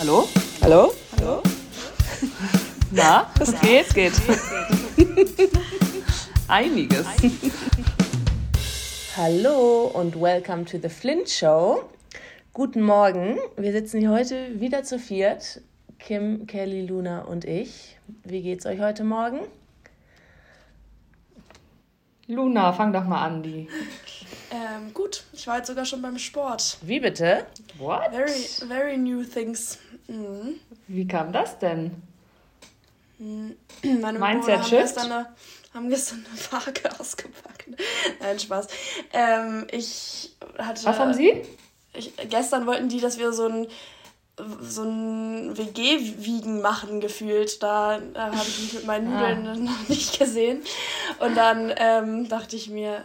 Hallo? 0.00 0.26
Hallo? 0.62 0.94
Hallo? 1.18 1.42
Na, 2.90 3.26
was 3.38 3.52
geht? 3.60 3.92
Geht. 3.92 4.14
Einiges. 6.48 7.06
Hallo 9.14 9.90
und 9.92 10.18
welcome 10.18 10.64
to 10.64 10.78
the 10.78 10.88
Flint 10.88 11.28
Show. 11.28 11.84
Guten 12.54 12.80
Morgen. 12.80 13.36
Wir 13.58 13.72
sitzen 13.72 14.00
hier 14.00 14.10
heute 14.10 14.58
wieder 14.58 14.84
zu 14.84 14.98
viert. 14.98 15.60
Kim, 15.98 16.46
Kelly, 16.46 16.86
Luna 16.86 17.20
und 17.26 17.44
ich. 17.44 17.98
Wie 18.24 18.40
geht's 18.40 18.64
euch 18.64 18.80
heute 18.80 19.04
Morgen? 19.04 19.40
Luna, 22.26 22.72
fang 22.72 22.94
doch 22.94 23.04
mal 23.04 23.22
an, 23.22 23.42
die. 23.42 23.68
Ähm, 24.50 24.92
gut, 24.94 25.22
ich 25.32 25.46
war 25.46 25.58
jetzt 25.58 25.68
sogar 25.68 25.84
schon 25.84 26.02
beim 26.02 26.18
Sport. 26.18 26.78
Wie 26.82 26.98
bitte? 27.00 27.46
What? 27.78 28.10
Very, 28.10 28.46
very 28.68 28.96
new 28.96 29.22
things. 29.22 29.78
Mhm. 30.08 30.56
Wie 30.88 31.06
kam 31.06 31.32
das 31.32 31.58
denn? 31.58 32.02
Meine 33.18 34.18
Mindset 34.18 34.58
haben 34.58 34.64
Shift? 34.68 34.82
gestern, 34.82 35.12
eine, 35.12 35.26
haben 35.74 35.88
gestern 35.88 36.24
eine 36.30 36.52
Waage 36.64 36.90
ausgepackt. 37.00 37.66
Nein, 38.20 38.38
Spaß. 38.38 38.66
Ähm, 39.12 39.66
ich 39.70 40.34
hatte. 40.58 40.84
Was 40.84 40.98
haben 40.98 41.14
Sie? 41.14 41.42
Ich, 41.92 42.12
gestern 42.28 42.66
wollten 42.66 42.88
die, 42.88 43.00
dass 43.00 43.18
wir 43.18 43.32
so 43.32 43.46
ein 43.46 43.66
so 44.62 44.84
ein 44.84 45.54
WG-Wiegen 45.58 46.62
machen 46.62 47.00
gefühlt. 47.00 47.62
Da, 47.62 47.98
da 48.14 48.26
habe 48.26 48.36
ich 48.36 48.58
mich 48.62 48.72
mit 48.72 48.86
meinen 48.86 49.12
Ah. 49.12 49.34
Nudeln 49.34 49.64
noch 49.64 49.88
nicht 49.88 50.18
gesehen. 50.18 50.62
Und 51.18 51.36
dann 51.36 51.70
ähm, 51.76 52.26
dachte 52.28 52.56
ich 52.56 52.70
mir, 52.70 53.04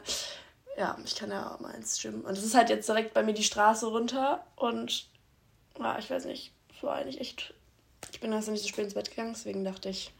ja, 0.78 0.98
ich 1.06 1.16
kann 1.16 1.32
ja 1.32 1.54
auch 1.54 1.60
mal 1.60 1.72
ins 1.72 2.02
Gym. 2.02 2.22
Und 2.22 2.38
es 2.38 2.44
ist 2.44 2.56
halt 2.56 2.70
jetzt 2.70 2.88
direkt 2.88 3.14
bei 3.14 3.24
mir 3.24 3.34
die 3.34 3.44
Straße 3.44 3.88
runter. 3.88 4.44
Und 4.56 5.08
ja, 5.80 5.98
ich 6.00 6.10
weiß 6.10 6.26
nicht, 6.26 6.52
es 6.76 6.84
war 6.84 6.96
eigentlich 6.96 7.20
echt. 7.20 7.54
Ich 8.12 8.20
bin 8.20 8.32
erst 8.32 8.50
nicht 8.50 8.62
so 8.62 8.68
spät 8.70 8.86
ins 8.86 8.94
Bett 8.94 9.10
gegangen, 9.10 9.34
deswegen 9.34 9.64
dachte 9.64 9.90
ich, 9.90 10.12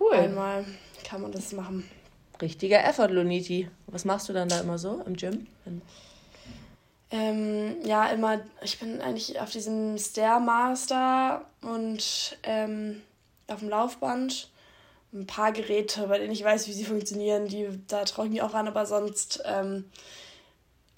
Cool. 0.00 0.14
einmal 0.14 0.64
kann 1.04 1.22
man 1.22 1.32
das 1.32 1.52
machen. 1.52 1.88
Richtiger 2.40 2.82
Effort, 2.84 3.08
Luniti. 3.08 3.68
Was 3.86 4.04
machst 4.04 4.28
du 4.28 4.32
dann 4.32 4.48
da 4.48 4.60
immer 4.60 4.78
so 4.78 5.02
im 5.06 5.14
Gym? 5.16 5.46
Ähm, 7.10 7.76
ja, 7.84 8.06
immer, 8.08 8.40
ich 8.62 8.78
bin 8.80 9.00
eigentlich 9.00 9.38
auf 9.40 9.50
diesem 9.50 9.96
Stairmaster 9.98 11.44
und 11.62 12.36
ähm, 12.42 13.02
auf 13.46 13.60
dem 13.60 13.68
Laufband. 13.68 14.50
Ein 15.14 15.26
paar 15.26 15.52
Geräte, 15.52 16.08
bei 16.08 16.18
denen 16.18 16.32
ich 16.32 16.42
weiß, 16.42 16.66
wie 16.66 16.72
sie 16.72 16.84
funktionieren, 16.84 17.46
die, 17.46 17.68
da 17.86 18.04
traue 18.04 18.26
ich 18.26 18.32
mich 18.32 18.42
auch 18.42 18.52
an, 18.52 18.66
aber 18.66 18.84
sonst, 18.84 19.42
ähm, 19.46 19.84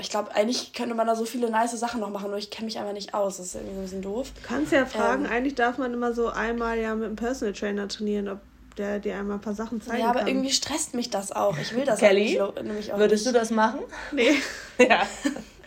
ich 0.01 0.09
glaube, 0.11 0.35
eigentlich 0.35 0.73
könnte 0.73 0.95
man 0.95 1.07
da 1.07 1.15
so 1.15 1.25
viele 1.27 1.51
nice 1.51 1.73
Sachen 1.79 2.01
noch 2.01 2.11
machen, 2.11 2.29
nur 2.31 2.39
ich 2.39 2.51
kenne 2.51 2.67
mich 2.67 2.79
einfach 2.79 2.93
nicht 2.95 3.13
aus. 3.15 3.37
Das 3.37 3.47
ist 3.47 3.55
irgendwie 3.57 3.75
so 3.75 3.81
ein 3.81 3.85
bisschen 3.85 4.03
doof. 4.03 4.33
Du 4.35 4.47
kannst 4.49 4.73
ja 4.73 4.87
fragen, 4.87 5.25
Ähm. 5.27 5.31
eigentlich 5.31 5.55
darf 5.55 5.79
man 5.79 5.93
immer 5.93 6.13
so 6.15 6.29
einmal 6.29 6.79
ja 6.79 6.95
mit 6.95 7.07
einem 7.07 7.17
Personal 7.17 7.53
Trainer 7.55 7.89
trainieren, 7.89 8.29
ob 8.29 8.41
der 8.77 8.99
dir 9.01 9.17
einmal 9.17 9.37
ein 9.39 9.41
paar 9.43 9.55
Sachen 9.55 9.81
zeigen 9.81 10.01
Ja, 10.01 10.11
aber 10.11 10.21
kann. 10.21 10.29
irgendwie 10.29 10.51
stresst 10.53 10.95
mich 10.95 11.09
das 11.11 11.33
auch. 11.33 11.57
Ich 11.59 11.75
will 11.75 11.85
das 11.87 11.99
Kelly, 11.99 12.37
lo- 12.37 12.53
nämlich 12.63 12.93
auch 12.93 12.99
Würdest 12.99 13.25
nicht. 13.25 13.35
du 13.35 13.39
das 13.39 13.51
machen? 13.51 13.81
Nee, 14.13 14.35
Ja. 14.79 15.07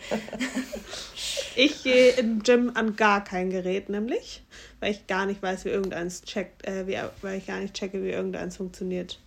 ich 1.56 1.82
gehe 1.82 2.10
im 2.12 2.42
Gym 2.42 2.72
an 2.74 2.96
gar 2.96 3.22
kein 3.24 3.50
Gerät, 3.50 3.88
nämlich, 3.88 4.42
weil 4.80 4.92
ich 4.92 5.06
gar 5.06 5.26
nicht 5.26 5.42
weiß, 5.42 5.64
wie 5.64 5.70
irgendeins 5.70 6.22
checkt, 6.22 6.66
äh, 6.66 6.86
wie, 6.86 6.98
weil 7.22 7.38
ich 7.38 7.46
gar 7.46 7.58
nicht 7.60 7.74
checke, 7.74 8.02
wie 8.02 8.10
irgendeins 8.10 8.56
funktioniert. 8.56 9.18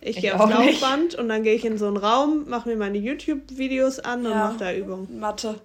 Ich, 0.00 0.16
Ich 0.16 0.22
gehe 0.22 0.34
aufs 0.34 0.52
auch 0.52 0.58
nicht. 0.60 0.80
Laufband 0.80 1.14
und 1.14 1.28
dann 1.28 1.42
gehe 1.44 1.54
ich 1.54 1.64
in 1.64 1.78
so 1.78 1.86
einen 1.86 1.96
Raum, 1.96 2.48
mache 2.48 2.68
mir 2.68 2.76
meine 2.76 2.98
YouTube-Videos 2.98 4.00
an 4.00 4.26
und 4.26 4.32
Ja. 4.32 4.48
mache 4.48 4.58
da 4.58 4.74
Übungen. 4.74 5.20
Mathe. 5.20 5.60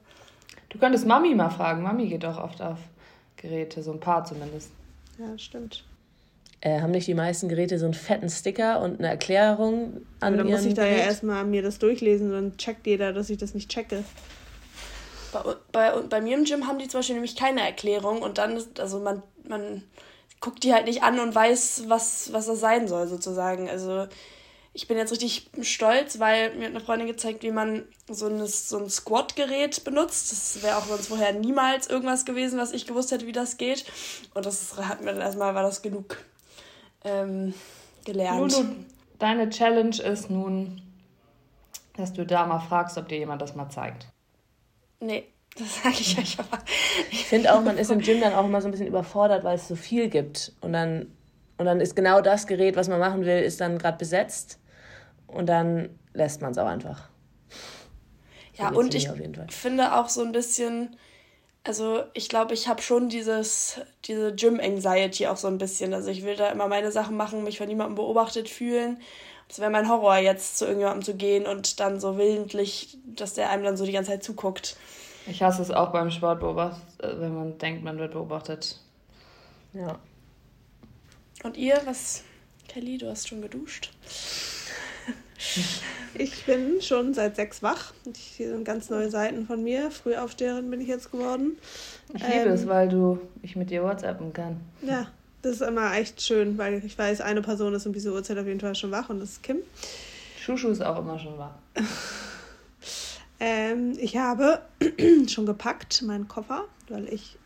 Du 0.70 0.78
könntest 0.78 1.06
Mami 1.08 1.34
mal 1.34 1.50
fragen. 1.50 1.81
Mami 1.81 2.08
geht 2.08 2.23
auch 2.25 2.38
oft 2.38 2.62
auf 2.62 2.78
Geräte, 3.38 3.81
so 3.81 3.92
ein 3.92 4.00
paar 4.00 4.25
zumindest. 4.25 4.70
Ja, 5.18 5.38
stimmt. 5.38 5.84
Äh, 6.62 6.81
haben 6.81 6.92
nicht 6.92 7.08
die 7.08 7.14
meisten 7.14 7.50
Geräte 7.50 7.78
so 7.80 7.86
einen 7.86 7.94
fetten 7.94 8.30
Sticker 8.30 8.81
und 8.81 9.00
eine 9.00 9.08
Erklärung 9.09 10.02
an 10.20 10.34
Aber 10.34 10.38
dann 10.38 10.48
muss 10.48 10.66
ich 10.66 10.73
da 10.73 10.86
ja 10.86 10.98
erstmal 10.98 11.45
mir 11.45 11.62
das 11.62 11.80
durchlesen, 11.80 12.31
dann 12.31 12.57
checkt 12.57 12.86
jeder, 12.88 13.13
dass 13.13 13.30
ich 13.30 13.38
das 13.38 13.53
nicht 13.53 13.69
checke. 13.69 14.03
Bei, 15.31 15.55
bei, 15.71 16.01
bei 16.01 16.21
mir 16.21 16.38
im 16.38 16.45
Gym 16.45 16.67
haben 16.67 16.79
die 16.79 16.88
zum 16.88 16.99
Beispiel 16.99 17.15
nämlich 17.15 17.35
keine 17.35 17.61
Erklärung 17.61 18.21
und 18.21 18.38
dann 18.38 18.55
ist, 18.55 18.79
also 18.79 18.99
man, 18.99 19.23
man 19.47 19.83
guckt 20.39 20.63
die 20.63 20.73
halt 20.73 20.85
nicht 20.85 21.03
an 21.03 21.19
und 21.19 21.33
weiß, 21.33 21.83
was, 21.88 22.31
was 22.33 22.45
das 22.45 22.59
sein 22.59 22.88
soll, 22.88 23.07
sozusagen. 23.07 23.69
Also 23.69 24.07
ich 24.73 24.88
bin 24.88 24.97
jetzt 24.97 25.11
richtig 25.11 25.49
stolz, 25.61 26.19
weil 26.19 26.53
mir 26.55 26.65
hat 26.65 26.75
eine 26.75 26.79
Freundin 26.79 27.07
gezeigt, 27.07 27.41
wie 27.41 27.51
man 27.51 27.88
so, 28.07 28.27
ein 28.27 28.45
so 28.45 28.77
ein 28.77 28.89
Squat-Gerät 28.89 29.83
benutzt. 29.83 30.31
Das 30.31 30.61
wäre 30.61 30.77
auch 30.77 30.85
sonst 30.85 31.07
vorher 31.07 31.33
niemals 31.33 31.88
irgendwas 31.88 32.25
gewesen, 32.25 32.59
was 32.59 32.73
ich 32.73 32.85
gewusst 32.85 33.11
hätte, 33.11 33.25
wie 33.25 33.31
das 33.31 33.57
geht. 33.57 33.85
Und 34.35 34.45
das 34.45 34.77
hat 34.77 35.01
mir 35.01 35.13
dann 35.13 35.21
erstmal, 35.21 35.55
war 35.55 35.63
das 35.63 35.81
genug 35.81 36.17
ähm, 37.03 37.55
gelernt. 38.05 38.51
Lulu, 38.51 38.65
deine 39.17 39.49
Challenge 39.49 39.97
ist 39.97 40.29
nun, 40.29 40.81
dass 41.95 42.13
du 42.13 42.23
da 42.23 42.45
mal 42.45 42.59
fragst, 42.59 42.99
ob 42.99 43.07
dir 43.07 43.17
jemand 43.17 43.41
das 43.41 43.55
mal 43.55 43.69
zeigt. 43.69 44.07
Nee, 45.00 45.28
das 45.58 45.84
sage 45.84 45.96
ich 46.00 46.18
euch 46.18 46.40
aber. 46.40 46.59
Ich 47.12 47.25
finde 47.25 47.53
auch, 47.53 47.62
man 47.62 47.78
ist 47.78 47.91
im 47.91 48.00
Gym 48.00 48.22
dann 48.22 48.34
auch 48.34 48.46
immer 48.46 48.62
so 48.62 48.68
ein 48.68 48.72
bisschen 48.72 48.88
überfordert, 48.88 49.44
weil 49.44 49.56
es 49.56 49.68
so 49.68 49.75
viel 49.75 50.09
gibt. 50.09 50.53
Und 50.62 50.74
dann, 50.74 51.12
und 51.58 51.66
dann 51.66 51.81
ist 51.81 51.96
genau 51.96 52.22
das 52.22 52.47
Gerät, 52.47 52.75
was 52.75 52.88
man 52.88 53.00
machen 53.00 53.25
will, 53.25 53.41
ist 53.41 53.62
dann 53.62 53.78
gerade 53.78 53.97
besetzt. 53.97 54.59
Und 55.28 55.47
dann 55.47 55.90
lässt 56.13 56.41
man 56.41 56.52
es 56.52 56.57
auch 56.57 56.68
einfach. 56.68 57.09
Ja, 58.56 58.69
und 58.69 58.96
ich 58.96 59.09
finde 59.50 59.96
auch 59.96 60.09
so 60.09 60.24
ein 60.24 60.31
bisschen, 60.31 60.96
also 61.63 62.03
ich 62.13 62.28
glaube, 62.28 62.53
ich 62.53 62.68
habe 62.68 62.81
schon 62.81 63.09
dieses, 63.09 63.80
diese 64.06 64.34
Gym-Anxiety 64.34 65.28
auch 65.28 65.38
so 65.38 65.47
ein 65.47 65.59
bisschen. 65.59 65.94
Also 65.94 66.09
ich 66.09 66.24
will 66.24 66.36
da 66.36 66.50
immer 66.50 66.68
meine 66.68 66.91
Sachen 66.91 67.16
machen, 67.18 67.44
mich 67.44 67.59
von 67.59 67.68
niemandem 67.68 67.96
beobachtet 67.96 68.50
fühlen. 68.50 69.00
Das 69.47 69.59
wäre 69.59 69.69
mein 69.69 69.88
Horror, 69.88 70.18
jetzt 70.18 70.58
zu 70.58 70.66
irgendjemandem 70.66 71.03
zu 71.03 71.16
gehen 71.16 71.46
und 71.46 71.80
dann 71.80 72.00
so 72.00 72.18
willentlich, 72.18 72.97
dass 73.06 73.34
der 73.34 73.50
einem 73.50 73.63
dann 73.63 73.78
so 73.78 73.85
die 73.85 73.94
ganze 73.94 74.12
Zeit 74.12 74.24
zuguckt. 74.24 74.75
Ich 75.25 75.41
hasse 75.41 75.62
es 75.62 75.72
auch 75.72 75.91
beim 75.91 76.12
Sport, 76.12 76.41
äh, 76.41 77.19
wenn 77.19 77.35
man 77.35 77.57
denkt, 77.57 77.84
man 77.84 77.97
wird 77.97 78.13
beobachtet. 78.13 78.80
Ja. 79.74 80.00
Und 81.44 81.57
ihr, 81.57 81.80
was, 81.86 82.24
Kelly, 82.68 82.97
du 82.97 83.09
hast 83.09 83.28
schon 83.28 83.41
geduscht? 83.41 83.91
Ich 86.13 86.46
bin 86.46 86.81
schon 86.81 87.13
seit 87.13 87.36
sechs 87.36 87.62
wach. 87.62 87.94
Ich, 88.12 88.19
hier 88.38 88.50
sind 88.50 88.66
ganz 88.66 88.90
neue 88.90 89.09
Seiten 89.12 89.46
von 89.46 89.63
mir. 89.63 89.91
Frühaufsteherin 89.91 90.69
bin 90.72 90.81
ich 90.81 90.88
jetzt 90.88 91.12
geworden. 91.12 91.57
Ich 92.13 92.24
liebe 92.24 92.46
Ähm. 92.46 92.52
es, 92.53 92.68
weil 92.68 92.90
du 92.90 93.19
ich 93.44 93.56
mit 93.56 93.69
dir 93.69 93.84
WhatsAppen 93.84 94.34
kann. 94.34 94.59
Ja, 94.81 95.07
das 95.42 95.53
ist 95.53 95.62
immer 95.62 95.94
echt 95.96 96.22
schön, 96.22 96.58
weil 96.58 96.84
ich 96.86 96.98
weiß, 96.98 97.22
eine 97.22 97.42
Person 97.42 97.74
ist 97.74 97.86
um 97.86 97.94
diese 97.94 98.12
Uhrzeit 98.12 98.38
auf 98.38 98.48
jeden 98.48 98.59
Fall 98.59 98.75
schon 98.75 98.92
wach 98.92 99.09
und 99.09 99.20
das 99.20 99.31
ist 99.31 99.44
Kim. 99.44 99.58
Schuschu 100.40 100.70
ist 100.70 100.81
auch 100.81 101.00
immer 101.00 101.20
schon 101.20 101.38
wach. 101.38 101.52
Ähm, 103.40 103.94
ich 104.00 104.18
habe 104.18 104.62
schon 105.28 105.46
gepackt 105.46 106.02
meinen 106.02 106.28
Koffer, 106.28 106.66
weil 106.90 107.08
ich 107.14 107.38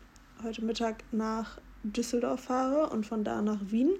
heute 0.42 0.64
Mittag 0.64 1.04
nach 1.12 1.58
Düsseldorf 1.82 2.44
fahre 2.44 2.88
und 2.90 3.06
von 3.06 3.24
da 3.24 3.42
nach 3.42 3.58
Wien 3.60 3.90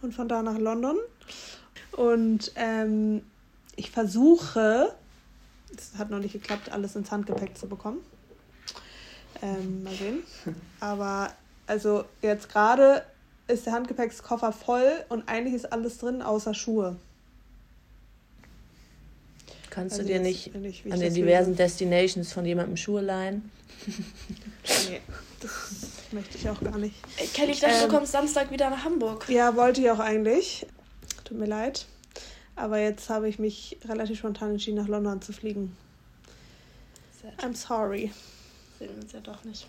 und 0.00 0.14
von 0.14 0.28
da 0.28 0.42
nach 0.42 0.58
London. 0.58 0.96
Und 1.92 2.52
ähm, 2.56 3.22
ich 3.76 3.90
versuche, 3.90 4.94
es 5.76 5.96
hat 5.98 6.10
noch 6.10 6.18
nicht 6.18 6.32
geklappt, 6.32 6.72
alles 6.72 6.96
ins 6.96 7.12
Handgepäck 7.12 7.56
zu 7.56 7.68
bekommen. 7.68 7.98
Ähm, 9.42 9.84
mal 9.84 9.94
sehen. 9.94 10.22
Aber 10.80 11.30
also 11.72 12.04
jetzt 12.20 12.50
gerade 12.50 13.02
ist 13.48 13.64
der 13.64 13.72
Handgepäckskoffer 13.72 14.52
voll 14.52 14.92
und 15.08 15.26
eigentlich 15.26 15.54
ist 15.54 15.72
alles 15.72 15.96
drin 15.96 16.20
außer 16.20 16.52
Schuhe. 16.52 16.96
Kannst 19.70 19.94
Also 19.94 20.06
du 20.06 20.12
dir 20.12 20.20
nicht 20.20 20.54
ich 20.54 20.92
an 20.92 21.00
den 21.00 21.14
diversen 21.14 21.56
Destinations 21.56 22.30
von 22.30 22.44
jemandem 22.44 22.76
Schuhe 22.76 23.00
leihen? 23.00 23.50
Nee, 23.86 25.00
das 25.40 25.50
möchte 26.12 26.36
ich 26.36 26.46
auch 26.50 26.60
gar 26.60 26.76
nicht. 26.76 26.94
Ey, 27.16 27.26
Kelly, 27.28 27.52
ich 27.52 27.60
dachte, 27.60 27.76
Ähm. 27.76 27.88
du 27.88 27.96
kommst 27.96 28.12
Samstag 28.12 28.50
wieder 28.50 28.68
nach 28.68 28.84
Hamburg. 28.84 29.26
Ja, 29.30 29.56
wollte 29.56 29.80
ich 29.80 29.90
auch 29.90 29.98
eigentlich. 29.98 30.66
Tut 31.24 31.38
mir 31.38 31.46
leid. 31.46 31.86
Aber 32.54 32.78
jetzt 32.80 33.08
habe 33.08 33.30
ich 33.30 33.38
mich 33.38 33.78
relativ 33.86 34.18
spontan 34.18 34.50
entschieden, 34.50 34.76
nach 34.76 34.88
London 34.88 35.22
zu 35.22 35.32
fliegen. 35.32 35.74
I'm 37.38 37.56
sorry. 37.56 38.12
Sehen 38.78 38.90
wir 38.94 39.02
uns 39.02 39.12
ja 39.12 39.20
doch 39.20 39.42
nicht. 39.44 39.66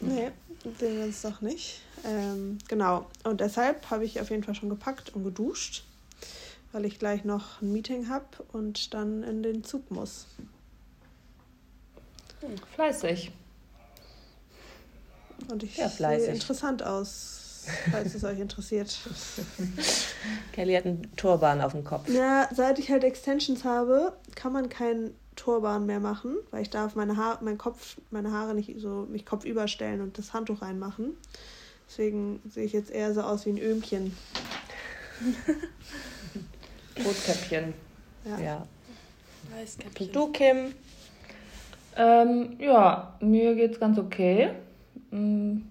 Nee, 0.00 0.30
sehen 0.78 0.98
wir 0.98 1.04
uns 1.04 1.22
doch 1.22 1.40
nicht. 1.40 1.80
Ähm, 2.04 2.58
genau. 2.68 3.06
Und 3.24 3.40
deshalb 3.40 3.90
habe 3.90 4.04
ich 4.04 4.20
auf 4.20 4.30
jeden 4.30 4.42
Fall 4.44 4.54
schon 4.54 4.68
gepackt 4.68 5.14
und 5.14 5.24
geduscht, 5.24 5.84
weil 6.72 6.84
ich 6.84 6.98
gleich 6.98 7.24
noch 7.24 7.62
ein 7.62 7.72
Meeting 7.72 8.08
habe 8.08 8.26
und 8.52 8.92
dann 8.94 9.22
in 9.22 9.42
den 9.42 9.64
Zug 9.64 9.90
muss. 9.90 10.26
Fleißig. 12.74 13.32
Und 15.50 15.62
ich 15.62 15.76
Ja, 15.76 15.88
sehe 15.88 16.26
interessant 16.26 16.82
aus, 16.82 17.66
falls 17.90 18.14
es 18.14 18.24
euch 18.24 18.38
interessiert. 18.38 18.98
Kelly 20.52 20.74
hat 20.74 20.84
einen 20.84 21.14
Turban 21.16 21.60
auf 21.60 21.72
dem 21.72 21.84
Kopf. 21.84 22.08
Ja, 22.08 22.48
seit 22.54 22.78
ich 22.78 22.90
halt 22.90 23.04
Extensions 23.04 23.64
habe, 23.64 24.16
kann 24.34 24.52
man 24.52 24.68
kein 24.68 25.14
Turban 25.36 25.86
mehr 25.86 26.00
machen, 26.00 26.36
weil 26.50 26.62
ich 26.62 26.70
darf 26.70 26.94
meine 26.94 27.16
Haare, 27.16 27.44
mein 27.44 27.58
Kopf, 27.58 27.96
meine 28.10 28.32
Haare 28.32 28.54
nicht 28.54 28.72
so 28.78 29.06
mich 29.10 29.26
kopfüber 29.26 29.68
stellen 29.68 30.00
und 30.00 30.18
das 30.18 30.32
Handtuch 30.32 30.62
reinmachen. 30.62 31.16
Deswegen 31.88 32.40
sehe 32.48 32.64
ich 32.64 32.72
jetzt 32.72 32.90
eher 32.90 33.12
so 33.14 33.22
aus 33.22 33.46
wie 33.46 33.50
ein 33.50 33.58
Öhmchen. 33.58 34.16
Rotkäppchen. 37.04 37.74
Ja. 38.24 38.38
ja. 38.38 38.66
Weißkäppchen. 39.54 40.12
Du, 40.12 40.32
Kim? 40.32 40.74
Ähm, 41.96 42.56
ja, 42.58 43.14
mir 43.20 43.54
geht's 43.54 43.78
ganz 43.78 43.98
okay. 43.98 44.50
Hm, 45.10 45.66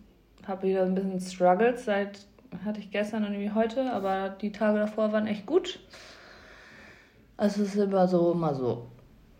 habe 0.48 0.68
wieder 0.68 0.84
ein 0.84 0.96
bisschen 0.96 1.20
Struggles 1.20 1.86
seit 1.86 2.20
hatte 2.64 2.80
ich 2.80 2.92
gestern 2.92 3.26
und 3.26 3.34
irgendwie 3.34 3.54
heute, 3.54 3.92
aber 3.92 4.30
die 4.30 4.52
Tage 4.52 4.80
davor 4.80 5.12
waren 5.12 5.28
echt 5.28 5.46
gut. 5.46 5.80
Also 7.38 7.64
es 7.64 7.76
ist 7.76 7.82
immer 7.82 8.08
so, 8.08 8.32
immer 8.32 8.54
so. 8.54 8.88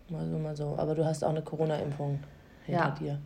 Mal 0.08 0.28
so, 0.28 0.38
mal 0.38 0.56
so. 0.56 0.74
Aber 0.78 0.94
du 0.94 1.04
hast 1.04 1.24
auch 1.24 1.30
eine 1.30 1.42
Corona-Impfung 1.42 2.20
hinter 2.66 2.82
ja, 2.82 2.90
dir. 2.90 3.18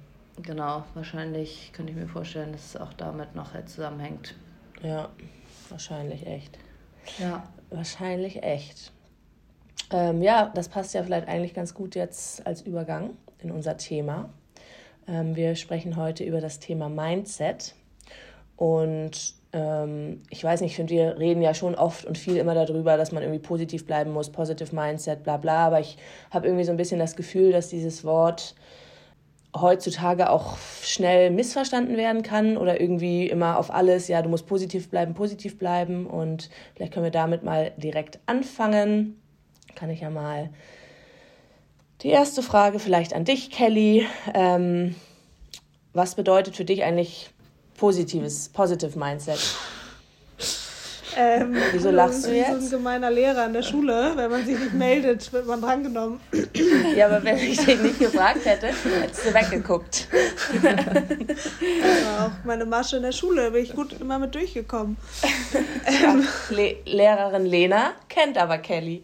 Genau, 0.42 0.84
wahrscheinlich 0.94 1.72
könnte 1.72 1.92
ich 1.92 1.98
mir 1.98 2.06
vorstellen, 2.06 2.52
dass 2.52 2.74
es 2.74 2.76
auch 2.80 2.92
damit 2.92 3.34
noch 3.34 3.54
halt 3.54 3.68
zusammenhängt. 3.68 4.36
Ja, 4.82 5.08
wahrscheinlich 5.68 6.26
echt. 6.26 6.58
Ja. 7.18 7.42
Wahrscheinlich 7.70 8.42
echt. 8.42 8.92
Ähm, 9.90 10.22
ja, 10.22 10.50
das 10.54 10.68
passt 10.68 10.94
ja 10.94 11.02
vielleicht 11.02 11.28
eigentlich 11.28 11.54
ganz 11.54 11.74
gut 11.74 11.94
jetzt 11.94 12.46
als 12.46 12.62
Übergang 12.62 13.10
in 13.38 13.50
unser 13.50 13.76
Thema. 13.76 14.30
Ähm, 15.06 15.34
wir 15.34 15.56
sprechen 15.56 15.96
heute 15.96 16.24
über 16.24 16.40
das 16.40 16.60
Thema 16.60 16.88
Mindset. 16.88 17.74
Und 18.58 19.34
ähm, 19.52 20.20
ich 20.30 20.42
weiß 20.42 20.60
nicht, 20.60 20.72
ich 20.72 20.76
finde, 20.76 20.92
wir 20.92 21.18
reden 21.18 21.40
ja 21.42 21.54
schon 21.54 21.76
oft 21.76 22.04
und 22.04 22.18
viel 22.18 22.36
immer 22.36 22.54
darüber, 22.54 22.96
dass 22.96 23.12
man 23.12 23.22
irgendwie 23.22 23.38
positiv 23.38 23.86
bleiben 23.86 24.12
muss, 24.12 24.30
positive 24.30 24.74
Mindset, 24.74 25.22
bla 25.22 25.36
bla. 25.36 25.68
Aber 25.68 25.78
ich 25.78 25.96
habe 26.32 26.48
irgendwie 26.48 26.64
so 26.64 26.72
ein 26.72 26.76
bisschen 26.76 26.98
das 26.98 27.14
Gefühl, 27.14 27.52
dass 27.52 27.68
dieses 27.68 28.04
Wort 28.04 28.56
heutzutage 29.56 30.28
auch 30.28 30.58
schnell 30.82 31.30
missverstanden 31.30 31.96
werden 31.96 32.22
kann 32.22 32.56
oder 32.56 32.80
irgendwie 32.80 33.28
immer 33.28 33.58
auf 33.58 33.72
alles, 33.72 34.08
ja, 34.08 34.20
du 34.22 34.28
musst 34.28 34.46
positiv 34.46 34.90
bleiben, 34.90 35.14
positiv 35.14 35.56
bleiben. 35.56 36.06
Und 36.06 36.50
vielleicht 36.74 36.92
können 36.92 37.04
wir 37.04 37.12
damit 37.12 37.44
mal 37.44 37.70
direkt 37.76 38.18
anfangen. 38.26 39.22
Kann 39.76 39.88
ich 39.88 40.00
ja 40.00 40.10
mal 40.10 40.50
die 42.02 42.10
erste 42.10 42.42
Frage 42.42 42.80
vielleicht 42.80 43.14
an 43.14 43.24
dich, 43.24 43.52
Kelly. 43.52 44.04
Ähm, 44.34 44.96
was 45.92 46.16
bedeutet 46.16 46.56
für 46.56 46.64
dich 46.64 46.82
eigentlich 46.82 47.30
positives, 47.78 48.50
positive 48.50 48.98
Mindset. 48.98 49.38
Ähm, 51.16 51.56
Wieso 51.72 51.90
lachst 51.90 52.26
du 52.26 52.32
jetzt? 52.32 52.50
So 52.50 52.56
ein 52.56 52.70
gemeiner 52.70 53.10
Lehrer 53.10 53.46
in 53.46 53.52
der 53.52 53.62
Schule. 53.62 54.12
Wenn 54.14 54.30
man 54.30 54.44
sich 54.46 54.58
nicht 54.58 54.74
meldet, 54.74 55.32
wird 55.32 55.46
man 55.46 55.60
drangenommen. 55.60 56.20
Ja, 56.94 57.06
aber 57.06 57.24
wenn 57.24 57.38
ich 57.38 57.58
dich 57.58 57.80
nicht 57.80 57.98
gefragt 57.98 58.44
hätte, 58.44 58.68
hättest 58.68 59.26
du 59.26 59.34
weggeguckt. 59.34 60.06
Also 61.82 62.08
auch 62.24 62.44
meine 62.44 62.66
Masche 62.66 62.98
in 62.98 63.02
der 63.02 63.12
Schule 63.12 63.50
bin 63.50 63.64
ich 63.64 63.74
gut 63.74 64.00
immer 64.00 64.18
mit 64.18 64.34
durchgekommen. 64.34 64.96
Ja, 66.02 66.16
Le 66.50 66.76
Lehrerin 66.84 67.46
Lena 67.46 67.92
kennt 68.08 68.38
aber 68.38 68.58
Kelly. 68.58 69.02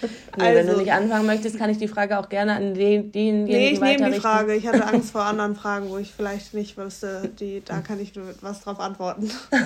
Nee, 0.36 0.44
also, 0.44 0.58
wenn 0.58 0.66
du 0.66 0.72
also- 0.72 0.82
nicht 0.82 0.92
anfangen 0.92 1.26
möchtest, 1.26 1.58
kann 1.58 1.70
ich 1.70 1.78
die 1.78 1.88
Frage 1.88 2.18
auch 2.18 2.28
gerne 2.28 2.54
an 2.54 2.74
den, 2.74 3.10
denjenigen 3.12 3.44
Nee, 3.44 3.70
ich 3.70 3.80
nehme 3.80 4.10
die 4.12 4.20
Frage. 4.20 4.54
Ich 4.54 4.66
hatte 4.66 4.84
Angst 4.92 5.10
vor 5.10 5.22
anderen 5.24 5.56
Fragen, 5.56 5.88
wo 5.88 5.98
ich 5.98 6.12
vielleicht 6.12 6.54
nicht 6.54 6.76
wüsste. 6.76 7.30
Die, 7.40 7.62
da 7.64 7.80
kann 7.80 8.00
ich 8.00 8.12
was 8.40 8.60
drauf 8.60 8.78
antworten. 8.80 9.30
Du 9.50 9.58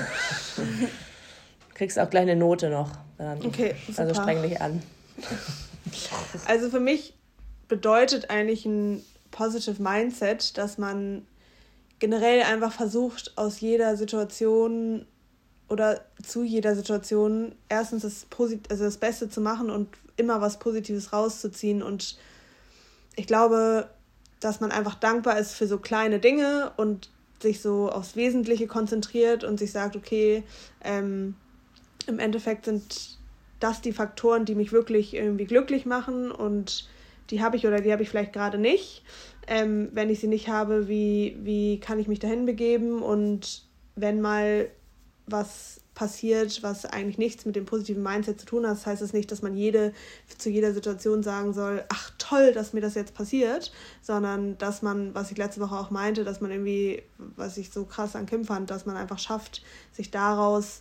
kriegst 1.75 1.99
auch 1.99 2.09
gleich 2.09 2.23
eine 2.23 2.37
Note 2.37 2.71
noch. 2.71 2.91
Okay, 3.45 3.75
super. 3.87 4.03
Also 4.03 4.21
streng 4.21 4.43
dich 4.43 4.61
an. 4.61 4.83
Also 6.47 6.71
für 6.71 6.81
mich 6.81 7.15
bedeutet 7.69 8.31
eigentlich 8.31 8.67
ein 8.67 9.03
Positive 9.31 9.83
Mindset, 9.83 10.59
dass 10.59 10.79
man 10.79 11.27
generell 11.99 12.43
einfach 12.43 12.73
versucht, 12.73 13.33
aus 13.37 13.61
jeder 13.61 13.97
Situation 13.97 15.07
oder 15.69 16.01
zu 16.23 16.43
jeder 16.43 16.75
Situation 16.75 17.55
erstens 17.69 18.03
das, 18.03 18.27
Posit 18.27 18.71
also 18.71 18.85
das 18.85 18.99
Beste 18.99 19.29
zu 19.29 19.41
machen 19.41 19.71
und 19.71 19.89
immer 20.17 20.41
was 20.41 20.59
Positives 20.59 21.13
rauszuziehen. 21.13 21.83
Und 21.83 22.19
ich 23.17 23.27
glaube, 23.27 23.89
dass 24.41 24.61
man 24.61 24.71
einfach 24.71 24.95
dankbar 24.95 25.39
ist 25.39 25.55
für 25.55 25.67
so 25.67 25.79
kleine 25.79 26.19
Dinge 26.19 26.73
und 26.77 27.11
sich 27.41 27.61
so 27.61 27.91
aufs 27.91 28.17
Wesentliche 28.17 28.67
konzentriert 28.67 29.45
und 29.45 29.59
sich 29.59 29.73
sagt, 29.73 29.97
okay, 29.97 30.45
ähm, 30.83 31.35
im 32.07 32.19
Endeffekt 32.19 32.65
sind 32.65 33.19
das 33.61 33.81
die 33.81 33.93
Faktoren, 33.93 34.45
die 34.45 34.55
mich 34.55 34.73
wirklich 34.73 35.15
irgendwie 35.15 35.45
glücklich 35.45 35.87
machen 35.87 36.31
und 36.31 36.89
die 37.31 37.43
habe 37.43 37.57
ich 37.57 37.67
oder 37.67 37.81
die 37.81 37.93
habe 37.93 38.03
ich 38.03 38.11
vielleicht 38.11 38.33
gerade 38.33 38.59
nicht. 38.59 39.05
Ähm, 39.47 39.89
wenn 39.93 40.11
ich 40.11 40.21
sie 40.21 40.29
nicht 40.29 40.49
habe, 40.49 40.89
wie, 40.89 41.37
wie 41.43 41.81
kann 41.81 41.99
ich 41.99 42.09
mich 42.09 42.19
dahin 42.19 42.47
begeben 42.47 43.03
und 43.03 43.63
wenn 43.97 44.21
mal 44.21 44.69
was 45.33 45.81
passiert, 45.95 46.63
was 46.63 46.87
eigentlich 46.87 47.19
nichts 47.19 47.45
mit 47.45 47.55
dem 47.55 47.67
positiven 47.67 48.03
Mindset 48.03 48.41
zu 48.41 48.47
tun 48.47 48.67
hat. 48.67 48.77
Das 48.77 48.87
heißt 48.87 49.03
es 49.03 49.13
nicht, 49.13 49.31
dass 49.31 49.43
man 49.43 49.57
jede 49.57 49.93
zu 50.39 50.49
jeder 50.49 50.73
Situation 50.73 51.23
sagen 51.23 51.53
soll, 51.53 51.85
ach 51.91 52.11
toll, 52.19 52.53
dass 52.53 52.73
mir 52.73 52.81
das 52.81 52.95
jetzt 52.95 53.15
passiert, 53.15 53.73
sondern 54.01 54.57
dass 54.59 54.83
man, 54.83 55.15
was 55.15 55.31
ich 55.31 55.37
letzte 55.37 55.61
Woche 55.61 55.77
auch 55.77 55.91
meinte, 55.91 56.25
dass 56.25 56.41
man 56.41 56.51
irgendwie, 56.51 57.03
was 57.37 57.59
ich 57.59 57.71
so 57.71 57.85
krass 57.85 58.17
an 58.17 58.27
Kim 58.27 58.45
fand, 58.45 58.71
dass 58.71 58.87
man 58.87 58.97
einfach 58.97 59.19
schafft, 59.19 59.63
sich 59.93 60.11
daraus 60.11 60.81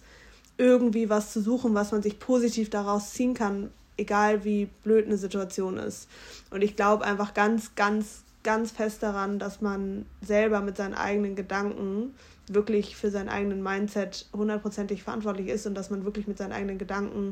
irgendwie 0.58 1.10
was 1.10 1.34
zu 1.34 1.42
suchen, 1.42 1.74
was 1.74 1.92
man 1.92 2.02
sich 2.02 2.20
positiv 2.20 2.70
daraus 2.70 3.12
ziehen 3.12 3.34
kann, 3.34 3.72
egal 3.98 4.46
wie 4.46 4.70
blöd 4.84 5.08
eine 5.08 5.18
Situation 5.18 5.78
ist. 5.78 6.08
Und 6.52 6.62
ich 6.62 6.76
glaube 6.76 7.04
einfach 7.04 7.34
ganz, 7.34 7.76
ganz, 7.76 8.24
ganz 8.44 8.72
fest 8.72 9.04
daran, 9.04 9.40
dass 9.40 9.62
man 9.62 10.06
selber 10.22 10.62
mit 10.62 10.78
seinen 10.78 10.94
eigenen 10.94 11.36
Gedanken 11.36 12.16
wirklich 12.54 12.96
für 12.96 13.10
seinen 13.10 13.30
eigenen 13.30 13.64
Mindset 13.64 14.28
hundertprozentig 14.34 15.04
verantwortlich 15.04 15.48
ist 15.48 15.68
und 15.68 15.76
dass 15.76 15.90
man 15.90 16.06
wirklich 16.06 16.28
mit 16.28 16.38
seinen 16.38 16.52
eigenen 16.52 16.78
Gedanken, 16.78 17.32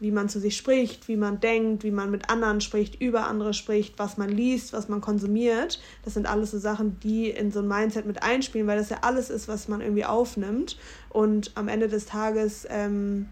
wie 0.00 0.10
man 0.12 0.28
zu 0.28 0.38
sich 0.38 0.56
spricht, 0.56 1.08
wie 1.08 1.16
man 1.16 1.40
denkt, 1.40 1.82
wie 1.82 1.90
man 1.90 2.10
mit 2.10 2.30
anderen 2.30 2.60
spricht, 2.60 3.00
über 3.00 3.26
andere 3.26 3.52
spricht, 3.52 3.98
was 3.98 4.16
man 4.16 4.28
liest, 4.28 4.72
was 4.72 4.88
man 4.88 5.00
konsumiert, 5.00 5.80
das 6.04 6.14
sind 6.14 6.26
alles 6.26 6.52
so 6.52 6.58
Sachen, 6.58 7.00
die 7.00 7.30
in 7.30 7.50
so 7.50 7.60
ein 7.60 7.68
Mindset 7.68 8.06
mit 8.06 8.22
einspielen, 8.22 8.66
weil 8.66 8.78
das 8.78 8.90
ja 8.90 8.98
alles 9.02 9.28
ist, 9.30 9.48
was 9.48 9.66
man 9.66 9.80
irgendwie 9.80 10.04
aufnimmt. 10.04 10.78
Und 11.10 11.50
am 11.56 11.66
Ende 11.66 11.88
des 11.88 12.06
Tages 12.06 12.66
ähm, 12.70 13.26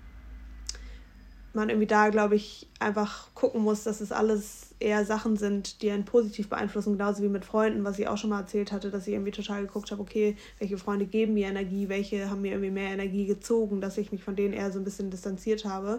man 1.57 1.69
irgendwie 1.69 1.87
da, 1.87 2.11
glaube 2.11 2.37
ich, 2.37 2.69
einfach 2.81 3.29
gucken 3.35 3.63
muss, 3.63 3.85
dass 3.85 4.01
es 4.01 4.13
alles 4.13 4.66
eher 4.79 5.05
Sachen 5.05 5.37
sind, 5.37 5.83
die 5.83 5.91
einen 5.91 6.05
positiv 6.05 6.49
beeinflussen, 6.49 6.93
genauso 6.93 7.23
wie 7.23 7.29
mit 7.29 7.45
Freunden, 7.45 7.85
was 7.85 7.99
ich 7.99 8.09
auch 8.09 8.19
schon 8.19 8.31
mal 8.31 8.41
erzählt 8.41 8.73
hatte, 8.73 8.91
dass 8.91 9.07
ich 9.07 9.15
irgendwie 9.15 9.31
total 9.31 9.63
geguckt 9.63 9.91
habe, 9.91 10.03
okay, 10.03 10.37
welche 10.59 10.77
Freunde 10.77 11.07
geben 11.07 11.35
mir 11.35 11.49
Energie, 11.49 11.89
welche 11.89 12.29
haben 12.29 12.43
mir 12.43 12.53
irgendwie 12.53 12.71
mehr 12.71 12.91
Energie 12.91 13.27
gezogen, 13.27 13.81
dass 13.81 13.97
ich 13.97 14.13
mich 14.13 14.23
von 14.23 14.37
denen 14.37 14.53
eher 14.53 14.71
so 14.71 14.79
ein 14.79 14.85
bisschen 14.85 15.11
distanziert 15.11 15.65
habe. 15.65 15.95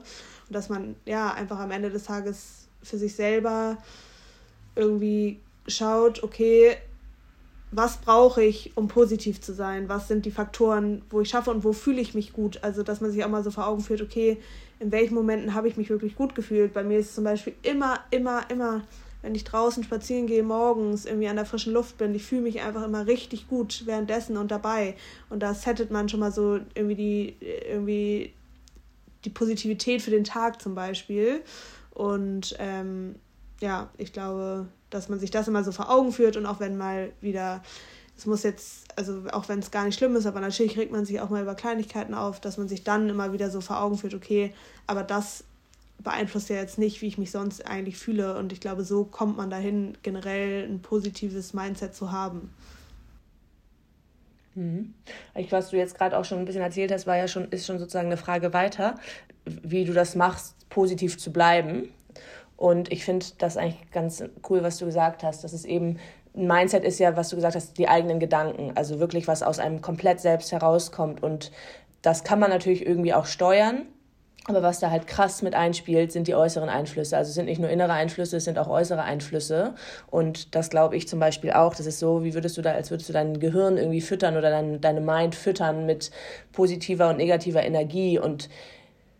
Und 0.47 0.55
dass 0.55 0.69
man 0.69 0.95
ja 1.05 1.33
einfach 1.33 1.59
am 1.59 1.71
Ende 1.71 1.89
des 1.89 2.03
Tages 2.03 2.67
für 2.83 2.97
sich 2.97 3.15
selber 3.15 3.77
irgendwie 4.75 5.39
schaut, 5.67 6.23
okay, 6.23 6.77
was 7.71 7.97
brauche 7.97 8.43
ich, 8.43 8.75
um 8.75 8.87
positiv 8.87 9.41
zu 9.41 9.53
sein? 9.53 9.89
Was 9.89 10.07
sind 10.07 10.25
die 10.25 10.31
Faktoren, 10.31 11.01
wo 11.09 11.21
ich 11.21 11.29
schaffe 11.29 11.51
und 11.51 11.63
wo 11.63 11.73
fühle 11.73 11.99
ich 11.99 12.13
mich 12.13 12.31
gut? 12.33 12.59
Also, 12.63 12.81
dass 12.81 13.01
man 13.01 13.11
sich 13.11 13.23
auch 13.25 13.29
mal 13.29 13.43
so 13.43 13.51
vor 13.51 13.67
Augen 13.67 13.81
führt, 13.81 14.01
okay, 14.01 14.37
in 14.79 14.91
welchen 14.91 15.15
Momenten 15.15 15.53
habe 15.53 15.67
ich 15.67 15.75
mich 15.75 15.89
wirklich 15.89 16.15
gut 16.15 16.33
gefühlt. 16.33 16.73
Bei 16.73 16.83
mir 16.83 16.99
ist 16.99 17.09
es 17.09 17.15
zum 17.15 17.23
Beispiel 17.23 17.53
immer, 17.63 17.99
immer, 18.11 18.49
immer, 18.49 18.83
wenn 19.21 19.35
ich 19.35 19.43
draußen 19.43 19.83
spazieren 19.83 20.27
gehe, 20.27 20.43
morgens 20.43 21.05
irgendwie 21.05 21.27
an 21.27 21.35
der 21.35 21.45
frischen 21.45 21.73
Luft 21.73 21.97
bin, 21.97 22.15
ich 22.15 22.23
fühle 22.23 22.43
mich 22.43 22.61
einfach 22.61 22.83
immer 22.83 23.05
richtig 23.05 23.47
gut 23.49 23.83
währenddessen 23.85 24.37
und 24.37 24.49
dabei. 24.49 24.95
Und 25.29 25.41
da 25.41 25.53
settet 25.53 25.91
man 25.91 26.07
schon 26.07 26.19
mal 26.19 26.31
so 26.31 26.59
irgendwie 26.73 26.95
die, 26.95 27.35
irgendwie 27.67 28.33
die 29.25 29.29
Positivität 29.29 30.01
für 30.01 30.11
den 30.11 30.23
Tag 30.23 30.61
zum 30.61 30.73
Beispiel. 30.73 31.41
Und 31.93 32.55
ähm, 32.59 33.15
ja, 33.59 33.89
ich 33.97 34.13
glaube, 34.13 34.67
dass 34.89 35.09
man 35.09 35.19
sich 35.19 35.31
das 35.31 35.47
immer 35.47 35.63
so 35.63 35.71
vor 35.71 35.89
Augen 35.89 36.11
führt 36.11 36.37
und 36.37 36.45
auch 36.45 36.59
wenn 36.59 36.77
mal 36.77 37.11
wieder 37.21 37.61
es 38.17 38.25
muss 38.25 38.41
jetzt, 38.41 38.87
also 38.95 39.25
auch 39.31 39.47
wenn 39.47 39.59
es 39.59 39.69
gar 39.69 39.85
nicht 39.85 39.95
schlimm 39.95 40.15
ist, 40.15 40.25
aber 40.25 40.39
natürlich 40.39 40.75
regt 40.75 40.91
man 40.91 41.05
sich 41.05 41.21
auch 41.21 41.29
mal 41.29 41.43
über 41.43 41.53
Kleinigkeiten 41.53 42.15
auf, 42.15 42.39
dass 42.41 42.57
man 42.57 42.67
sich 42.67 42.83
dann 42.83 43.09
immer 43.09 43.31
wieder 43.31 43.51
so 43.51 43.61
vor 43.61 43.79
Augen 43.79 43.95
führt, 43.95 44.15
okay, 44.15 44.53
aber 44.87 45.03
das 45.03 45.43
beeinflusst 45.99 46.49
ja 46.49 46.55
jetzt 46.55 46.77
nicht, 46.77 47.01
wie 47.01 47.07
ich 47.07 47.17
mich 47.17 47.31
sonst 47.31 47.65
eigentlich 47.67 47.97
fühle. 47.97 48.37
Und 48.37 48.53
ich 48.53 48.59
glaube, 48.59 48.83
so 48.83 49.03
kommt 49.03 49.37
man 49.37 49.49
dahin, 49.49 49.97
generell 50.03 50.67
ein 50.67 50.81
positives 50.81 51.53
Mindset 51.53 51.95
zu 51.95 52.11
haben. 52.11 52.53
Mhm. 54.55 54.93
Ich, 55.35 55.51
was 55.51 55.69
du 55.69 55.77
jetzt 55.77 55.97
gerade 55.97 56.17
auch 56.17 56.25
schon 56.25 56.39
ein 56.39 56.45
bisschen 56.45 56.61
erzählt 56.61 56.91
hast, 56.91 57.07
war 57.07 57.17
ja 57.17 57.27
schon, 57.27 57.49
ist 57.49 57.65
schon 57.65 57.79
sozusagen 57.79 58.07
eine 58.07 58.17
Frage 58.17 58.53
weiter, 58.53 58.95
wie 59.45 59.85
du 59.85 59.93
das 59.93 60.15
machst, 60.15 60.55
positiv 60.69 61.17
zu 61.17 61.31
bleiben. 61.31 61.89
Und 62.57 62.91
ich 62.91 63.05
finde 63.05 63.25
das 63.37 63.55
eigentlich 63.55 63.91
ganz 63.91 64.23
cool, 64.49 64.63
was 64.63 64.77
du 64.77 64.85
gesagt 64.85 65.23
hast, 65.23 65.43
dass 65.43 65.53
es 65.53 65.63
eben 65.63 65.97
Mindset 66.33 66.83
ist 66.83 66.99
ja, 66.99 67.15
was 67.15 67.29
du 67.29 67.35
gesagt 67.35 67.55
hast, 67.55 67.77
die 67.77 67.87
eigenen 67.87 68.19
Gedanken. 68.19 68.71
Also 68.75 68.99
wirklich, 68.99 69.27
was 69.27 69.43
aus 69.43 69.59
einem 69.59 69.81
komplett 69.81 70.19
selbst 70.19 70.51
herauskommt. 70.51 71.23
Und 71.23 71.51
das 72.01 72.23
kann 72.23 72.39
man 72.39 72.49
natürlich 72.49 72.85
irgendwie 72.85 73.13
auch 73.13 73.25
steuern. 73.25 73.83
Aber 74.45 74.63
was 74.63 74.79
da 74.79 74.89
halt 74.89 75.07
krass 75.07 75.41
mit 75.41 75.55
einspielt, 75.55 76.13
sind 76.13 76.27
die 76.27 76.35
äußeren 76.35 76.69
Einflüsse. 76.69 77.17
Also 77.17 77.29
es 77.29 77.35
sind 77.35 77.47
nicht 77.47 77.59
nur 77.59 77.69
innere 77.69 77.91
Einflüsse, 77.91 78.37
es 78.37 78.45
sind 78.45 78.57
auch 78.57 78.69
äußere 78.69 79.03
Einflüsse. 79.03 79.75
Und 80.09 80.55
das 80.55 80.69
glaube 80.69 80.95
ich 80.95 81.07
zum 81.07 81.19
Beispiel 81.19 81.51
auch. 81.51 81.75
Das 81.75 81.85
ist 81.85 81.99
so, 81.99 82.23
wie 82.23 82.33
würdest 82.33 82.55
du 82.57 82.61
da, 82.61 82.71
als 82.71 82.89
würdest 82.89 83.09
du 83.09 83.13
dein 83.13 83.41
Gehirn 83.41 83.77
irgendwie 83.77 83.99
füttern 83.99 84.37
oder 84.37 84.49
dein, 84.49 84.79
deine 84.79 85.01
Mind 85.01 85.35
füttern 85.35 85.85
mit 85.85 86.11
positiver 86.53 87.09
und 87.09 87.17
negativer 87.17 87.63
Energie. 87.63 88.19
Und 88.19 88.47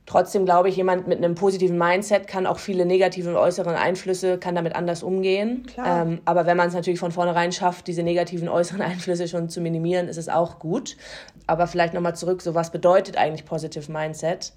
trotzdem 0.08 0.46
glaube 0.46 0.70
ich, 0.70 0.76
jemand 0.76 1.08
mit 1.08 1.20
einem 1.20 1.36
positiven 1.36 1.78
Mindset 1.78 2.26
kann 2.26 2.48
auch 2.48 2.58
viele 2.58 2.88
negative 2.88 3.30
und 3.30 3.36
äußeren 3.36 3.76
Einflüsse, 3.76 4.40
kann 4.40 4.56
damit 4.56 4.76
anders 4.76 5.04
umgehen. 5.04 5.68
Ähm, 5.86 6.22
aber 6.26 6.48
wenn 6.48 6.58
man 6.58 6.70
es 6.70 6.74
natürlich 6.74 7.00
von 7.00 7.12
vornherein 7.12 7.52
schafft, 7.52 7.86
diese 7.86 8.02
negativen 8.02 8.50
äußeren 8.50 8.82
Einflüsse 8.82 9.28
schon 9.28 9.50
zu 9.50 9.62
minimieren, 9.62 10.08
ist 10.08 10.18
es 10.18 10.30
auch 10.30 10.58
gut. 10.58 10.98
Aber 11.46 11.68
vielleicht 11.68 11.94
nochmal 11.94 12.16
zurück, 12.16 12.42
so 12.42 12.56
was 12.56 12.72
bedeutet 12.72 13.18
eigentlich 13.18 13.46
Positive 13.46 13.92
Mindset? 13.92 14.54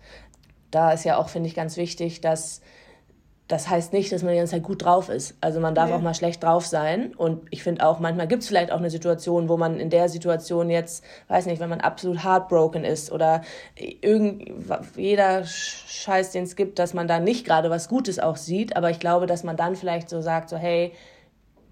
da 0.71 0.93
ist 0.93 1.05
ja 1.05 1.17
auch, 1.17 1.29
finde 1.29 1.49
ich, 1.49 1.55
ganz 1.55 1.77
wichtig, 1.77 2.21
dass 2.21 2.61
das 3.51 3.69
heißt 3.69 3.93
nicht, 3.93 4.13
dass 4.13 4.23
man 4.23 4.33
die 4.33 4.39
ganze 4.39 4.53
Zeit 4.53 4.63
gut 4.63 4.85
drauf 4.85 5.09
ist. 5.09 5.35
Also 5.41 5.59
man 5.59 5.75
darf 5.75 5.89
nee. 5.89 5.97
auch 5.97 6.01
mal 6.01 6.15
schlecht 6.15 6.43
drauf 6.43 6.67
sein. 6.67 7.15
Und 7.17 7.43
ich 7.51 7.65
finde 7.65 7.85
auch, 7.85 7.99
manchmal 7.99 8.29
gibt 8.29 8.43
es 8.43 8.49
vielleicht 8.49 8.71
auch 8.71 8.79
eine 8.79 8.91
Situation, 8.91 9.49
wo 9.49 9.57
man 9.57 9.81
in 9.81 9.91
der 9.91 10.09
Situation 10.09 10.71
jetzt, 10.71 11.03
weiß 11.27 11.47
nicht, 11.47 11.59
wenn 11.61 11.69
man 11.69 11.81
absolut 11.81 12.23
heartbroken 12.23 12.85
ist 12.85 13.11
oder 13.11 13.43
irgend, 13.75 14.53
jeder 14.97 15.45
Scheiß, 15.45 16.31
den 16.31 16.45
es 16.45 16.55
gibt, 16.55 16.79
dass 16.79 16.95
man 16.95 17.09
da 17.09 17.19
nicht 17.19 17.45
gerade 17.45 17.71
was 17.71 17.89
Gutes 17.89 18.21
auch 18.21 18.37
sieht. 18.37 18.77
Aber 18.77 18.91
ich 18.91 19.01
glaube, 19.01 19.27
dass 19.27 19.43
man 19.43 19.57
dann 19.57 19.75
vielleicht 19.75 20.09
so 20.09 20.21
sagt, 20.21 20.49
so 20.49 20.57
hey, 20.57 20.93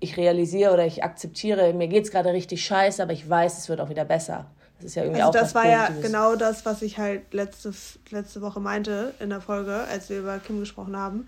ich 0.01 0.17
realisiere 0.17 0.73
oder 0.73 0.85
ich 0.85 1.05
akzeptiere, 1.05 1.73
mir 1.75 1.87
geht 1.87 2.05
es 2.05 2.11
gerade 2.11 2.33
richtig 2.33 2.65
scheiße, 2.65 3.03
aber 3.03 3.13
ich 3.13 3.29
weiß, 3.29 3.59
es 3.59 3.69
wird 3.69 3.81
auch 3.81 3.89
wieder 3.89 4.05
besser. 4.05 4.47
Das 4.79 4.87
ist 4.87 4.95
ja 4.95 5.03
irgendwie 5.03 5.23
also 5.23 5.39
auch 5.39 5.43
das 5.43 5.55
war 5.55 5.67
ja 5.67 5.89
genau 6.03 6.37
das, 6.37 6.65
was 6.65 6.83
ich 6.83 6.99
halt 6.99 7.33
letzte, 7.35 7.73
letzte 8.11 8.41
Woche 8.41 8.61
meinte 8.61 9.15
in 9.21 9.31
der 9.31 9.41
Folge, 9.41 9.85
als 9.91 10.09
wir 10.09 10.21
über 10.21 10.39
Kim 10.39 10.61
gesprochen 10.61 10.97
haben. 10.97 11.27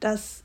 Das 0.00 0.42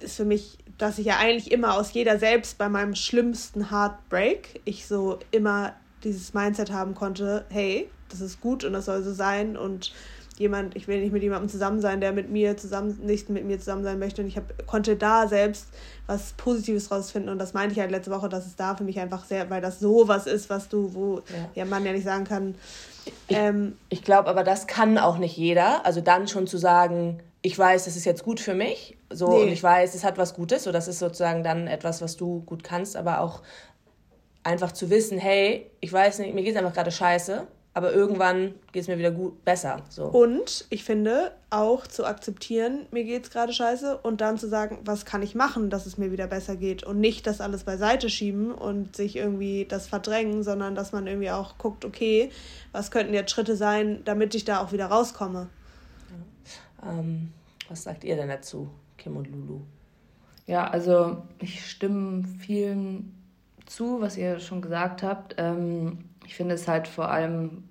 ist 0.00 0.16
für 0.16 0.24
mich, 0.24 0.58
dass 0.78 0.98
ich 0.98 1.06
ja 1.06 1.18
eigentlich 1.18 1.52
immer 1.52 1.76
aus 1.76 1.92
jeder 1.92 2.18
selbst 2.18 2.58
bei 2.58 2.68
meinem 2.68 2.94
schlimmsten 2.94 3.70
Heartbreak 3.70 4.60
ich 4.64 4.86
so 4.86 5.18
immer 5.30 5.74
dieses 6.02 6.34
Mindset 6.34 6.70
haben 6.70 6.94
konnte, 6.94 7.44
hey, 7.48 7.88
das 8.08 8.20
ist 8.20 8.40
gut 8.40 8.64
und 8.64 8.72
das 8.72 8.84
soll 8.84 9.02
so 9.02 9.12
sein 9.12 9.56
und 9.56 9.92
jemand, 10.36 10.74
ich 10.76 10.88
will 10.88 11.00
nicht 11.00 11.12
mit 11.12 11.22
jemandem 11.22 11.48
zusammen 11.48 11.80
sein, 11.80 12.00
der 12.00 12.12
mit 12.12 12.30
mir 12.30 12.56
zusammen, 12.56 12.98
nicht 13.04 13.30
mit 13.30 13.44
mir 13.44 13.58
zusammen 13.58 13.84
sein 13.84 13.98
möchte. 13.98 14.22
Und 14.22 14.28
ich 14.28 14.36
hab, 14.36 14.66
konnte 14.66 14.96
da 14.96 15.28
selbst 15.28 15.68
was 16.06 16.32
Positives 16.32 16.90
rausfinden. 16.90 17.30
Und 17.30 17.38
das 17.38 17.54
meinte 17.54 17.72
ich 17.72 17.80
halt 17.80 17.90
letzte 17.90 18.10
Woche, 18.10 18.28
dass 18.28 18.46
es 18.46 18.56
da 18.56 18.74
für 18.74 18.84
mich 18.84 18.98
einfach 18.98 19.24
sehr, 19.24 19.48
weil 19.50 19.60
das 19.60 19.78
so 19.78 20.08
was 20.08 20.26
ist, 20.26 20.50
was 20.50 20.68
du, 20.68 20.94
wo 20.94 21.16
ja, 21.18 21.50
ja 21.54 21.64
man 21.64 21.84
ja 21.84 21.92
nicht 21.92 22.04
sagen 22.04 22.24
kann. 22.24 22.56
Ähm, 23.28 23.76
ich, 23.88 24.00
ich 24.00 24.04
glaube 24.04 24.28
aber, 24.28 24.42
das 24.42 24.66
kann 24.66 24.98
auch 24.98 25.18
nicht 25.18 25.36
jeder. 25.36 25.86
Also 25.86 26.00
dann 26.00 26.26
schon 26.26 26.46
zu 26.46 26.58
sagen, 26.58 27.20
ich 27.46 27.58
weiß, 27.58 27.84
das 27.84 27.94
ist 27.94 28.06
jetzt 28.06 28.24
gut 28.24 28.40
für 28.40 28.54
mich. 28.54 28.96
So, 29.10 29.28
nee. 29.28 29.42
und 29.42 29.48
ich 29.48 29.62
weiß, 29.62 29.94
es 29.94 30.02
hat 30.02 30.16
was 30.16 30.34
Gutes. 30.34 30.64
So, 30.64 30.72
das 30.72 30.88
ist 30.88 30.98
sozusagen 30.98 31.44
dann 31.44 31.66
etwas, 31.66 32.00
was 32.00 32.16
du 32.16 32.40
gut 32.40 32.64
kannst, 32.64 32.96
aber 32.96 33.20
auch 33.20 33.42
einfach 34.42 34.72
zu 34.72 34.90
wissen, 34.90 35.18
hey, 35.18 35.70
ich 35.80 35.92
weiß 35.92 36.18
nicht, 36.20 36.34
mir 36.34 36.42
geht 36.42 36.54
es 36.54 36.58
einfach 36.58 36.74
gerade 36.74 36.90
scheiße 36.90 37.46
aber 37.74 37.92
irgendwann 37.92 38.54
geht 38.70 38.82
es 38.82 38.88
mir 38.88 38.98
wieder 38.98 39.10
gut 39.10 39.44
besser. 39.44 39.82
So. 39.88 40.04
Und 40.04 40.64
ich 40.70 40.84
finde 40.84 41.32
auch 41.50 41.88
zu 41.88 42.06
akzeptieren, 42.06 42.86
mir 42.92 43.02
geht 43.02 43.24
es 43.24 43.30
gerade 43.30 43.52
scheiße 43.52 43.98
und 43.98 44.20
dann 44.20 44.38
zu 44.38 44.48
sagen, 44.48 44.78
was 44.84 45.04
kann 45.04 45.22
ich 45.22 45.34
machen, 45.34 45.70
dass 45.70 45.84
es 45.84 45.98
mir 45.98 46.12
wieder 46.12 46.28
besser 46.28 46.54
geht 46.54 46.84
und 46.84 47.00
nicht 47.00 47.26
das 47.26 47.40
alles 47.40 47.64
beiseite 47.64 48.08
schieben 48.08 48.52
und 48.52 48.94
sich 48.94 49.16
irgendwie 49.16 49.66
das 49.68 49.88
verdrängen, 49.88 50.44
sondern 50.44 50.76
dass 50.76 50.92
man 50.92 51.08
irgendwie 51.08 51.32
auch 51.32 51.58
guckt, 51.58 51.84
okay, 51.84 52.30
was 52.70 52.92
könnten 52.92 53.12
jetzt 53.12 53.32
Schritte 53.32 53.56
sein, 53.56 54.02
damit 54.04 54.36
ich 54.36 54.44
da 54.44 54.62
auch 54.62 54.70
wieder 54.70 54.86
rauskomme. 54.86 55.48
Ähm, 56.86 57.32
was 57.68 57.82
sagt 57.82 58.04
ihr 58.04 58.16
denn 58.16 58.28
dazu, 58.28 58.70
Kim 58.98 59.16
und 59.16 59.28
Lulu? 59.28 59.60
Ja, 60.46 60.68
also 60.68 61.22
ich 61.38 61.66
stimme 61.66 62.24
vielen 62.38 63.14
zu, 63.66 64.00
was 64.00 64.16
ihr 64.16 64.40
schon 64.40 64.60
gesagt 64.60 65.02
habt. 65.02 65.34
Ähm, 65.38 65.98
ich 66.26 66.34
finde 66.34 66.54
es 66.54 66.68
halt 66.68 66.86
vor 66.86 67.10
allem, 67.10 67.64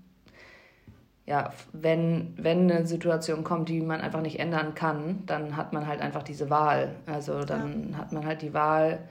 ja, 1.26 1.54
wenn, 1.72 2.34
wenn 2.38 2.70
eine 2.70 2.88
Situation 2.88 3.44
kommt, 3.44 3.70
die 3.70 3.82
man 3.82 4.02
einfach 4.02 4.22
nicht 4.22 4.40
ändern 4.40 4.74
kann, 4.74 5.24
dann 5.26 5.56
hat 5.56 5.72
man 5.72 5.88
halt 5.88 6.02
einfach 6.02 6.24
diese 6.24 6.50
Wahl. 6.50 6.96
Also 7.06 7.44
dann 7.44 7.92
ja. 7.92 7.98
hat 7.98 8.12
man 8.12 8.26
halt 8.26 8.42
die 8.42 8.54
Wahl, 8.54 9.08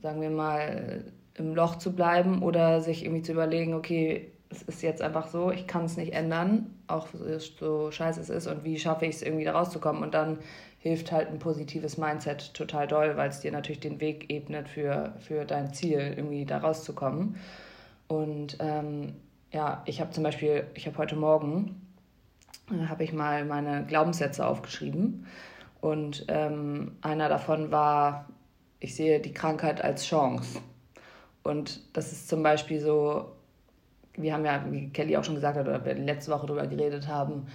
sagen 0.00 0.20
wir 0.20 0.30
mal, 0.30 1.04
im 1.34 1.54
Loch 1.54 1.76
zu 1.76 1.94
bleiben 1.94 2.42
oder 2.42 2.80
sich 2.80 3.04
irgendwie 3.04 3.22
zu 3.22 3.32
überlegen, 3.32 3.74
okay, 3.74 4.32
es 4.54 4.62
ist 4.62 4.82
jetzt 4.82 5.02
einfach 5.02 5.28
so, 5.28 5.50
ich 5.50 5.66
kann 5.66 5.84
es 5.84 5.96
nicht 5.96 6.12
ändern, 6.12 6.74
auch 6.86 7.08
so 7.38 7.90
scheiße 7.90 8.20
es 8.20 8.30
ist 8.30 8.46
und 8.46 8.64
wie 8.64 8.78
schaffe 8.78 9.06
ich 9.06 9.16
es 9.16 9.22
irgendwie 9.22 9.44
da 9.44 9.52
rauszukommen 9.52 10.02
und 10.02 10.14
dann 10.14 10.38
hilft 10.78 11.12
halt 11.12 11.28
ein 11.28 11.38
positives 11.38 11.96
Mindset 11.96 12.52
total 12.54 12.86
doll, 12.86 13.16
weil 13.16 13.30
es 13.30 13.40
dir 13.40 13.50
natürlich 13.50 13.80
den 13.80 14.00
Weg 14.00 14.30
ebnet 14.30 14.68
für, 14.68 15.14
für 15.18 15.44
dein 15.46 15.72
Ziel, 15.72 16.12
irgendwie 16.16 16.44
da 16.44 16.58
rauszukommen. 16.58 17.36
Und 18.06 18.58
ähm, 18.60 19.14
ja, 19.50 19.82
ich 19.86 20.00
habe 20.00 20.10
zum 20.10 20.22
Beispiel, 20.22 20.66
ich 20.74 20.86
habe 20.86 20.98
heute 20.98 21.16
Morgen, 21.16 21.80
äh, 22.70 22.86
habe 22.86 23.02
ich 23.02 23.14
mal 23.14 23.46
meine 23.46 23.86
Glaubenssätze 23.86 24.46
aufgeschrieben. 24.46 25.26
Und 25.80 26.26
ähm, 26.28 26.96
einer 27.00 27.30
davon 27.30 27.70
war, 27.70 28.28
ich 28.78 28.94
sehe 28.94 29.20
die 29.20 29.32
Krankheit 29.32 29.82
als 29.82 30.04
Chance. 30.04 30.60
Und 31.42 31.96
das 31.96 32.12
ist 32.12 32.28
zum 32.28 32.42
Beispiel 32.42 32.80
so, 32.80 33.33
wir 34.16 34.32
haben 34.32 34.44
ja, 34.44 34.64
wie 34.70 34.88
Kelly 34.90 35.16
auch 35.16 35.24
schon 35.24 35.34
gesagt 35.34 35.58
hat, 35.58 35.66
oder 35.66 35.84
wir 35.84 35.94
letzte 35.94 36.32
Woche 36.32 36.46
darüber 36.46 36.66
geredet 36.66 37.08
haben, 37.08 37.46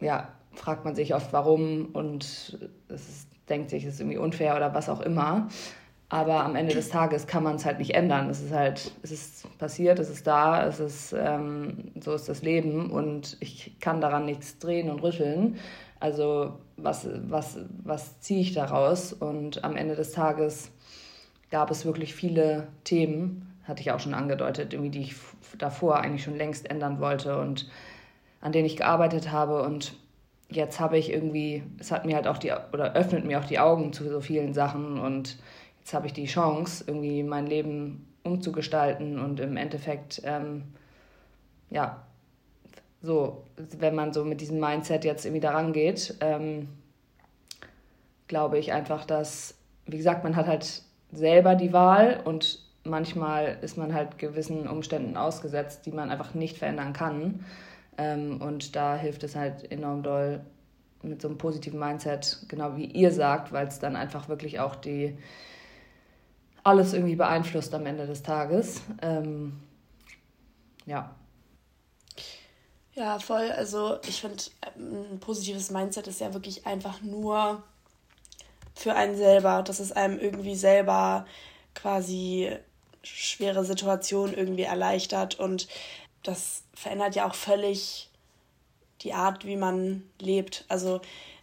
ja, 0.00 0.28
fragt 0.52 0.84
man 0.84 0.94
sich 0.94 1.14
oft, 1.14 1.32
warum 1.32 1.90
und 1.92 2.58
es 2.88 3.08
ist, 3.08 3.28
denkt 3.48 3.70
sich, 3.70 3.84
es 3.84 3.94
ist 3.94 4.00
irgendwie 4.00 4.18
unfair 4.18 4.56
oder 4.56 4.74
was 4.74 4.88
auch 4.88 5.00
immer. 5.00 5.48
Aber 6.08 6.44
am 6.44 6.54
Ende 6.54 6.72
des 6.72 6.88
Tages 6.88 7.26
kann 7.26 7.42
man 7.42 7.56
es 7.56 7.64
halt 7.64 7.78
nicht 7.78 7.94
ändern. 7.94 8.30
Es 8.30 8.40
ist 8.40 8.52
halt, 8.52 8.92
es 9.02 9.10
ist 9.10 9.58
passiert, 9.58 9.98
es 9.98 10.08
ist 10.08 10.26
da, 10.26 10.64
es 10.64 10.78
ist, 10.78 11.12
ähm, 11.18 11.90
so 12.00 12.14
ist 12.14 12.28
das 12.28 12.42
Leben 12.42 12.90
und 12.90 13.36
ich 13.40 13.76
kann 13.80 14.00
daran 14.00 14.24
nichts 14.24 14.58
drehen 14.58 14.88
und 14.88 15.02
rütteln. 15.02 15.56
Also 15.98 16.58
was, 16.76 17.08
was, 17.28 17.58
was 17.82 18.20
ziehe 18.20 18.40
ich 18.40 18.52
daraus? 18.52 19.12
Und 19.12 19.64
am 19.64 19.76
Ende 19.76 19.96
des 19.96 20.12
Tages 20.12 20.70
gab 21.50 21.70
es 21.70 21.84
wirklich 21.84 22.14
viele 22.14 22.68
Themen, 22.84 23.55
hatte 23.66 23.80
ich 23.80 23.90
auch 23.90 24.00
schon 24.00 24.14
angedeutet, 24.14 24.72
irgendwie, 24.72 24.90
die 24.90 25.02
ich 25.02 25.16
davor 25.58 25.98
eigentlich 25.98 26.22
schon 26.22 26.36
längst 26.36 26.70
ändern 26.70 27.00
wollte 27.00 27.38
und 27.40 27.68
an 28.40 28.52
denen 28.52 28.66
ich 28.66 28.76
gearbeitet 28.76 29.32
habe. 29.32 29.62
Und 29.62 29.94
jetzt 30.48 30.78
habe 30.78 30.98
ich 30.98 31.12
irgendwie, 31.12 31.62
es 31.78 31.90
hat 31.90 32.04
mir 32.04 32.14
halt 32.14 32.26
auch 32.26 32.38
die, 32.38 32.52
oder 32.72 32.94
öffnet 32.94 33.24
mir 33.24 33.40
auch 33.40 33.44
die 33.44 33.58
Augen 33.58 33.92
zu 33.92 34.08
so 34.08 34.20
vielen 34.20 34.54
Sachen 34.54 34.98
und 34.98 35.38
jetzt 35.80 35.94
habe 35.94 36.06
ich 36.06 36.12
die 36.12 36.26
Chance, 36.26 36.84
irgendwie 36.86 37.22
mein 37.22 37.46
Leben 37.46 38.06
umzugestalten 38.22 39.18
und 39.18 39.40
im 39.40 39.56
Endeffekt, 39.56 40.20
ähm, 40.24 40.64
ja, 41.70 42.02
so, 43.02 43.44
wenn 43.56 43.94
man 43.94 44.12
so 44.12 44.24
mit 44.24 44.40
diesem 44.40 44.58
Mindset 44.58 45.04
jetzt 45.04 45.24
irgendwie 45.24 45.40
daran 45.40 45.72
geht, 45.72 46.16
ähm, 46.20 46.68
glaube 48.26 48.58
ich 48.58 48.72
einfach, 48.72 49.04
dass, 49.04 49.54
wie 49.86 49.96
gesagt, 49.96 50.24
man 50.24 50.34
hat 50.34 50.46
halt 50.46 50.82
selber 51.12 51.54
die 51.54 51.72
Wahl 51.72 52.20
und 52.24 52.65
manchmal 52.88 53.58
ist 53.62 53.76
man 53.76 53.94
halt 53.94 54.18
gewissen 54.18 54.68
Umständen 54.68 55.16
ausgesetzt, 55.16 55.86
die 55.86 55.92
man 55.92 56.10
einfach 56.10 56.34
nicht 56.34 56.58
verändern 56.58 56.92
kann. 56.92 57.44
Ähm, 57.98 58.40
und 58.40 58.76
da 58.76 58.96
hilft 58.96 59.22
es 59.24 59.36
halt 59.36 59.70
enorm 59.70 60.02
doll 60.02 60.40
mit 61.02 61.22
so 61.22 61.28
einem 61.28 61.38
positiven 61.38 61.78
Mindset, 61.78 62.38
genau 62.48 62.76
wie 62.76 62.86
ihr 62.86 63.12
sagt, 63.12 63.52
weil 63.52 63.68
es 63.68 63.78
dann 63.78 63.96
einfach 63.96 64.28
wirklich 64.28 64.60
auch 64.60 64.74
die, 64.74 65.16
alles 66.64 66.92
irgendwie 66.92 67.16
beeinflusst 67.16 67.72
am 67.74 67.86
Ende 67.86 68.06
des 68.06 68.22
Tages. 68.22 68.82
Ähm, 69.00 69.60
ja. 70.84 71.14
Ja, 72.94 73.18
voll. 73.18 73.50
Also 73.52 73.98
ich 74.08 74.20
finde, 74.20 74.42
ein 74.76 75.20
positives 75.20 75.70
Mindset 75.70 76.06
ist 76.06 76.20
ja 76.20 76.32
wirklich 76.32 76.66
einfach 76.66 77.02
nur 77.02 77.62
für 78.74 78.94
einen 78.94 79.16
selber, 79.16 79.62
dass 79.62 79.80
es 79.80 79.92
einem 79.92 80.18
irgendwie 80.18 80.54
selber 80.54 81.26
quasi 81.74 82.50
schwere 83.14 83.64
Situationen 83.64 84.36
irgendwie 84.36 84.62
erleichtert 84.62 85.38
und 85.38 85.68
das 86.22 86.62
verändert 86.74 87.14
ja 87.14 87.28
auch 87.28 87.34
völlig 87.34 88.10
die 89.02 89.12
Art, 89.12 89.44
wie 89.44 89.56
man 89.56 90.02
lebt. 90.20 90.64
Also 90.68 91.00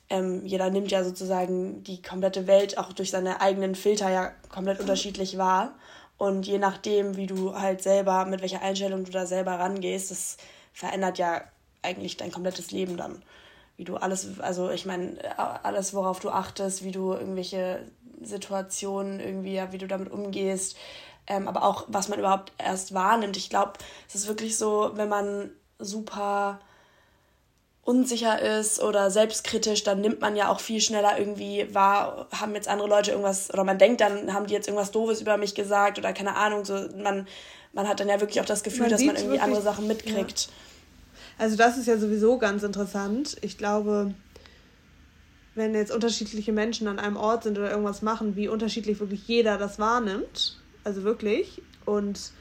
ähm, 0.09 0.45
jeder 0.45 0.69
nimmt 0.69 0.91
ja 0.91 1.03
sozusagen 1.03 1.83
die 1.83 2.01
komplette 2.01 2.47
Welt 2.47 2.77
auch 2.77 2.93
durch 2.93 3.11
seine 3.11 3.41
eigenen 3.41 3.75
Filter 3.75 4.09
ja 4.09 4.31
komplett 4.49 4.79
unterschiedlich 4.79 5.37
wahr. 5.37 5.73
Und 6.17 6.45
je 6.45 6.57
nachdem, 6.57 7.17
wie 7.17 7.27
du 7.27 7.55
halt 7.55 7.81
selber, 7.81 8.25
mit 8.25 8.41
welcher 8.41 8.61
Einstellung 8.61 9.03
du 9.03 9.11
da 9.11 9.25
selber 9.25 9.53
rangehst, 9.53 10.11
das 10.11 10.37
verändert 10.73 11.17
ja 11.17 11.41
eigentlich 11.81 12.17
dein 12.17 12.31
komplettes 12.31 12.71
Leben 12.71 12.97
dann. 12.97 13.23
Wie 13.75 13.83
du 13.83 13.97
alles, 13.97 14.39
also 14.39 14.69
ich 14.69 14.85
meine, 14.85 15.17
alles, 15.37 15.93
worauf 15.93 16.19
du 16.19 16.29
achtest, 16.29 16.83
wie 16.83 16.91
du 16.91 17.13
irgendwelche 17.13 17.83
Situationen 18.21 19.19
irgendwie, 19.19 19.55
ja, 19.55 19.71
wie 19.71 19.79
du 19.79 19.87
damit 19.87 20.11
umgehst, 20.11 20.77
ähm, 21.27 21.47
aber 21.47 21.63
auch, 21.63 21.85
was 21.87 22.09
man 22.09 22.19
überhaupt 22.19 22.51
erst 22.57 22.93
wahrnimmt. 22.93 23.37
Ich 23.37 23.49
glaube, 23.49 23.73
es 24.07 24.15
ist 24.15 24.27
wirklich 24.27 24.57
so, 24.57 24.91
wenn 24.95 25.09
man 25.09 25.51
super 25.79 26.59
unsicher 27.83 28.41
ist 28.59 28.81
oder 28.81 29.11
selbstkritisch, 29.11 29.83
dann 29.83 29.99
nimmt 29.99 30.21
man 30.21 30.35
ja 30.35 30.49
auch 30.49 30.61
viel 30.61 30.79
schneller 30.79 31.19
irgendwie 31.19 31.67
wahr, 31.73 32.27
haben 32.31 32.55
jetzt 32.55 32.69
andere 32.69 32.87
Leute 32.87 33.11
irgendwas, 33.11 33.53
oder 33.53 33.65
man 33.65 33.77
denkt 33.77 33.99
dann, 33.99 34.33
haben 34.33 34.47
die 34.47 34.53
jetzt 34.53 34.67
irgendwas 34.67 34.91
Doofes 34.91 35.19
über 35.19 35.35
mich 35.37 35.53
gesagt 35.53 35.97
oder 35.97 36.13
keine 36.13 36.37
Ahnung, 36.37 36.63
so 36.63 36.75
man, 36.95 37.27
man 37.73 37.87
hat 37.87 37.99
dann 37.99 38.07
ja 38.07 38.21
wirklich 38.21 38.39
auch 38.39 38.45
das 38.45 38.63
Gefühl, 38.63 38.83
man 38.83 38.91
dass 38.91 39.01
man 39.01 39.15
irgendwie 39.15 39.33
wirklich, 39.33 39.41
andere 39.41 39.61
Sachen 39.61 39.87
mitkriegt. 39.87 40.45
Ja. 40.45 40.53
Also 41.39 41.57
das 41.57 41.77
ist 41.77 41.87
ja 41.87 41.97
sowieso 41.97 42.37
ganz 42.37 42.63
interessant. 42.63 43.35
Ich 43.41 43.57
glaube, 43.57 44.13
wenn 45.55 45.75
jetzt 45.75 45.91
unterschiedliche 45.91 46.53
Menschen 46.53 46.87
an 46.87 46.99
einem 46.99 47.17
Ort 47.17 47.43
sind 47.43 47.57
oder 47.57 47.69
irgendwas 47.69 48.01
machen, 48.01 48.35
wie 48.37 48.47
unterschiedlich 48.47 48.99
wirklich 48.99 49.27
jeder 49.27 49.57
das 49.57 49.77
wahrnimmt. 49.77 50.57
Also 50.83 51.03
wirklich. 51.03 51.61
Und 51.85 52.31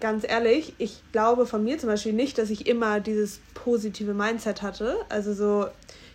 ganz 0.00 0.24
ehrlich, 0.28 0.74
ich 0.78 1.02
glaube 1.12 1.46
von 1.46 1.64
mir 1.64 1.78
zum 1.78 1.88
Beispiel 1.88 2.12
nicht, 2.12 2.38
dass 2.38 2.50
ich 2.50 2.66
immer 2.66 3.00
dieses 3.00 3.40
positive 3.54 4.14
Mindset 4.14 4.62
hatte. 4.62 4.96
Also 5.08 5.32
so, 5.34 5.66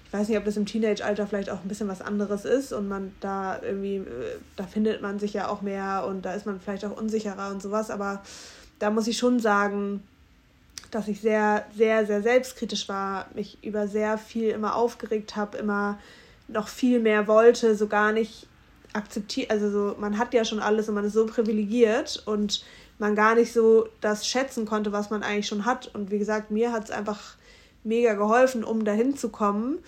ich 0.06 0.14
weiß 0.14 0.28
nicht, 0.28 0.38
ob 0.38 0.46
das 0.46 0.58
im 0.58 0.66
Teenage-Alter 0.66 1.28
vielleicht 1.28 1.50
auch 1.50 1.62
ein 1.62 1.68
bisschen 1.68 1.88
was 1.88 2.02
anderes 2.02 2.46
ist 2.46 2.74
und 2.74 2.88
man 2.88 3.14
da 3.20 3.62
irgendwie, 3.62 3.98
äh, 3.98 4.38
da 4.56 4.66
findet 4.66 5.02
man 5.02 5.20
sich 5.20 5.34
ja 5.34 5.48
auch 5.48 5.62
mehr 5.62 6.06
und 6.08 6.24
da 6.24 6.34
ist 6.34 6.46
man 6.46 6.60
vielleicht 6.60 6.86
auch 6.86 6.98
unsicherer 6.98 7.52
und 7.52 7.62
sowas, 7.62 7.90
aber 7.90 8.22
da 8.80 8.90
muss 8.90 9.08
ich 9.08 9.18
schon 9.18 9.40
sagen, 9.40 10.04
dass 10.92 11.08
ich 11.08 11.22
sehr, 11.22 11.66
sehr, 11.76 12.06
sehr 12.06 12.22
selbstkritisch 12.22 12.90
war, 12.90 13.28
mich 13.36 13.58
über 13.64 13.88
sehr 13.88 14.18
viel 14.18 14.50
immer 14.50 14.76
aufgeregt 14.76 15.36
habe, 15.36 15.58
immer 15.58 16.00
noch 16.48 16.68
viel 16.68 17.00
mehr 17.00 17.28
wollte, 17.28 17.76
so 17.76 17.88
gar 17.88 18.12
nicht 18.12 18.48
akzeptiert, 18.94 19.52
also 19.52 19.70
so, 19.70 19.96
man 20.00 20.18
hat 20.18 20.34
ja 20.34 20.46
schon 20.46 20.60
alles 20.60 20.90
und 20.90 20.96
man 20.96 21.06
ist 21.06 21.14
so 21.14 21.26
privilegiert 21.26 22.24
und 22.26 22.64
man 22.98 23.16
gar 23.16 23.36
nicht 23.36 23.54
so 23.54 23.88
das 24.02 24.28
schätzen 24.28 24.66
konnte, 24.66 24.92
was 24.92 25.10
man 25.10 25.24
eigentlich 25.24 25.48
schon 25.48 25.66
hat. 25.66 25.94
Und 25.94 26.12
wie 26.12 26.20
gesagt, 26.20 26.52
mir 26.52 26.72
hat 26.72 26.86
es 26.86 26.92
einfach 26.92 27.36
mega 27.84 28.14
geholfen, 28.14 28.64
um 28.64 28.84
dahin 28.84 29.16
zu 29.16 29.30
kommen, 29.30 29.80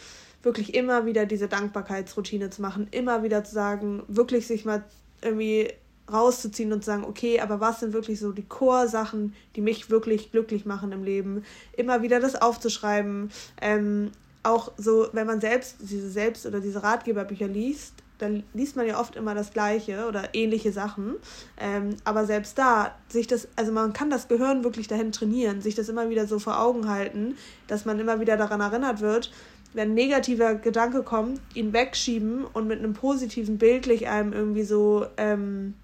wirklich 0.43 0.73
immer 0.73 1.05
wieder 1.05 1.25
diese 1.25 1.47
Dankbarkeitsroutine 1.47 2.49
zu 2.49 2.61
machen, 2.61 2.87
immer 2.91 3.23
wieder 3.23 3.43
zu 3.43 3.53
sagen, 3.53 4.03
wirklich 4.07 4.47
sich 4.47 4.65
mal 4.65 4.83
irgendwie 5.21 5.69
rauszuziehen 6.11 6.73
und 6.73 6.83
zu 6.83 6.87
sagen, 6.87 7.03
okay, 7.03 7.39
aber 7.39 7.59
was 7.59 7.79
sind 7.79 7.93
wirklich 7.93 8.19
so 8.19 8.31
die 8.31 8.47
Core-Sachen, 8.47 9.33
die 9.55 9.61
mich 9.61 9.89
wirklich 9.89 10.31
glücklich 10.31 10.65
machen 10.65 10.91
im 10.91 11.03
Leben? 11.03 11.43
Immer 11.73 12.01
wieder 12.01 12.19
das 12.19 12.41
aufzuschreiben. 12.41 13.29
Ähm, 13.61 14.11
auch 14.43 14.71
so, 14.77 15.07
wenn 15.13 15.27
man 15.27 15.39
selbst 15.39 15.77
diese 15.79 16.09
Selbst- 16.09 16.45
oder 16.45 16.59
diese 16.59 16.81
Ratgeberbücher 16.81 17.47
liest, 17.47 17.93
dann 18.21 18.43
liest 18.53 18.75
man 18.75 18.87
ja 18.87 18.99
oft 18.99 19.15
immer 19.15 19.33
das 19.33 19.51
Gleiche 19.51 20.07
oder 20.07 20.29
ähnliche 20.33 20.71
Sachen. 20.71 21.15
Ähm, 21.59 21.97
aber 22.03 22.25
selbst 22.25 22.57
da, 22.57 22.95
sich 23.09 23.27
das, 23.27 23.47
also 23.55 23.71
man 23.71 23.93
kann 23.93 24.09
das 24.09 24.27
Gehirn 24.27 24.63
wirklich 24.63 24.87
dahin 24.87 25.11
trainieren, 25.11 25.61
sich 25.61 25.75
das 25.75 25.89
immer 25.89 26.09
wieder 26.09 26.27
so 26.27 26.39
vor 26.39 26.59
Augen 26.59 26.87
halten, 26.87 27.35
dass 27.67 27.85
man 27.85 27.99
immer 27.99 28.19
wieder 28.19 28.37
daran 28.37 28.61
erinnert 28.61 29.01
wird, 29.01 29.31
wenn 29.73 29.91
ein 29.91 29.93
negativer 29.93 30.55
Gedanke 30.55 31.03
kommt, 31.03 31.39
ihn 31.53 31.73
wegschieben 31.73 32.45
und 32.45 32.67
mit 32.67 32.79
einem 32.79 32.93
positiven 32.93 33.57
bildlich 33.57 34.07
einem 34.07 34.33
irgendwie 34.33 34.63
so 34.63 35.05
ähm, 35.17 35.75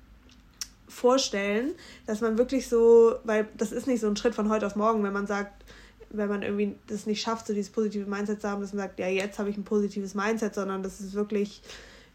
vorstellen, 0.88 1.74
dass 2.06 2.22
man 2.22 2.38
wirklich 2.38 2.67
so, 2.67 3.15
weil 3.24 3.48
das 3.58 3.72
ist 3.72 3.88
nicht 3.88 4.01
so 4.01 4.08
ein 4.08 4.17
Schritt 4.17 4.36
von 4.36 4.50
heute 4.50 4.65
auf 4.65 4.75
morgen, 4.75 5.03
wenn 5.03 5.13
man 5.13 5.27
sagt, 5.27 5.63
wenn 6.10 6.29
man 6.29 6.41
irgendwie 6.41 6.75
das 6.88 7.06
nicht 7.06 7.22
schafft, 7.22 7.48
so 7.48 7.53
dieses 7.53 7.72
positive 7.72 8.10
Mindset 8.10 8.41
zu 8.41 8.50
haben, 8.50 8.62
dass 8.62 8.74
man 8.74 8.86
sagt, 8.86 9.00
ja, 9.00 9.08
jetzt 9.08 9.39
habe 9.39 9.50
ich 9.50 9.58
ein 9.58 9.63
positives 9.63 10.15
Mindset, 10.15 10.56
sondern 10.56 10.84
das 10.84 11.00
ist 11.00 11.13
wirklich 11.13 11.62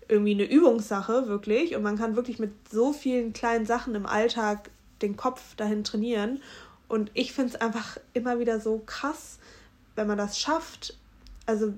irgendwie 0.09 0.35
eine 0.35 0.45
Übungssache, 0.45 1.29
wirklich. 1.29 1.77
Und 1.77 1.83
man 1.83 1.99
kann 1.99 2.17
wirklich 2.17 2.39
mit 2.39 2.53
so 2.71 2.93
vielen 2.93 3.33
kleinen 3.33 3.67
Sachen 3.67 3.95
im 3.95 4.07
Alltag 4.07 4.71
den 5.01 5.17
Kopf 5.17 5.55
dahin 5.57 5.85
trainieren. 5.85 6.43
Und 6.89 7.11
ich 7.15 7.33
finde 7.33 7.55
es 7.55 7.61
einfach 7.61 7.97
immer 8.13 8.39
wieder 8.39 8.61
so 8.61 8.83
krass, 8.85 9.39
wenn 9.97 10.07
man 10.07 10.19
das 10.19 10.39
schafft. 10.39 10.97
Also 11.47 11.73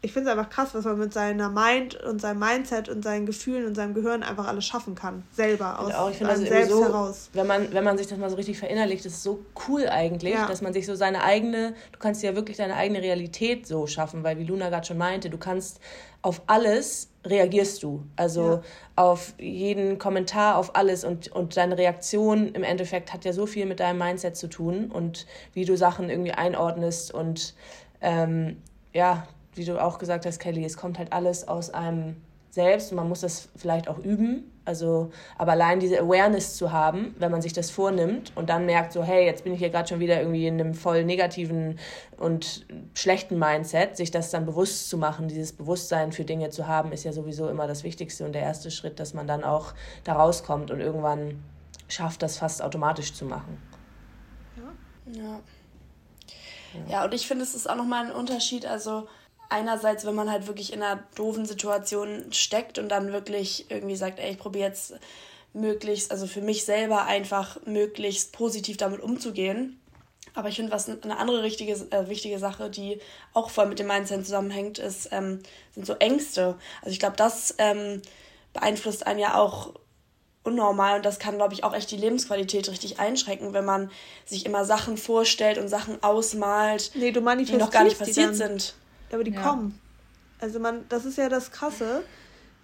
ich 0.00 0.12
finde 0.12 0.30
es 0.30 0.36
einfach 0.36 0.50
krass, 0.50 0.74
was 0.74 0.84
man 0.84 0.98
mit 0.98 1.12
seiner 1.12 1.48
Mind 1.48 1.96
und 2.04 2.20
seinem 2.20 2.38
Mindset 2.38 2.88
und 2.88 3.02
seinen 3.02 3.26
Gefühlen 3.26 3.66
und 3.66 3.74
seinem 3.74 3.94
Gehirn 3.94 4.22
einfach 4.22 4.46
alles 4.46 4.64
schaffen 4.64 4.94
kann. 4.94 5.24
Selber, 5.32 5.80
aus 5.80 5.92
auch, 5.92 6.10
ich 6.10 6.24
einem 6.24 6.46
selbst 6.46 6.70
so, 6.70 6.84
heraus. 6.84 7.30
Wenn 7.32 7.48
man, 7.48 7.72
wenn 7.72 7.82
man 7.82 7.98
sich 7.98 8.06
das 8.06 8.16
mal 8.18 8.30
so 8.30 8.36
richtig 8.36 8.58
verinnerlicht, 8.58 9.04
ist 9.06 9.14
es 9.14 9.22
so 9.24 9.40
cool 9.66 9.88
eigentlich, 9.88 10.34
ja. 10.34 10.46
dass 10.46 10.62
man 10.62 10.72
sich 10.72 10.86
so 10.86 10.94
seine 10.94 11.24
eigene, 11.24 11.74
du 11.92 11.98
kannst 11.98 12.22
ja 12.22 12.36
wirklich 12.36 12.56
deine 12.56 12.76
eigene 12.76 13.02
Realität 13.02 13.66
so 13.66 13.86
schaffen, 13.88 14.22
weil 14.22 14.38
wie 14.38 14.44
Luna 14.44 14.68
gerade 14.68 14.86
schon 14.86 14.98
meinte, 14.98 15.30
du 15.30 15.38
kannst 15.38 15.80
auf 16.22 16.42
alles 16.46 17.07
reagierst 17.24 17.82
du. 17.82 18.04
Also 18.16 18.42
ja. 18.42 18.62
auf 18.96 19.34
jeden 19.38 19.98
Kommentar, 19.98 20.56
auf 20.56 20.76
alles 20.76 21.04
und, 21.04 21.28
und 21.28 21.56
deine 21.56 21.76
Reaktion 21.76 22.48
im 22.54 22.62
Endeffekt 22.62 23.12
hat 23.12 23.24
ja 23.24 23.32
so 23.32 23.46
viel 23.46 23.66
mit 23.66 23.80
deinem 23.80 23.98
Mindset 23.98 24.36
zu 24.36 24.48
tun 24.48 24.90
und 24.90 25.26
wie 25.52 25.64
du 25.64 25.76
Sachen 25.76 26.10
irgendwie 26.10 26.32
einordnest 26.32 27.12
und 27.12 27.54
ähm, 28.00 28.62
ja, 28.92 29.26
wie 29.54 29.64
du 29.64 29.82
auch 29.82 29.98
gesagt 29.98 30.24
hast, 30.24 30.38
Kelly, 30.38 30.64
es 30.64 30.76
kommt 30.76 30.98
halt 30.98 31.12
alles 31.12 31.48
aus 31.48 31.70
einem 31.70 32.16
selbst 32.50 32.90
und 32.90 32.96
man 32.96 33.08
muss 33.08 33.20
das 33.20 33.48
vielleicht 33.56 33.88
auch 33.88 33.98
üben. 33.98 34.52
Also, 34.64 35.10
aber 35.38 35.52
allein 35.52 35.80
diese 35.80 35.98
Awareness 35.98 36.56
zu 36.56 36.72
haben, 36.72 37.14
wenn 37.18 37.30
man 37.30 37.40
sich 37.40 37.54
das 37.54 37.70
vornimmt 37.70 38.32
und 38.34 38.50
dann 38.50 38.66
merkt 38.66 38.92
so, 38.92 39.02
hey, 39.02 39.24
jetzt 39.24 39.44
bin 39.44 39.54
ich 39.54 39.60
hier 39.60 39.70
gerade 39.70 39.88
schon 39.88 40.00
wieder 40.00 40.20
irgendwie 40.20 40.46
in 40.46 40.60
einem 40.60 40.74
voll 40.74 41.04
negativen 41.04 41.78
und 42.18 42.66
schlechten 42.92 43.38
Mindset, 43.38 43.96
sich 43.96 44.10
das 44.10 44.30
dann 44.30 44.44
bewusst 44.44 44.90
zu 44.90 44.98
machen, 44.98 45.28
dieses 45.28 45.54
Bewusstsein 45.54 46.12
für 46.12 46.24
Dinge 46.24 46.50
zu 46.50 46.66
haben, 46.66 46.92
ist 46.92 47.04
ja 47.04 47.12
sowieso 47.12 47.48
immer 47.48 47.66
das 47.66 47.82
Wichtigste 47.82 48.26
und 48.26 48.34
der 48.34 48.42
erste 48.42 48.70
Schritt, 48.70 49.00
dass 49.00 49.14
man 49.14 49.26
dann 49.26 49.42
auch 49.42 49.72
da 50.04 50.12
rauskommt 50.12 50.70
und 50.70 50.80
irgendwann 50.80 51.42
schafft, 51.88 52.22
das 52.22 52.36
fast 52.36 52.62
automatisch 52.62 53.14
zu 53.14 53.24
machen. 53.24 53.56
Ja. 54.56 55.14
Ja, 55.20 55.40
ja 56.88 57.04
und 57.06 57.14
ich 57.14 57.26
finde, 57.26 57.42
es 57.44 57.54
ist 57.54 57.70
auch 57.70 57.76
nochmal 57.76 58.04
ein 58.04 58.12
Unterschied, 58.12 58.66
also 58.66 59.08
einerseits, 59.48 60.04
wenn 60.04 60.14
man 60.14 60.30
halt 60.30 60.46
wirklich 60.46 60.72
in 60.72 60.82
einer 60.82 61.02
doofen 61.14 61.46
Situation 61.46 62.32
steckt 62.32 62.78
und 62.78 62.88
dann 62.88 63.12
wirklich 63.12 63.70
irgendwie 63.70 63.96
sagt, 63.96 64.18
ey, 64.18 64.32
ich 64.32 64.38
probiere 64.38 64.68
jetzt 64.68 64.94
möglichst, 65.52 66.10
also 66.10 66.26
für 66.26 66.42
mich 66.42 66.64
selber 66.64 67.04
einfach 67.04 67.58
möglichst 67.64 68.32
positiv 68.32 68.76
damit 68.76 69.00
umzugehen. 69.00 69.80
Aber 70.34 70.48
ich 70.48 70.56
finde, 70.56 70.70
was 70.70 70.88
eine 70.88 71.16
andere 71.16 71.42
richtige, 71.42 71.72
äh, 71.90 72.08
wichtige 72.08 72.38
Sache, 72.38 72.70
die 72.70 73.00
auch 73.32 73.50
voll 73.50 73.66
mit 73.66 73.78
dem 73.78 73.86
Mindset 73.86 74.24
zusammenhängt, 74.24 74.78
ist, 74.78 75.08
ähm, 75.10 75.40
sind 75.74 75.86
so 75.86 75.94
Ängste. 75.94 76.56
Also 76.80 76.92
ich 76.92 77.00
glaube, 77.00 77.16
das 77.16 77.54
ähm, 77.58 78.02
beeinflusst 78.52 79.06
einen 79.06 79.18
ja 79.18 79.36
auch 79.36 79.74
unnormal 80.44 80.98
und 80.98 81.04
das 81.04 81.18
kann, 81.18 81.36
glaube 81.36 81.54
ich, 81.54 81.64
auch 81.64 81.74
echt 81.74 81.90
die 81.90 81.96
Lebensqualität 81.96 82.68
richtig 82.68 83.00
einschränken, 83.00 83.52
wenn 83.52 83.64
man 83.64 83.90
sich 84.24 84.46
immer 84.46 84.64
Sachen 84.64 84.96
vorstellt 84.96 85.58
und 85.58 85.68
Sachen 85.68 86.02
ausmalt, 86.02 86.92
nee, 86.94 87.10
die 87.12 87.56
noch 87.56 87.70
gar 87.70 87.84
nicht 87.84 87.98
passiert 87.98 88.36
sind 88.36 88.74
aber 89.12 89.24
die 89.24 89.32
ja. 89.32 89.42
kommen. 89.42 89.78
Also 90.40 90.60
man, 90.60 90.86
das 90.88 91.04
ist 91.04 91.18
ja 91.18 91.28
das 91.28 91.50
Krasse. 91.50 92.02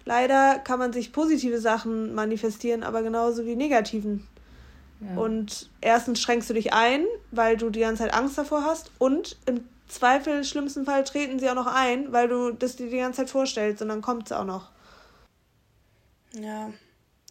Leider 0.05 0.59
kann 0.59 0.79
man 0.79 0.93
sich 0.93 1.11
positive 1.11 1.59
Sachen 1.59 2.13
manifestieren, 2.13 2.83
aber 2.83 3.01
genauso 3.01 3.45
wie 3.45 3.55
negativen. 3.55 4.27
Ja. 5.01 5.19
Und 5.19 5.69
erstens 5.81 6.21
schränkst 6.21 6.49
du 6.49 6.53
dich 6.53 6.73
ein, 6.73 7.05
weil 7.31 7.57
du 7.57 7.69
die 7.69 7.81
ganze 7.81 8.03
Zeit 8.03 8.13
Angst 8.13 8.37
davor 8.37 8.63
hast. 8.63 8.91
Und 8.99 9.37
im 9.45 9.65
Zweifel, 9.87 10.43
schlimmsten 10.43 10.85
Fall, 10.85 11.03
treten 11.03 11.39
sie 11.39 11.49
auch 11.49 11.55
noch 11.55 11.67
ein, 11.67 12.11
weil 12.11 12.27
du 12.27 12.51
das 12.51 12.75
dir 12.75 12.89
die 12.89 12.97
ganze 12.97 13.21
Zeit 13.21 13.29
vorstellst 13.29 13.81
und 13.81 13.89
dann 13.89 14.01
kommt 14.01 14.27
es 14.27 14.31
auch 14.31 14.45
noch. 14.45 14.69
Ja. 16.33 16.71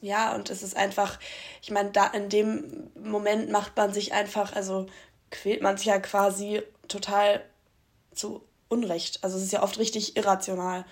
Ja, 0.00 0.34
und 0.34 0.50
es 0.50 0.62
ist 0.62 0.76
einfach, 0.76 1.18
ich 1.62 1.70
meine, 1.70 1.90
da 1.90 2.06
in 2.08 2.28
dem 2.28 2.90
Moment 2.94 3.50
macht 3.50 3.76
man 3.76 3.92
sich 3.92 4.12
einfach, 4.12 4.54
also 4.54 4.86
quält 5.30 5.62
man 5.62 5.78
sich 5.78 5.86
ja 5.86 5.98
quasi 5.98 6.62
total 6.88 7.42
zu 8.12 8.42
Unrecht. 8.74 9.22
Also 9.22 9.36
es 9.36 9.44
ist 9.44 9.52
ja 9.52 9.62
oft 9.62 9.78
richtig 9.78 10.16
irrational. 10.16 10.84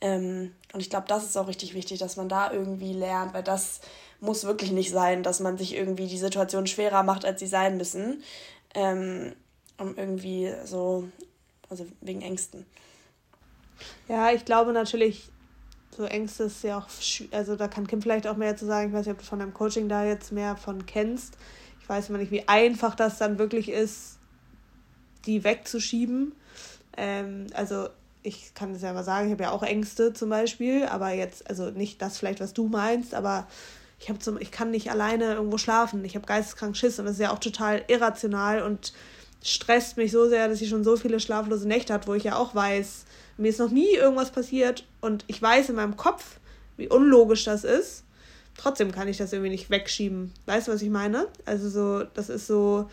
Ähm, 0.00 0.54
und 0.72 0.80
ich 0.80 0.90
glaube, 0.90 1.06
das 1.08 1.24
ist 1.24 1.36
auch 1.36 1.48
richtig 1.48 1.74
wichtig, 1.74 1.98
dass 1.98 2.16
man 2.16 2.28
da 2.28 2.52
irgendwie 2.52 2.92
lernt, 2.92 3.34
weil 3.34 3.42
das 3.42 3.80
muss 4.20 4.44
wirklich 4.44 4.72
nicht 4.72 4.90
sein, 4.90 5.22
dass 5.22 5.40
man 5.40 5.58
sich 5.58 5.74
irgendwie 5.74 6.06
die 6.06 6.18
Situation 6.18 6.66
schwerer 6.66 7.02
macht, 7.02 7.24
als 7.24 7.40
sie 7.40 7.46
sein 7.46 7.76
müssen. 7.76 8.22
Ähm, 8.74 9.34
um 9.78 9.96
irgendwie 9.96 10.52
so, 10.64 11.08
also 11.68 11.86
wegen 12.00 12.22
Ängsten. 12.22 12.66
Ja, 14.08 14.30
ich 14.30 14.44
glaube 14.44 14.72
natürlich, 14.72 15.30
so 15.96 16.04
Ängste 16.04 16.44
ist 16.44 16.62
ja 16.62 16.78
auch, 16.78 16.88
also 17.32 17.56
da 17.56 17.66
kann 17.66 17.86
Kim 17.86 18.02
vielleicht 18.02 18.26
auch 18.26 18.36
mehr 18.36 18.56
zu 18.56 18.66
sagen. 18.66 18.88
Ich 18.88 18.94
weiß 18.94 19.06
nicht, 19.06 19.14
ob 19.14 19.20
du 19.20 19.24
von 19.24 19.38
deinem 19.38 19.54
Coaching 19.54 19.88
da 19.88 20.04
jetzt 20.04 20.32
mehr 20.32 20.56
von 20.56 20.86
kennst. 20.86 21.36
Ich 21.80 21.88
weiß 21.88 22.08
immer 22.08 22.18
nicht, 22.18 22.30
wie 22.30 22.46
einfach 22.46 22.94
das 22.94 23.18
dann 23.18 23.38
wirklich 23.38 23.68
ist, 23.68 24.18
die 25.26 25.44
wegzuschieben. 25.44 26.32
Ähm, 26.96 27.46
also 27.54 27.88
ich 28.22 28.52
kann 28.54 28.74
es 28.74 28.82
ja 28.82 28.92
mal 28.92 29.04
sagen, 29.04 29.26
ich 29.26 29.32
habe 29.32 29.44
ja 29.44 29.50
auch 29.50 29.62
Ängste 29.62 30.12
zum 30.12 30.28
Beispiel, 30.28 30.84
aber 30.84 31.10
jetzt, 31.12 31.48
also 31.48 31.70
nicht 31.70 32.02
das 32.02 32.18
vielleicht, 32.18 32.40
was 32.40 32.52
du 32.52 32.68
meinst, 32.68 33.14
aber 33.14 33.46
ich 33.98 34.08
habe 34.08 34.18
zum, 34.18 34.38
ich 34.40 34.50
kann 34.50 34.70
nicht 34.70 34.90
alleine 34.90 35.34
irgendwo 35.34 35.58
schlafen. 35.58 36.04
Ich 36.04 36.16
habe 36.16 36.26
geisteskrank 36.26 36.76
Schiss 36.76 36.98
und 36.98 37.06
das 37.06 37.14
ist 37.14 37.20
ja 37.20 37.32
auch 37.32 37.38
total 37.38 37.84
irrational 37.88 38.62
und 38.62 38.92
stresst 39.42 39.96
mich 39.96 40.12
so 40.12 40.28
sehr, 40.28 40.48
dass 40.48 40.60
ich 40.60 40.68
schon 40.68 40.84
so 40.84 40.96
viele 40.96 41.20
schlaflose 41.20 41.66
Nächte 41.66 41.92
hatte, 41.94 42.08
wo 42.08 42.14
ich 42.14 42.24
ja 42.24 42.36
auch 42.36 42.54
weiß, 42.54 43.04
mir 43.38 43.48
ist 43.48 43.58
noch 43.58 43.70
nie 43.70 43.94
irgendwas 43.94 44.30
passiert 44.30 44.84
und 45.00 45.24
ich 45.26 45.40
weiß 45.40 45.70
in 45.70 45.76
meinem 45.76 45.96
Kopf, 45.96 46.38
wie 46.76 46.88
unlogisch 46.88 47.44
das 47.44 47.64
ist. 47.64 48.04
Trotzdem 48.56 48.92
kann 48.92 49.08
ich 49.08 49.16
das 49.16 49.32
irgendwie 49.32 49.50
nicht 49.50 49.70
wegschieben. 49.70 50.32
Weißt 50.44 50.68
du, 50.68 50.72
was 50.72 50.82
ich 50.82 50.90
meine? 50.90 51.28
Also 51.46 51.70
so, 51.70 52.04
das 52.14 52.28
ist 52.28 52.46
so, 52.46 52.90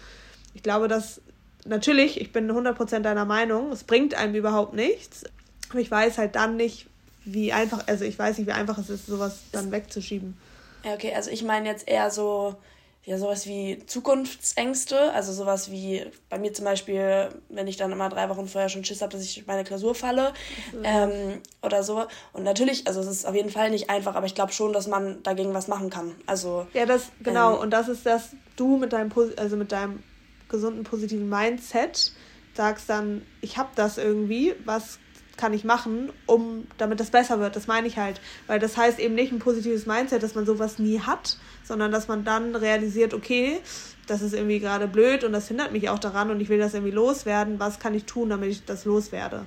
ich 0.53 0.63
glaube, 0.63 0.87
dass 0.87 1.21
natürlich, 1.67 2.19
ich 2.19 2.31
bin 2.31 2.51
100% 2.51 2.99
deiner 2.99 3.25
Meinung, 3.25 3.71
es 3.71 3.83
bringt 3.83 4.15
einem 4.15 4.35
überhaupt 4.35 4.73
nichts. 4.73 5.23
Aber 5.69 5.79
ich 5.79 5.91
weiß 5.91 6.17
halt 6.17 6.35
dann 6.35 6.55
nicht, 6.55 6.87
wie 7.25 7.51
einfach, 7.51 7.87
also 7.87 8.05
ich 8.05 8.17
weiß 8.17 8.37
nicht, 8.37 8.47
wie 8.47 8.53
einfach 8.53 8.77
es 8.77 8.89
ist, 8.89 9.07
sowas 9.07 9.39
dann 9.51 9.71
wegzuschieben. 9.71 10.37
Ja, 10.83 10.93
okay, 10.93 11.13
also 11.13 11.29
ich 11.29 11.43
meine 11.43 11.67
jetzt 11.67 11.87
eher 11.87 12.09
so, 12.09 12.55
ja, 13.03 13.17
sowas 13.17 13.45
wie 13.47 13.81
Zukunftsängste, 13.85 15.13
also 15.13 15.33
sowas 15.33 15.71
wie 15.71 16.05
bei 16.29 16.37
mir 16.39 16.53
zum 16.53 16.65
Beispiel, 16.65 17.29
wenn 17.49 17.67
ich 17.67 17.77
dann 17.77 17.91
immer 17.91 18.09
drei 18.09 18.29
Wochen 18.29 18.47
vorher 18.47 18.69
schon 18.69 18.85
Schiss 18.85 19.01
habe, 19.01 19.13
dass 19.13 19.23
ich 19.23 19.45
meine 19.47 19.63
Klausur 19.63 19.95
falle 19.95 20.33
mhm. 20.73 20.83
ähm, 20.83 21.41
oder 21.61 21.83
so. 21.83 22.05
Und 22.33 22.43
natürlich, 22.43 22.87
also 22.87 23.01
es 23.01 23.07
ist 23.07 23.25
auf 23.25 23.35
jeden 23.35 23.49
Fall 23.49 23.69
nicht 23.71 23.89
einfach, 23.89 24.15
aber 24.15 24.25
ich 24.25 24.35
glaube 24.35 24.53
schon, 24.53 24.71
dass 24.73 24.87
man 24.87 25.23
dagegen 25.23 25.53
was 25.53 25.67
machen 25.67 25.89
kann. 25.89 26.15
Also 26.25 26.67
ja, 26.73 26.85
das 26.85 27.07
genau. 27.21 27.55
Ähm, 27.55 27.61
und 27.61 27.71
das 27.71 27.87
ist, 27.87 28.05
dass 28.05 28.29
du 28.55 28.77
mit 28.77 28.93
deinem 28.93 29.11
also 29.37 29.55
mit 29.55 29.71
deinem 29.71 30.03
gesunden 30.49 30.83
positiven 30.83 31.29
Mindset 31.29 32.13
sagst 32.53 32.89
dann, 32.89 33.21
ich 33.41 33.57
habe 33.57 33.69
das 33.75 33.97
irgendwie, 33.97 34.55
was 34.65 34.99
kann 35.37 35.53
ich 35.53 35.63
machen, 35.63 36.09
um 36.25 36.67
damit 36.77 36.99
das 36.99 37.11
besser 37.11 37.39
wird. 37.39 37.55
Das 37.55 37.67
meine 37.67 37.87
ich 37.87 37.97
halt. 37.97 38.19
Weil 38.47 38.59
das 38.59 38.75
heißt 38.75 38.99
eben 38.99 39.15
nicht 39.15 39.31
ein 39.31 39.39
positives 39.39 39.85
Mindset, 39.85 40.23
dass 40.23 40.35
man 40.35 40.45
sowas 40.45 40.79
nie 40.79 40.99
hat, 40.99 41.37
sondern 41.63 41.91
dass 41.91 42.07
man 42.07 42.25
dann 42.25 42.55
realisiert, 42.55 43.13
okay, 43.13 43.59
das 44.07 44.21
ist 44.21 44.33
irgendwie 44.33 44.59
gerade 44.59 44.87
blöd 44.87 45.23
und 45.23 45.33
das 45.33 45.47
hindert 45.47 45.71
mich 45.71 45.89
auch 45.89 45.99
daran 45.99 46.31
und 46.31 46.39
ich 46.41 46.49
will 46.49 46.57
das 46.57 46.73
irgendwie 46.73 46.93
loswerden. 46.93 47.59
Was 47.59 47.79
kann 47.79 47.93
ich 47.93 48.05
tun, 48.05 48.29
damit 48.29 48.49
ich 48.49 48.65
das 48.65 48.85
loswerde? 48.85 49.45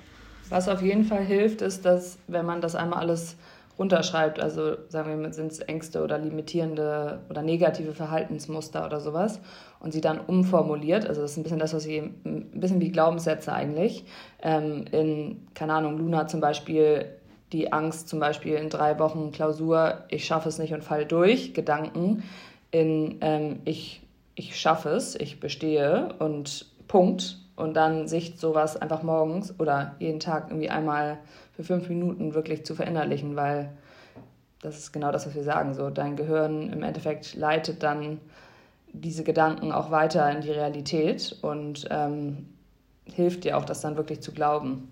Was 0.48 0.68
auf 0.68 0.82
jeden 0.82 1.04
Fall 1.04 1.24
hilft, 1.24 1.62
ist, 1.62 1.84
dass 1.84 2.18
wenn 2.26 2.46
man 2.46 2.60
das 2.60 2.74
einmal 2.74 3.00
alles 3.00 3.36
runterschreibt, 3.80 4.38
also 4.38 4.76
sagen 4.88 5.22
wir, 5.22 5.32
sind 5.32 5.50
es 5.50 5.60
Ängste 5.60 6.04
oder 6.04 6.18
limitierende 6.18 7.20
oder 7.30 7.40
negative 7.40 7.92
Verhaltensmuster 7.92 8.84
oder 8.84 9.00
sowas, 9.00 9.40
und 9.80 9.92
sie 9.92 10.02
dann 10.02 10.20
umformuliert, 10.20 11.08
also 11.08 11.22
das 11.22 11.32
ist 11.32 11.36
ein 11.38 11.42
bisschen 11.42 11.58
das, 11.58 11.72
was 11.72 11.86
ich, 11.86 12.00
ein 12.02 12.50
bisschen 12.52 12.80
wie 12.80 12.92
Glaubenssätze 12.92 13.52
eigentlich, 13.52 14.04
ähm, 14.42 14.84
in, 14.92 15.48
keine 15.54 15.72
Ahnung, 15.72 15.96
Luna 15.96 16.26
zum 16.26 16.40
Beispiel, 16.40 17.06
die 17.52 17.72
Angst 17.72 18.08
zum 18.08 18.20
Beispiel 18.20 18.54
in 18.54 18.68
drei 18.68 18.98
Wochen 18.98 19.32
Klausur, 19.32 20.04
ich 20.08 20.26
schaffe 20.26 20.50
es 20.50 20.58
nicht 20.58 20.74
und 20.74 20.84
fall 20.84 21.06
durch, 21.06 21.54
Gedanken, 21.54 22.22
in 22.70 23.16
ähm, 23.22 23.60
ich, 23.64 24.02
ich 24.34 24.60
schaffe 24.60 24.90
es, 24.90 25.16
ich 25.16 25.40
bestehe 25.40 26.14
und 26.18 26.66
Punkt. 26.86 27.38
Und 27.60 27.74
dann 27.74 28.08
sich 28.08 28.34
sowas 28.36 28.76
einfach 28.76 29.02
morgens 29.02 29.54
oder 29.60 29.94
jeden 29.98 30.20
Tag 30.20 30.46
irgendwie 30.48 30.70
einmal 30.70 31.18
für 31.52 31.62
fünf 31.62 31.88
Minuten 31.88 32.34
wirklich 32.34 32.64
zu 32.64 32.74
verinnerlichen, 32.74 33.36
weil 33.36 33.70
das 34.62 34.78
ist 34.78 34.92
genau 34.92 35.12
das, 35.12 35.26
was 35.26 35.34
wir 35.34 35.44
sagen. 35.44 35.74
So, 35.74 35.90
dein 35.90 36.16
Gehirn 36.16 36.70
im 36.70 36.82
Endeffekt 36.82 37.34
leitet 37.34 37.82
dann 37.82 38.18
diese 38.92 39.24
Gedanken 39.24 39.72
auch 39.72 39.90
weiter 39.90 40.30
in 40.30 40.40
die 40.40 40.50
Realität 40.50 41.36
und 41.42 41.86
ähm, 41.90 42.48
hilft 43.04 43.44
dir 43.44 43.56
auch, 43.56 43.64
das 43.64 43.80
dann 43.80 43.96
wirklich 43.96 44.20
zu 44.20 44.32
glauben. 44.32 44.88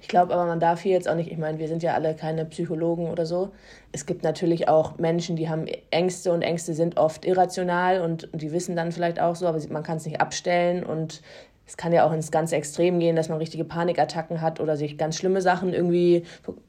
Ich 0.00 0.08
glaube 0.08 0.34
aber, 0.34 0.46
man 0.46 0.58
darf 0.58 0.80
hier 0.80 0.92
jetzt 0.92 1.08
auch 1.08 1.14
nicht, 1.14 1.30
ich 1.30 1.38
meine, 1.38 1.58
wir 1.58 1.68
sind 1.68 1.82
ja 1.82 1.94
alle 1.94 2.14
keine 2.14 2.44
Psychologen 2.44 3.08
oder 3.08 3.24
so. 3.24 3.52
Es 3.92 4.04
gibt 4.04 4.24
natürlich 4.24 4.68
auch 4.68 4.98
Menschen, 4.98 5.36
die 5.36 5.48
haben 5.48 5.66
Ängste 5.90 6.32
und 6.32 6.42
Ängste 6.42 6.74
sind 6.74 6.98
oft 6.98 7.24
irrational 7.24 8.00
und, 8.00 8.28
die 8.32 8.50
wissen 8.50 8.74
dann 8.74 8.90
vielleicht 8.90 9.20
auch 9.20 9.36
so, 9.36 9.46
aber 9.46 9.60
man 9.70 9.84
kann 9.84 9.98
es 9.98 10.04
nicht 10.04 10.20
abstellen 10.20 10.84
und 10.84 11.22
es 11.66 11.76
kann 11.76 11.92
ja 11.92 12.04
auch 12.04 12.12
ins 12.12 12.30
ganze 12.30 12.56
Extrem 12.56 12.98
gehen, 12.98 13.16
dass 13.16 13.28
man 13.28 13.38
richtige 13.38 13.64
Panikattacken 13.64 14.40
hat 14.40 14.60
oder 14.60 14.76
sich 14.76 14.98
ganz 14.98 15.16
schlimme 15.16 15.40
Sachen 15.40 15.72
irgendwie, 15.72 16.24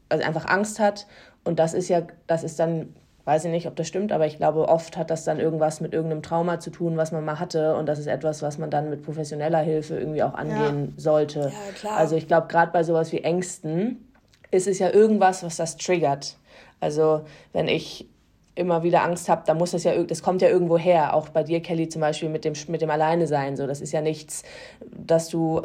also 0.10 0.24
einfach 0.24 0.46
Angst 0.48 0.80
hat. 0.80 1.08
Und 1.44 1.60
das 1.60 1.74
ist 1.74 1.90
ja, 1.90 2.04
das 2.28 2.44
ist 2.44 2.60
dann 2.60 2.94
weiß 3.26 3.46
ich 3.46 3.52
nicht, 3.52 3.68
ob 3.68 3.76
das 3.76 3.88
stimmt, 3.88 4.12
aber 4.12 4.26
ich 4.26 4.38
glaube, 4.38 4.68
oft 4.68 4.98
hat 4.98 5.10
das 5.10 5.24
dann 5.24 5.40
irgendwas 5.40 5.80
mit 5.80 5.94
irgendeinem 5.94 6.22
Trauma 6.22 6.60
zu 6.60 6.72
tun, 6.72 6.98
was 6.98 7.12
man 7.12 7.24
mal 7.24 7.40
hatte. 7.40 7.76
Und 7.76 7.86
das 7.86 8.00
ist 8.00 8.08
etwas, 8.08 8.42
was 8.42 8.58
man 8.58 8.70
dann 8.70 8.90
mit 8.90 9.04
professioneller 9.04 9.60
Hilfe 9.60 9.98
irgendwie 9.98 10.24
auch 10.24 10.34
angehen 10.34 10.94
ja. 10.96 11.02
sollte. 11.02 11.40
Ja, 11.40 11.74
klar. 11.74 11.98
Also 11.98 12.16
ich 12.18 12.28
glaube, 12.28 12.48
gerade 12.48 12.72
bei 12.72 12.84
sowas 12.84 13.12
wie 13.12 13.24
Ängsten 13.24 14.10
ist 14.52 14.68
es 14.68 14.80
ja 14.80 14.90
irgendwas, 14.90 15.44
was 15.44 15.56
das 15.56 15.78
triggert. 15.78 16.38
Also 16.82 17.22
wenn 17.54 17.70
ich 17.70 18.10
immer 18.56 18.84
wieder 18.84 19.04
Angst 19.04 19.30
habe, 19.30 19.44
dann 19.46 19.58
muss 19.58 19.72
das 19.72 19.84
ja, 19.84 20.02
das 20.04 20.22
kommt 20.22 20.42
ja 20.42 20.50
irgendwo 20.50 20.78
her. 20.78 21.16
Auch 21.16 21.30
bei 21.30 21.44
dir, 21.44 21.62
Kelly, 21.62 21.90
zum 21.90 22.02
Beispiel 22.02 22.30
mit 22.30 22.46
dem, 22.46 22.54
mit 22.68 22.82
dem 22.82 22.90
Alleine 22.90 23.28
sein. 23.28 23.58
So, 23.58 23.66
das 23.66 23.82
ist 23.82 23.92
ja 23.92 24.02
nichts, 24.02 24.44
dass 24.92 25.30
du 25.30 25.62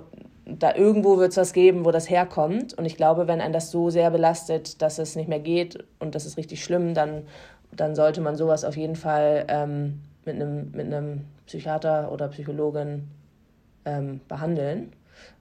da 0.46 0.74
irgendwo 0.74 1.18
wird 1.18 1.32
es 1.32 1.36
was 1.36 1.52
geben, 1.52 1.84
wo 1.84 1.90
das 1.90 2.08
herkommt. 2.08 2.72
Und 2.74 2.86
ich 2.86 2.96
glaube, 2.96 3.28
wenn 3.28 3.40
einen 3.40 3.52
das 3.52 3.70
so 3.70 3.90
sehr 3.90 4.10
belastet, 4.10 4.80
dass 4.80 4.98
es 4.98 5.14
nicht 5.14 5.28
mehr 5.28 5.40
geht 5.40 5.84
und 5.98 6.14
das 6.14 6.24
ist 6.24 6.38
richtig 6.38 6.64
schlimm, 6.64 6.94
dann, 6.94 7.24
dann 7.70 7.94
sollte 7.94 8.22
man 8.22 8.36
sowas 8.36 8.64
auf 8.64 8.76
jeden 8.76 8.96
Fall 8.96 9.44
ähm, 9.48 10.00
mit, 10.24 10.36
einem, 10.36 10.70
mit 10.72 10.90
Psychiater 11.46 12.10
oder 12.10 12.28
Psychologin 12.28 13.08
ähm, 13.84 14.20
behandeln. 14.26 14.92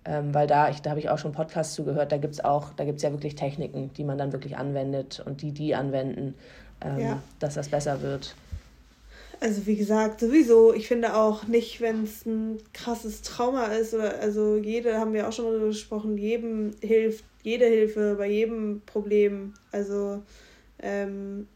Ähm, 0.03 0.33
weil 0.33 0.47
da, 0.47 0.69
ich, 0.69 0.81
da 0.81 0.89
habe 0.89 0.99
ich 0.99 1.09
auch 1.09 1.17
schon 1.17 1.31
Podcasts 1.31 1.75
zugehört, 1.75 2.11
da 2.11 2.17
gibt 2.17 2.33
es 2.33 2.43
auch, 2.43 2.73
da 2.73 2.83
gibt 2.83 2.97
es 2.97 3.03
ja 3.03 3.11
wirklich 3.11 3.35
Techniken, 3.35 3.91
die 3.93 4.03
man 4.03 4.17
dann 4.17 4.31
wirklich 4.31 4.57
anwendet 4.57 5.21
und 5.25 5.41
die 5.41 5.51
die 5.51 5.75
anwenden, 5.75 6.33
ähm, 6.81 6.99
ja. 6.99 7.23
dass 7.39 7.55
das 7.55 7.69
besser 7.69 8.01
wird. 8.01 8.35
Also 9.39 9.67
wie 9.67 9.75
gesagt, 9.75 10.19
sowieso, 10.19 10.73
ich 10.73 10.87
finde 10.87 11.15
auch 11.15 11.45
nicht, 11.45 11.79
wenn 11.79 12.03
es 12.03 12.25
ein 12.25 12.57
krasses 12.73 13.21
Trauma 13.21 13.65
ist, 13.65 13.93
oder, 13.93 14.19
also 14.19 14.57
jede, 14.57 14.97
haben 14.97 15.13
wir 15.13 15.27
auch 15.27 15.31
schon 15.31 15.45
mal 15.45 15.51
darüber 15.51 15.67
gesprochen, 15.67 16.17
jedem 16.17 16.71
hilft, 16.81 17.23
jede 17.43 17.65
Hilfe 17.65 18.15
bei 18.17 18.29
jedem 18.29 18.81
Problem. 18.85 19.53
Also 19.71 20.23
ähm, 20.79 21.47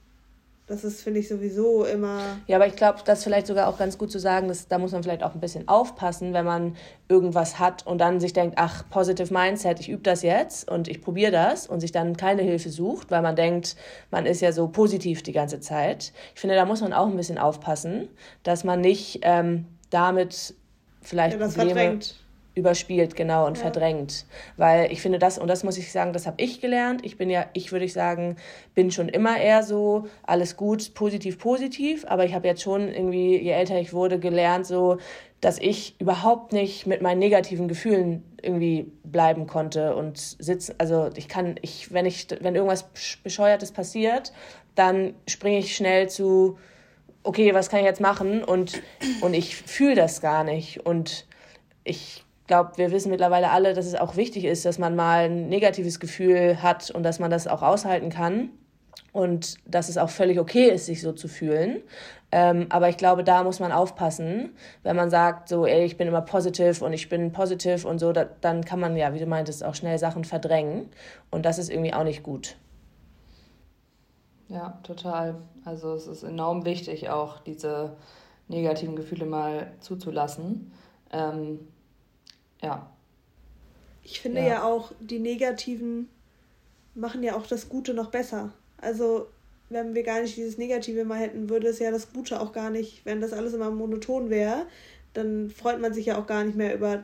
das 0.71 0.85
ist, 0.85 1.01
finde 1.01 1.19
ich, 1.19 1.27
sowieso 1.27 1.83
immer. 1.83 2.21
Ja, 2.47 2.55
aber 2.55 2.65
ich 2.65 2.77
glaube, 2.77 2.99
das 3.03 3.19
ist 3.19 3.23
vielleicht 3.25 3.45
sogar 3.45 3.67
auch 3.67 3.77
ganz 3.77 3.97
gut 3.97 4.09
zu 4.09 4.19
sagen, 4.19 4.47
dass 4.47 4.69
da 4.69 4.77
muss 4.77 4.93
man 4.93 5.03
vielleicht 5.03 5.21
auch 5.21 5.33
ein 5.33 5.41
bisschen 5.41 5.67
aufpassen, 5.67 6.33
wenn 6.33 6.45
man 6.45 6.77
irgendwas 7.09 7.59
hat 7.59 7.85
und 7.85 7.97
dann 7.97 8.21
sich 8.21 8.31
denkt, 8.31 8.55
ach, 8.57 8.85
positive 8.89 9.33
Mindset, 9.33 9.81
ich 9.81 9.89
übe 9.89 10.01
das 10.01 10.23
jetzt 10.23 10.71
und 10.71 10.87
ich 10.87 11.01
probiere 11.01 11.31
das 11.31 11.67
und 11.67 11.81
sich 11.81 11.91
dann 11.91 12.15
keine 12.15 12.41
Hilfe 12.41 12.69
sucht, 12.69 13.11
weil 13.11 13.21
man 13.21 13.35
denkt, 13.35 13.75
man 14.11 14.25
ist 14.25 14.41
ja 14.41 14.53
so 14.53 14.69
positiv 14.69 15.23
die 15.23 15.33
ganze 15.33 15.59
Zeit. 15.59 16.13
Ich 16.33 16.39
finde, 16.39 16.55
da 16.55 16.65
muss 16.65 16.79
man 16.79 16.93
auch 16.93 17.07
ein 17.07 17.17
bisschen 17.17 17.37
aufpassen, 17.37 18.07
dass 18.43 18.63
man 18.63 18.79
nicht 18.79 19.19
ähm, 19.23 19.65
damit 19.89 20.55
vielleicht 21.01 21.33
ja, 21.33 21.39
das 21.39 21.55
Probleme 21.55 21.79
verdrängt 21.79 22.20
überspielt, 22.53 23.15
genau, 23.15 23.47
und 23.47 23.57
ja. 23.57 23.63
verdrängt. 23.63 24.25
Weil 24.57 24.91
ich 24.91 25.01
finde 25.01 25.19
das, 25.19 25.37
und 25.37 25.47
das 25.47 25.63
muss 25.63 25.77
ich 25.77 25.91
sagen, 25.91 26.13
das 26.13 26.27
habe 26.27 26.41
ich 26.41 26.59
gelernt. 26.59 27.05
Ich 27.05 27.17
bin 27.17 27.29
ja, 27.29 27.45
ich 27.53 27.71
würde 27.71 27.85
ich 27.85 27.93
sagen, 27.93 28.35
bin 28.75 28.91
schon 28.91 29.09
immer 29.09 29.37
eher 29.37 29.63
so, 29.63 30.07
alles 30.23 30.57
gut, 30.57 30.93
positiv, 30.93 31.39
positiv, 31.39 32.05
aber 32.07 32.25
ich 32.25 32.33
habe 32.33 32.47
jetzt 32.47 32.61
schon 32.61 32.89
irgendwie, 32.89 33.37
je 33.41 33.51
älter 33.51 33.79
ich 33.79 33.93
wurde, 33.93 34.19
gelernt, 34.19 34.65
so, 34.65 34.97
dass 35.39 35.57
ich 35.57 35.95
überhaupt 35.99 36.53
nicht 36.53 36.85
mit 36.85 37.01
meinen 37.01 37.19
negativen 37.19 37.67
Gefühlen 37.67 38.23
irgendwie 38.41 38.91
bleiben 39.03 39.47
konnte 39.47 39.95
und 39.95 40.17
sitzen. 40.17 40.75
Also 40.77 41.09
ich 41.15 41.27
kann, 41.27 41.55
ich, 41.61 41.91
wenn 41.91 42.05
ich, 42.05 42.27
wenn 42.41 42.55
irgendwas 42.55 42.89
Bescheuertes 43.23 43.71
passiert, 43.71 44.33
dann 44.75 45.15
springe 45.27 45.59
ich 45.59 45.75
schnell 45.75 46.09
zu, 46.09 46.57
okay, 47.23 47.53
was 47.53 47.69
kann 47.69 47.79
ich 47.79 47.85
jetzt 47.85 48.01
machen? 48.01 48.43
Und, 48.43 48.81
und 49.21 49.33
ich 49.33 49.55
fühle 49.55 49.95
das 49.95 50.21
gar 50.21 50.43
nicht. 50.43 50.85
Und 50.85 51.25
ich 51.83 52.23
glaube, 52.51 52.71
wir 52.75 52.91
wissen 52.91 53.09
mittlerweile 53.09 53.49
alle, 53.49 53.73
dass 53.73 53.85
es 53.85 53.95
auch 53.95 54.17
wichtig 54.17 54.43
ist, 54.43 54.65
dass 54.65 54.77
man 54.77 54.93
mal 54.93 55.29
ein 55.29 55.47
negatives 55.47 56.01
Gefühl 56.01 56.61
hat 56.61 56.91
und 56.91 57.03
dass 57.03 57.17
man 57.17 57.31
das 57.31 57.47
auch 57.47 57.61
aushalten 57.61 58.09
kann 58.09 58.49
und 59.13 59.55
dass 59.65 59.87
es 59.87 59.97
auch 59.97 60.09
völlig 60.09 60.37
okay 60.37 60.65
ist, 60.65 60.87
sich 60.87 60.99
so 60.99 61.13
zu 61.13 61.29
fühlen. 61.29 61.81
Ähm, 62.29 62.65
aber 62.67 62.89
ich 62.89 62.97
glaube, 62.97 63.23
da 63.23 63.45
muss 63.45 63.61
man 63.61 63.71
aufpassen, 63.71 64.49
wenn 64.83 64.97
man 64.97 65.09
sagt, 65.09 65.47
so, 65.47 65.65
ey, 65.65 65.85
ich 65.85 65.95
bin 65.95 66.09
immer 66.09 66.19
positiv 66.19 66.81
und 66.81 66.91
ich 66.91 67.07
bin 67.07 67.31
positiv 67.31 67.85
und 67.85 67.99
so, 67.99 68.11
da, 68.11 68.25
dann 68.41 68.65
kann 68.65 68.81
man 68.81 68.97
ja, 68.97 69.13
wie 69.13 69.19
du 69.19 69.27
meintest, 69.27 69.63
auch 69.63 69.75
schnell 69.75 69.97
Sachen 69.97 70.25
verdrängen 70.25 70.89
und 71.29 71.45
das 71.45 71.57
ist 71.57 71.69
irgendwie 71.69 71.93
auch 71.93 72.03
nicht 72.03 72.21
gut. 72.21 72.57
Ja, 74.49 74.77
total. 74.83 75.35
Also 75.63 75.93
es 75.93 76.05
ist 76.05 76.23
enorm 76.23 76.65
wichtig, 76.65 77.09
auch 77.09 77.39
diese 77.39 77.95
negativen 78.49 78.97
Gefühle 78.97 79.25
mal 79.25 79.71
zuzulassen. 79.79 80.73
Ähm, 81.13 81.59
ja. 82.61 82.89
Ich 84.03 84.19
finde 84.19 84.41
ja. 84.41 84.47
ja 84.47 84.63
auch, 84.63 84.91
die 84.99 85.19
negativen 85.19 86.09
machen 86.95 87.23
ja 87.23 87.35
auch 87.35 87.47
das 87.47 87.69
Gute 87.69 87.93
noch 87.93 88.09
besser. 88.09 88.51
Also, 88.77 89.27
wenn 89.69 89.93
wir 89.95 90.03
gar 90.03 90.21
nicht 90.21 90.35
dieses 90.35 90.57
Negative 90.57 91.05
mal 91.05 91.19
hätten, 91.19 91.49
würde 91.49 91.67
es 91.67 91.79
ja 91.79 91.91
das 91.91 92.11
Gute 92.11 92.41
auch 92.41 92.51
gar 92.51 92.69
nicht, 92.69 93.05
wenn 93.05 93.21
das 93.21 93.31
alles 93.33 93.53
immer 93.53 93.71
monoton 93.71 94.29
wäre, 94.29 94.65
dann 95.13 95.49
freut 95.49 95.79
man 95.79 95.93
sich 95.93 96.07
ja 96.07 96.17
auch 96.17 96.27
gar 96.27 96.43
nicht 96.43 96.57
mehr 96.57 96.73
über 96.75 97.03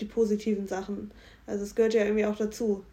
die 0.00 0.04
positiven 0.04 0.66
Sachen. 0.66 1.10
Also 1.46 1.64
es 1.64 1.74
gehört 1.74 1.94
ja 1.94 2.04
irgendwie 2.04 2.26
auch 2.26 2.36
dazu. 2.36 2.84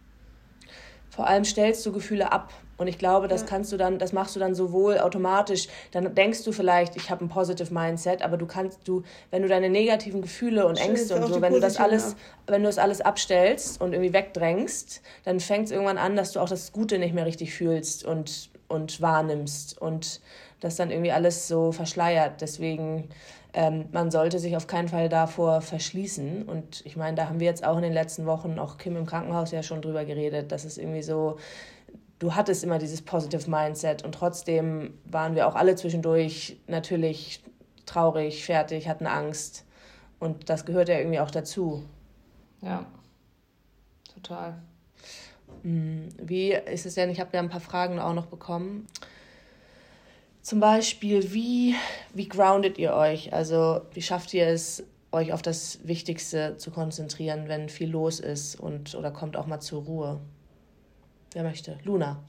Vor 1.09 1.27
allem 1.27 1.43
stellst 1.43 1.85
du 1.85 1.91
Gefühle 1.91 2.31
ab. 2.31 2.53
Und 2.83 2.89
ich 2.89 2.97
glaube, 2.97 3.29
das 3.29 3.45
kannst 3.45 3.71
du 3.71 3.77
dann, 3.77 3.97
das 3.97 4.11
machst 4.11 4.35
du 4.35 4.41
dann 4.41 4.55
sowohl 4.55 4.99
automatisch, 4.99 5.69
dann 5.91 6.13
denkst 6.13 6.43
du 6.43 6.51
vielleicht, 6.51 6.97
ich 6.97 7.09
habe 7.09 7.23
ein 7.23 7.29
positive 7.29 7.73
Mindset, 7.73 8.21
aber 8.21 8.35
du 8.35 8.45
kannst 8.45 8.85
du, 8.85 9.03
wenn 9.31 9.41
du 9.41 9.47
deine 9.47 9.69
negativen 9.69 10.21
Gefühle 10.21 10.67
und 10.67 10.75
Ängste 10.75 11.15
und 11.15 11.33
so, 11.33 11.41
wenn 11.41 11.53
du 11.53 11.61
das 11.61 11.77
alles, 11.77 12.11
ab. 12.11 12.17
wenn 12.47 12.61
du 12.61 12.67
das 12.67 12.77
alles 12.77 12.99
abstellst 12.99 13.79
und 13.79 13.93
irgendwie 13.93 14.11
wegdrängst, 14.11 15.01
dann 15.23 15.39
fängt 15.39 15.67
es 15.67 15.71
irgendwann 15.71 15.97
an, 15.97 16.17
dass 16.17 16.33
du 16.33 16.41
auch 16.41 16.49
das 16.49 16.73
Gute 16.73 16.99
nicht 16.99 17.13
mehr 17.13 17.25
richtig 17.25 17.53
fühlst 17.53 18.03
und, 18.03 18.49
und 18.67 18.99
wahrnimmst. 19.01 19.81
Und 19.81 20.19
das 20.63 20.75
dann 20.75 20.91
irgendwie 20.91 21.11
alles 21.11 21.47
so 21.47 21.71
verschleiert. 21.71 22.41
Deswegen, 22.41 23.09
ähm, 23.53 23.85
man 23.91 24.11
sollte 24.11 24.39
sich 24.39 24.55
auf 24.55 24.67
keinen 24.67 24.87
Fall 24.87 25.09
davor 25.09 25.61
verschließen. 25.61 26.43
Und 26.43 26.85
ich 26.85 26.95
meine, 26.95 27.15
da 27.15 27.27
haben 27.27 27.39
wir 27.39 27.47
jetzt 27.47 27.65
auch 27.65 27.77
in 27.77 27.83
den 27.83 27.93
letzten 27.93 28.25
Wochen, 28.25 28.59
auch 28.59 28.77
Kim 28.77 28.95
im 28.95 29.05
Krankenhaus 29.05 29.51
ja 29.51 29.63
schon 29.63 29.81
drüber 29.81 30.05
geredet, 30.05 30.51
dass 30.51 30.63
es 30.63 30.77
irgendwie 30.77 31.03
so, 31.03 31.37
du 32.23 32.33
hattest 32.33 32.63
immer 32.63 32.79
dieses 32.79 33.01
Positive 33.01 33.49
Mindset 33.49 34.05
und 34.05 34.15
trotzdem 34.15 34.93
waren 35.03 35.35
wir 35.35 35.45
auch 35.45 35.55
alle 35.55 35.75
zwischendurch 35.75 36.55
natürlich 36.67 37.43
traurig, 37.85 38.45
fertig, 38.45 38.87
hatten 38.87 39.07
Angst. 39.07 39.65
Und 40.19 40.49
das 40.49 40.65
gehört 40.65 40.87
ja 40.87 40.97
irgendwie 40.97 41.19
auch 41.19 41.31
dazu. 41.31 41.83
Ja, 42.61 42.85
total. 44.13 44.55
Hm, 45.63 46.07
wie 46.17 46.53
ist 46.53 46.85
es 46.85 46.95
denn? 46.95 47.09
Ich 47.09 47.19
habe 47.19 47.31
ja 47.33 47.41
ein 47.41 47.49
paar 47.49 47.59
Fragen 47.59 47.99
auch 47.99 48.13
noch 48.13 48.27
bekommen. 48.27 48.87
Zum 50.41 50.61
Beispiel, 50.61 51.33
wie, 51.33 51.75
wie 52.13 52.29
groundet 52.29 52.77
ihr 52.77 52.93
euch? 52.93 53.33
Also, 53.33 53.81
wie 53.91 54.01
schafft 54.01 54.33
ihr 54.33 54.47
es, 54.47 54.85
euch 55.11 55.33
auf 55.33 55.41
das 55.41 55.79
Wichtigste 55.83 56.55
zu 56.55 56.71
konzentrieren, 56.71 57.49
wenn 57.49 57.67
viel 57.67 57.89
los 57.89 58.21
ist 58.21 58.57
und 58.57 58.95
oder 58.95 59.11
kommt 59.11 59.35
auch 59.35 59.45
mal 59.45 59.59
zur 59.59 59.83
Ruhe? 59.83 60.21
Wer 61.33 61.43
möchte? 61.43 61.77
Luna. 61.83 62.23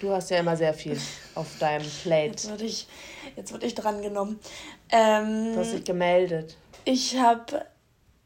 Du 0.00 0.10
hast 0.10 0.30
ja 0.30 0.38
immer 0.38 0.56
sehr 0.56 0.72
viel 0.72 0.98
auf 1.34 1.58
deinem 1.58 1.86
Plate. 2.02 2.30
Jetzt 2.30 2.50
wurde 2.50 2.64
ich, 2.64 2.86
jetzt 3.36 3.52
wurde 3.52 3.66
ich 3.66 3.74
drangenommen. 3.74 4.38
Ähm, 4.90 5.52
du 5.52 5.60
hast 5.60 5.72
dich 5.72 5.84
gemeldet. 5.84 6.56
Ich 6.86 7.18
habe, 7.18 7.66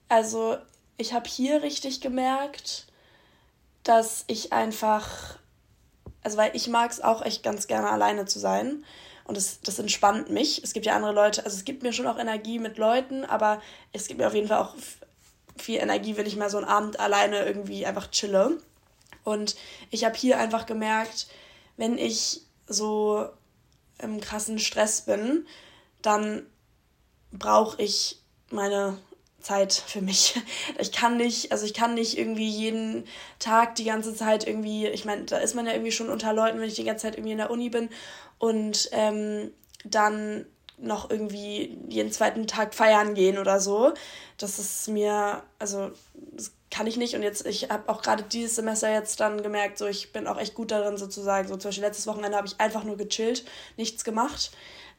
also, 0.08 0.56
ich 0.96 1.12
habe 1.12 1.28
hier 1.28 1.62
richtig 1.62 2.00
gemerkt, 2.00 2.86
dass 3.82 4.24
ich 4.28 4.52
einfach 4.52 5.38
also 6.28 6.36
weil 6.36 6.50
ich 6.54 6.68
mag 6.68 6.90
es 6.90 7.00
auch 7.00 7.22
echt 7.22 7.42
ganz 7.42 7.66
gerne 7.66 7.88
alleine 7.90 8.26
zu 8.26 8.38
sein. 8.38 8.84
Und 9.24 9.36
das, 9.36 9.60
das 9.60 9.78
entspannt 9.78 10.30
mich. 10.30 10.62
Es 10.62 10.72
gibt 10.72 10.86
ja 10.86 10.94
andere 10.94 11.12
Leute, 11.12 11.44
also 11.44 11.56
es 11.56 11.64
gibt 11.64 11.82
mir 11.82 11.92
schon 11.92 12.06
auch 12.06 12.18
Energie 12.18 12.58
mit 12.58 12.78
Leuten, 12.78 13.24
aber 13.24 13.60
es 13.92 14.08
gibt 14.08 14.20
mir 14.20 14.26
auf 14.26 14.34
jeden 14.34 14.48
Fall 14.48 14.58
auch 14.58 14.74
viel 15.56 15.78
Energie, 15.78 16.16
wenn 16.16 16.26
ich 16.26 16.36
mal 16.36 16.50
so 16.50 16.58
einen 16.58 16.66
Abend 16.66 17.00
alleine 17.00 17.44
irgendwie 17.44 17.84
einfach 17.84 18.10
chille. 18.10 18.58
Und 19.28 19.56
ich 19.90 20.04
habe 20.04 20.16
hier 20.16 20.38
einfach 20.38 20.64
gemerkt, 20.64 21.26
wenn 21.76 21.98
ich 21.98 22.40
so 22.66 23.28
im 23.98 24.20
krassen 24.22 24.58
Stress 24.58 25.02
bin, 25.02 25.46
dann 26.00 26.46
brauche 27.30 27.82
ich 27.82 28.22
meine 28.50 28.96
Zeit 29.40 29.74
für 29.74 30.00
mich. 30.00 30.40
Ich 30.78 30.92
kann 30.92 31.18
nicht, 31.18 31.52
also 31.52 31.66
ich 31.66 31.74
kann 31.74 31.94
nicht 31.94 32.16
irgendwie 32.16 32.48
jeden 32.48 33.04
Tag 33.38 33.74
die 33.74 33.84
ganze 33.84 34.14
Zeit 34.14 34.46
irgendwie, 34.46 34.86
ich 34.86 35.04
meine, 35.04 35.24
da 35.24 35.36
ist 35.38 35.54
man 35.54 35.66
ja 35.66 35.72
irgendwie 35.72 35.92
schon 35.92 36.08
unter 36.08 36.32
Leuten, 36.32 36.58
wenn 36.58 36.68
ich 36.68 36.76
die 36.76 36.84
ganze 36.84 37.02
Zeit 37.02 37.16
irgendwie 37.16 37.32
in 37.32 37.38
der 37.38 37.50
Uni 37.50 37.68
bin 37.68 37.90
und 38.38 38.88
ähm, 38.92 39.52
dann 39.84 40.46
noch 40.80 41.10
irgendwie 41.10 41.78
jeden 41.88 42.12
zweiten 42.12 42.46
Tag 42.46 42.74
feiern 42.74 43.14
gehen 43.14 43.38
oder 43.38 43.60
so. 43.60 43.94
Das 44.36 44.58
ist 44.58 44.88
mir, 44.88 45.42
also 45.58 45.90
das 46.14 46.52
kann 46.70 46.86
ich 46.86 46.96
nicht. 46.96 47.14
Und 47.14 47.22
jetzt, 47.22 47.46
ich 47.46 47.70
habe 47.70 47.88
auch 47.88 48.02
gerade 48.02 48.22
dieses 48.22 48.56
Semester 48.56 48.92
jetzt 48.92 49.20
dann 49.20 49.42
gemerkt, 49.42 49.78
so 49.78 49.86
ich 49.86 50.12
bin 50.12 50.26
auch 50.26 50.38
echt 50.38 50.54
gut 50.54 50.70
darin 50.70 50.96
sozusagen. 50.96 51.48
So 51.48 51.56
zum 51.56 51.68
Beispiel 51.68 51.84
letztes 51.84 52.06
Wochenende 52.06 52.36
habe 52.36 52.46
ich 52.46 52.60
einfach 52.60 52.84
nur 52.84 52.96
gechillt, 52.96 53.44
nichts 53.76 54.04
gemacht. 54.04 54.52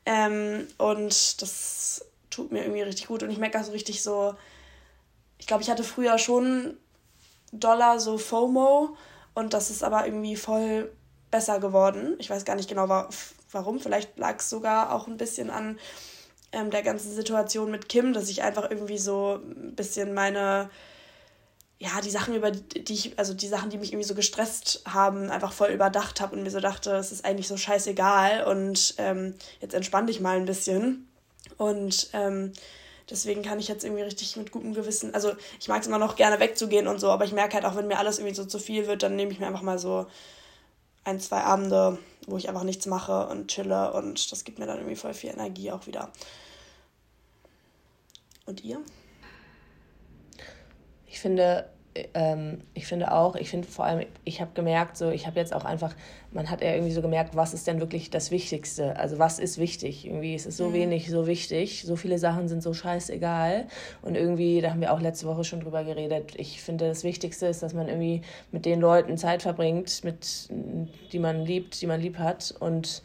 Ähm, 0.05 0.67
und 0.77 1.41
das 1.41 2.05
tut 2.29 2.51
mir 2.51 2.63
irgendwie 2.63 2.81
richtig 2.81 3.07
gut. 3.07 3.23
Und 3.23 3.29
ich 3.29 3.37
merke 3.37 3.59
auch 3.59 3.63
so 3.63 3.71
richtig 3.71 4.03
so, 4.03 4.35
ich 5.37 5.47
glaube, 5.47 5.63
ich 5.63 5.69
hatte 5.69 5.83
früher 5.83 6.17
schon 6.17 6.77
Dollar 7.51 7.99
so 7.99 8.17
FOMO 8.17 8.95
und 9.33 9.53
das 9.53 9.69
ist 9.69 9.83
aber 9.83 10.05
irgendwie 10.05 10.35
voll 10.35 10.91
besser 11.31 11.59
geworden. 11.59 12.15
Ich 12.19 12.29
weiß 12.29 12.45
gar 12.45 12.55
nicht 12.55 12.69
genau 12.69 13.09
warum. 13.51 13.79
Vielleicht 13.79 14.17
lag 14.17 14.39
es 14.39 14.49
sogar 14.49 14.93
auch 14.93 15.07
ein 15.07 15.17
bisschen 15.17 15.49
an 15.49 15.79
ähm, 16.51 16.71
der 16.71 16.83
ganzen 16.83 17.13
Situation 17.13 17.71
mit 17.71 17.89
Kim, 17.89 18.13
dass 18.13 18.29
ich 18.29 18.41
einfach 18.43 18.69
irgendwie 18.69 18.97
so 18.97 19.39
ein 19.43 19.75
bisschen 19.75 20.13
meine, 20.13 20.69
ja, 21.77 22.01
die 22.03 22.09
Sachen, 22.09 22.35
über 22.35 22.51
die 22.51 22.93
ich, 22.93 23.17
also 23.17 23.33
die 23.33 23.47
Sachen, 23.47 23.69
die 23.69 23.77
mich 23.77 23.93
irgendwie 23.93 24.07
so 24.07 24.15
gestresst 24.15 24.81
haben, 24.85 25.29
einfach 25.29 25.53
voll 25.53 25.69
überdacht 25.69 26.21
habe 26.21 26.35
und 26.35 26.43
mir 26.43 26.51
so 26.51 26.59
dachte, 26.59 26.91
es 26.95 27.11
ist 27.11 27.25
eigentlich 27.25 27.47
so 27.47 27.57
scheißegal 27.57 28.43
und 28.45 28.95
ähm, 28.97 29.35
jetzt 29.61 29.73
entspann 29.73 30.07
dich 30.07 30.19
mal 30.19 30.37
ein 30.37 30.45
bisschen. 30.45 31.07
Und 31.57 32.09
ähm, 32.13 32.53
deswegen 33.09 33.43
kann 33.43 33.59
ich 33.59 33.67
jetzt 33.67 33.83
irgendwie 33.83 34.03
richtig 34.03 34.35
mit 34.35 34.51
gutem 34.51 34.73
Gewissen, 34.73 35.13
also 35.13 35.33
ich 35.59 35.67
mag 35.67 35.81
es 35.81 35.87
immer 35.87 35.97
noch 35.97 36.15
gerne 36.15 36.39
wegzugehen 36.39 36.87
und 36.87 36.99
so, 36.99 37.09
aber 37.09 37.25
ich 37.25 37.31
merke 37.31 37.55
halt 37.55 37.65
auch, 37.65 37.75
wenn 37.75 37.87
mir 37.87 37.97
alles 37.97 38.19
irgendwie 38.19 38.35
so 38.35 38.45
zu 38.45 38.59
viel 38.59 38.87
wird, 38.87 39.03
dann 39.03 39.15
nehme 39.15 39.31
ich 39.31 39.39
mir 39.39 39.47
einfach 39.47 39.61
mal 39.61 39.79
so 39.79 40.07
ein, 41.03 41.19
zwei 41.19 41.41
Abende, 41.41 41.97
wo 42.29 42.37
ich 42.37 42.49
einfach 42.49 42.63
nichts 42.63 42.85
mache 42.85 43.27
und 43.27 43.47
chille 43.47 43.93
und 43.93 44.31
das 44.31 44.43
gibt 44.43 44.59
mir 44.59 44.65
dann 44.65 44.77
irgendwie 44.77 44.95
voll 44.95 45.13
viel 45.13 45.31
Energie 45.31 45.71
auch 45.71 45.87
wieder. 45.87 46.11
Und 48.45 48.63
ihr? 48.63 48.81
Ich 51.05 51.19
finde, 51.19 51.69
ähm, 52.13 52.59
ich 52.73 52.85
finde 52.85 53.11
auch, 53.11 53.35
ich 53.35 53.49
finde 53.49 53.67
vor 53.67 53.85
allem, 53.85 54.05
ich 54.23 54.41
habe 54.41 54.51
gemerkt, 54.53 54.97
so, 54.97 55.09
ich 55.09 55.25
habe 55.25 55.39
jetzt 55.39 55.53
auch 55.53 55.65
einfach, 55.65 55.95
man 56.31 56.49
hat 56.49 56.61
ja 56.61 56.73
irgendwie 56.73 56.91
so 56.91 57.01
gemerkt, 57.01 57.35
was 57.35 57.53
ist 57.53 57.67
denn 57.67 57.79
wirklich 57.79 58.09
das 58.09 58.31
Wichtigste? 58.31 58.95
Also 58.97 59.19
was 59.19 59.39
ist 59.39 59.57
wichtig? 59.57 60.05
Irgendwie 60.05 60.35
ist 60.35 60.45
es 60.45 60.57
so 60.57 60.69
mhm. 60.69 60.73
wenig 60.73 61.09
so 61.09 61.27
wichtig, 61.27 61.83
so 61.83 61.95
viele 61.95 62.19
Sachen 62.19 62.47
sind 62.47 62.61
so 62.61 62.73
scheißegal. 62.73 63.67
Und 64.01 64.15
irgendwie, 64.15 64.61
da 64.61 64.71
haben 64.71 64.81
wir 64.81 64.93
auch 64.93 65.01
letzte 65.01 65.27
Woche 65.27 65.43
schon 65.43 65.61
drüber 65.61 65.83
geredet, 65.83 66.33
ich 66.37 66.61
finde 66.61 66.87
das 66.87 67.03
Wichtigste 67.03 67.47
ist, 67.47 67.63
dass 67.63 67.73
man 67.73 67.87
irgendwie 67.87 68.21
mit 68.51 68.65
den 68.65 68.79
Leuten 68.79 69.17
Zeit 69.17 69.41
verbringt, 69.41 70.03
mit, 70.03 70.49
die 71.11 71.19
man 71.19 71.45
liebt, 71.45 71.81
die 71.81 71.87
man 71.87 71.99
lieb 71.99 72.17
hat 72.17 72.53
und 72.59 73.01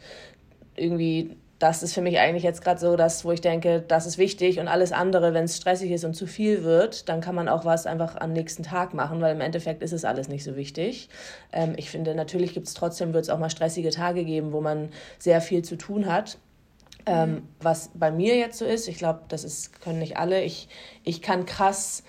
irgendwie 0.75 1.35
das 1.65 1.81
ist 1.81 1.95
für 1.95 2.01
mich 2.01 2.19
eigentlich 2.19 2.43
jetzt 2.43 2.63
gerade 2.63 2.79
so, 2.79 2.95
dass, 2.95 3.25
wo 3.25 3.31
ich 3.31 3.41
denke, 3.41 3.83
das 3.87 4.05
ist 4.05 4.19
wichtig 4.19 4.59
und 4.59 4.67
alles 4.67 4.91
andere, 4.91 5.33
wenn 5.33 5.45
es 5.45 5.57
stressig 5.57 5.89
ist 5.89 6.05
und 6.05 6.13
zu 6.13 6.27
viel 6.27 6.63
wird, 6.63 7.09
dann 7.09 7.21
kann 7.21 7.33
man 7.33 7.49
auch 7.49 7.65
was 7.65 7.87
einfach 7.87 8.17
am 8.17 8.33
nächsten 8.33 8.61
Tag 8.61 8.93
machen, 8.93 9.19
weil 9.19 9.33
im 9.33 9.41
Endeffekt 9.41 9.81
ist 9.81 9.91
es 9.91 10.05
alles 10.05 10.27
nicht 10.27 10.43
so 10.43 10.55
wichtig. 10.55 11.09
Ähm, 11.51 11.73
ich 11.75 11.89
finde, 11.89 12.13
natürlich 12.13 12.53
gibt 12.53 12.67
es 12.67 12.75
trotzdem, 12.75 13.15
wird 13.15 13.23
es 13.23 13.31
auch 13.31 13.39
mal 13.39 13.49
stressige 13.49 13.89
Tage 13.89 14.25
geben, 14.25 14.51
wo 14.51 14.61
man 14.61 14.89
sehr 15.17 15.41
viel 15.41 15.63
zu 15.63 15.75
tun 15.75 16.05
hat. 16.05 16.37
Ähm, 17.07 17.31
mhm. 17.31 17.41
was 17.61 17.89
bei 17.95 18.11
mir 18.11 18.35
jetzt 18.35 18.59
so 18.59 18.65
ist, 18.65 18.87
ich 18.87 18.97
glaube, 18.97 19.21
das 19.27 19.43
ist, 19.43 19.81
können 19.81 19.99
nicht 19.99 20.17
alle, 20.17 20.43
ich, 20.43 20.69
ich 21.03 21.23
kann 21.23 21.47
krass, 21.47 22.03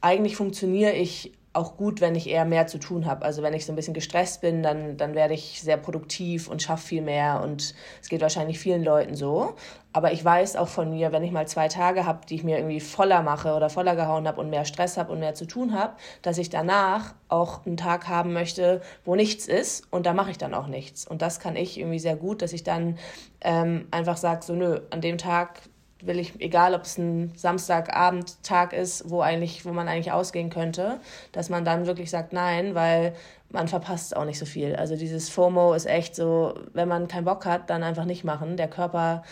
eigentlich 0.00 0.36
funktioniere 0.36 0.92
ich 0.92 1.32
auch 1.56 1.76
gut, 1.76 2.00
wenn 2.00 2.14
ich 2.14 2.28
eher 2.28 2.44
mehr 2.44 2.66
zu 2.66 2.78
tun 2.78 3.06
habe. 3.06 3.24
Also 3.24 3.42
wenn 3.42 3.54
ich 3.54 3.66
so 3.66 3.72
ein 3.72 3.76
bisschen 3.76 3.94
gestresst 3.94 4.40
bin, 4.40 4.62
dann, 4.62 4.96
dann 4.96 5.14
werde 5.14 5.34
ich 5.34 5.62
sehr 5.62 5.76
produktiv 5.76 6.48
und 6.48 6.62
schaffe 6.62 6.86
viel 6.86 7.02
mehr 7.02 7.40
und 7.42 7.74
es 8.00 8.08
geht 8.08 8.20
wahrscheinlich 8.20 8.58
vielen 8.58 8.84
Leuten 8.84 9.14
so. 9.14 9.54
Aber 9.92 10.12
ich 10.12 10.22
weiß 10.22 10.56
auch 10.56 10.68
von 10.68 10.90
mir, 10.90 11.10
wenn 11.10 11.22
ich 11.22 11.32
mal 11.32 11.48
zwei 11.48 11.68
Tage 11.68 12.04
habe, 12.04 12.26
die 12.26 12.34
ich 12.34 12.44
mir 12.44 12.58
irgendwie 12.58 12.80
voller 12.80 13.22
mache 13.22 13.54
oder 13.54 13.70
voller 13.70 13.96
gehauen 13.96 14.28
habe 14.28 14.40
und 14.40 14.50
mehr 14.50 14.66
Stress 14.66 14.98
habe 14.98 15.10
und 15.10 15.20
mehr 15.20 15.34
zu 15.34 15.46
tun 15.46 15.72
habe, 15.72 15.94
dass 16.20 16.36
ich 16.36 16.50
danach 16.50 17.14
auch 17.28 17.64
einen 17.64 17.78
Tag 17.78 18.06
haben 18.06 18.34
möchte, 18.34 18.82
wo 19.06 19.14
nichts 19.14 19.46
ist 19.46 19.90
und 19.90 20.04
da 20.04 20.12
mache 20.12 20.30
ich 20.30 20.38
dann 20.38 20.52
auch 20.52 20.66
nichts. 20.66 21.06
Und 21.06 21.22
das 21.22 21.40
kann 21.40 21.56
ich 21.56 21.78
irgendwie 21.80 21.98
sehr 21.98 22.16
gut, 22.16 22.42
dass 22.42 22.52
ich 22.52 22.62
dann 22.62 22.98
ähm, 23.40 23.88
einfach 23.90 24.18
sage, 24.18 24.44
so 24.44 24.54
nö, 24.54 24.80
an 24.90 25.00
dem 25.00 25.16
Tag 25.16 25.62
will 26.06 26.18
ich, 26.18 26.40
egal 26.40 26.74
ob 26.74 26.82
es 26.82 26.98
ein 26.98 27.32
Samstagabendtag 27.36 28.72
ist, 28.72 29.10
wo 29.10 29.20
eigentlich, 29.20 29.64
wo 29.64 29.72
man 29.72 29.88
eigentlich 29.88 30.12
ausgehen 30.12 30.50
könnte, 30.50 31.00
dass 31.32 31.48
man 31.48 31.64
dann 31.64 31.86
wirklich 31.86 32.10
sagt 32.10 32.32
nein, 32.32 32.74
weil 32.74 33.14
man 33.50 33.68
verpasst 33.68 34.16
auch 34.16 34.24
nicht 34.24 34.38
so 34.38 34.46
viel. 34.46 34.76
Also 34.76 34.96
dieses 34.96 35.28
FOMO 35.28 35.74
ist 35.74 35.86
echt 35.86 36.16
so, 36.16 36.54
wenn 36.72 36.88
man 36.88 37.08
keinen 37.08 37.24
Bock 37.24 37.46
hat, 37.46 37.70
dann 37.70 37.82
einfach 37.82 38.04
nicht 38.04 38.24
machen. 38.24 38.56
Der 38.56 38.68
Körper 38.68 39.22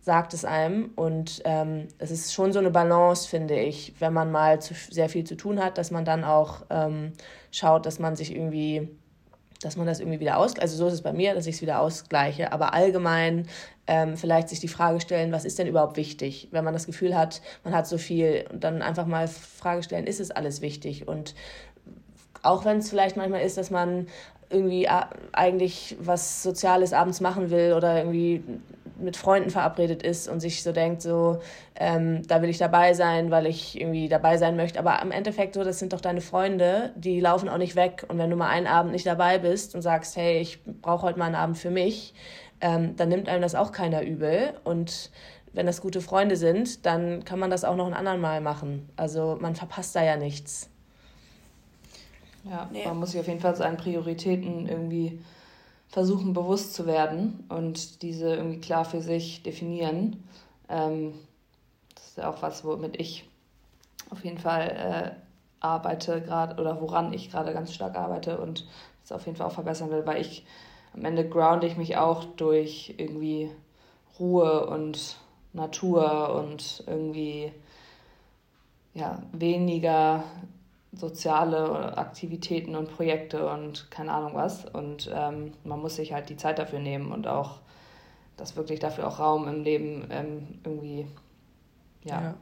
sagt 0.00 0.34
es 0.34 0.44
einem 0.44 0.90
und 0.96 1.40
ähm, 1.46 1.88
es 1.98 2.10
ist 2.10 2.34
schon 2.34 2.52
so 2.52 2.58
eine 2.58 2.70
Balance, 2.70 3.26
finde 3.26 3.58
ich, 3.58 3.94
wenn 4.00 4.12
man 4.12 4.30
mal 4.30 4.60
zu, 4.60 4.74
sehr 4.74 5.08
viel 5.08 5.24
zu 5.24 5.34
tun 5.34 5.62
hat, 5.64 5.78
dass 5.78 5.90
man 5.90 6.04
dann 6.04 6.24
auch 6.24 6.62
ähm, 6.68 7.12
schaut, 7.50 7.86
dass 7.86 7.98
man 7.98 8.14
sich 8.14 8.34
irgendwie 8.34 8.88
dass 9.64 9.76
man 9.76 9.86
das 9.86 10.00
irgendwie 10.00 10.20
wieder 10.20 10.38
ausgleicht. 10.38 10.62
Also 10.62 10.76
so 10.76 10.86
ist 10.86 10.94
es 10.94 11.02
bei 11.02 11.12
mir, 11.12 11.34
dass 11.34 11.46
ich 11.46 11.56
es 11.56 11.62
wieder 11.62 11.80
ausgleiche. 11.80 12.52
Aber 12.52 12.74
allgemein 12.74 13.48
ähm, 13.86 14.16
vielleicht 14.16 14.48
sich 14.48 14.60
die 14.60 14.68
Frage 14.68 15.00
stellen, 15.00 15.32
was 15.32 15.44
ist 15.44 15.58
denn 15.58 15.66
überhaupt 15.66 15.96
wichtig? 15.96 16.48
Wenn 16.50 16.64
man 16.64 16.74
das 16.74 16.86
Gefühl 16.86 17.16
hat, 17.16 17.40
man 17.64 17.74
hat 17.74 17.86
so 17.86 17.98
viel 17.98 18.44
und 18.52 18.64
dann 18.64 18.82
einfach 18.82 19.06
mal 19.06 19.28
Frage 19.28 19.82
stellen, 19.82 20.06
ist 20.06 20.20
es 20.20 20.30
alles 20.30 20.60
wichtig? 20.60 21.08
Und 21.08 21.34
auch 22.42 22.64
wenn 22.64 22.78
es 22.78 22.90
vielleicht 22.90 23.16
manchmal 23.16 23.42
ist, 23.42 23.56
dass 23.56 23.70
man 23.70 24.06
irgendwie 24.50 24.88
eigentlich 25.32 25.96
was 25.98 26.42
Soziales 26.42 26.92
abends 26.92 27.20
machen 27.20 27.50
will 27.50 27.72
oder 27.72 27.98
irgendwie 27.98 28.42
mit 28.98 29.16
Freunden 29.16 29.50
verabredet 29.50 30.02
ist 30.02 30.28
und 30.28 30.40
sich 30.40 30.62
so 30.62 30.72
denkt, 30.72 31.02
so, 31.02 31.40
ähm, 31.76 32.26
da 32.26 32.42
will 32.42 32.48
ich 32.48 32.58
dabei 32.58 32.94
sein, 32.94 33.30
weil 33.30 33.46
ich 33.46 33.80
irgendwie 33.80 34.08
dabei 34.08 34.36
sein 34.36 34.56
möchte. 34.56 34.78
Aber 34.78 35.00
im 35.02 35.10
Endeffekt 35.10 35.54
so, 35.54 35.64
das 35.64 35.78
sind 35.78 35.92
doch 35.92 36.00
deine 36.00 36.20
Freunde, 36.20 36.92
die 36.96 37.20
laufen 37.20 37.48
auch 37.48 37.58
nicht 37.58 37.76
weg. 37.76 38.04
Und 38.08 38.18
wenn 38.18 38.30
du 38.30 38.36
mal 38.36 38.48
einen 38.48 38.66
Abend 38.66 38.92
nicht 38.92 39.06
dabei 39.06 39.38
bist 39.38 39.74
und 39.74 39.82
sagst, 39.82 40.16
hey, 40.16 40.38
ich 40.38 40.62
brauche 40.64 41.02
heute 41.02 41.18
mal 41.18 41.26
einen 41.26 41.34
Abend 41.34 41.58
für 41.58 41.70
mich, 41.70 42.14
ähm, 42.60 42.96
dann 42.96 43.08
nimmt 43.08 43.28
einem 43.28 43.42
das 43.42 43.54
auch 43.54 43.72
keiner 43.72 44.02
übel. 44.02 44.54
Und 44.64 45.10
wenn 45.52 45.66
das 45.66 45.80
gute 45.80 46.00
Freunde 46.00 46.36
sind, 46.36 46.84
dann 46.86 47.24
kann 47.24 47.38
man 47.38 47.50
das 47.50 47.64
auch 47.64 47.76
noch 47.76 47.86
ein 47.86 47.94
anderen 47.94 48.20
Mal 48.20 48.40
machen. 48.40 48.88
Also 48.96 49.38
man 49.40 49.54
verpasst 49.54 49.94
da 49.96 50.04
ja 50.04 50.16
nichts. 50.16 50.68
Ja, 52.44 52.68
nee. 52.70 52.84
man 52.84 52.98
muss 52.98 53.12
sich 53.12 53.20
auf 53.20 53.26
jeden 53.26 53.40
Fall 53.40 53.56
seinen 53.56 53.76
Prioritäten 53.76 54.68
irgendwie 54.68 55.18
versuchen 55.94 56.32
bewusst 56.32 56.74
zu 56.74 56.86
werden 56.86 57.44
und 57.48 58.02
diese 58.02 58.34
irgendwie 58.34 58.60
klar 58.60 58.84
für 58.84 59.00
sich 59.00 59.44
definieren. 59.44 60.24
Ähm, 60.68 61.14
das 61.94 62.08
ist 62.08 62.18
ja 62.18 62.28
auch 62.28 62.42
was, 62.42 62.64
womit 62.64 62.98
ich 63.00 63.30
auf 64.10 64.24
jeden 64.24 64.38
Fall 64.38 65.14
äh, 65.14 65.64
arbeite 65.64 66.20
gerade 66.20 66.60
oder 66.60 66.80
woran 66.80 67.12
ich 67.12 67.30
gerade 67.30 67.52
ganz 67.52 67.72
stark 67.72 67.94
arbeite 67.94 68.38
und 68.38 68.66
das 69.02 69.12
auf 69.12 69.24
jeden 69.24 69.36
Fall 69.36 69.46
auch 69.46 69.52
verbessern 69.52 69.92
will, 69.92 70.04
weil 70.04 70.20
ich 70.20 70.44
am 70.94 71.04
Ende 71.04 71.28
grounde 71.28 71.68
ich 71.68 71.76
mich 71.76 71.96
auch 71.96 72.24
durch 72.24 72.94
irgendwie 72.96 73.52
Ruhe 74.18 74.66
und 74.66 75.16
Natur 75.52 76.34
und 76.34 76.82
irgendwie 76.88 77.52
ja, 78.94 79.22
weniger 79.30 80.24
soziale 80.96 81.96
Aktivitäten 81.96 82.76
und 82.76 82.94
Projekte 82.94 83.48
und 83.48 83.90
keine 83.90 84.12
Ahnung 84.12 84.34
was. 84.34 84.64
Und 84.64 85.10
ähm, 85.14 85.52
man 85.64 85.80
muss 85.80 85.96
sich 85.96 86.12
halt 86.12 86.28
die 86.28 86.36
Zeit 86.36 86.58
dafür 86.58 86.78
nehmen 86.78 87.12
und 87.12 87.26
auch, 87.26 87.60
dass 88.36 88.56
wirklich 88.56 88.80
dafür 88.80 89.08
auch 89.08 89.18
Raum 89.18 89.48
im 89.48 89.62
Leben 89.62 90.06
ähm, 90.10 90.60
irgendwie, 90.64 91.06
ja. 92.04 92.22
ja. 92.22 92.34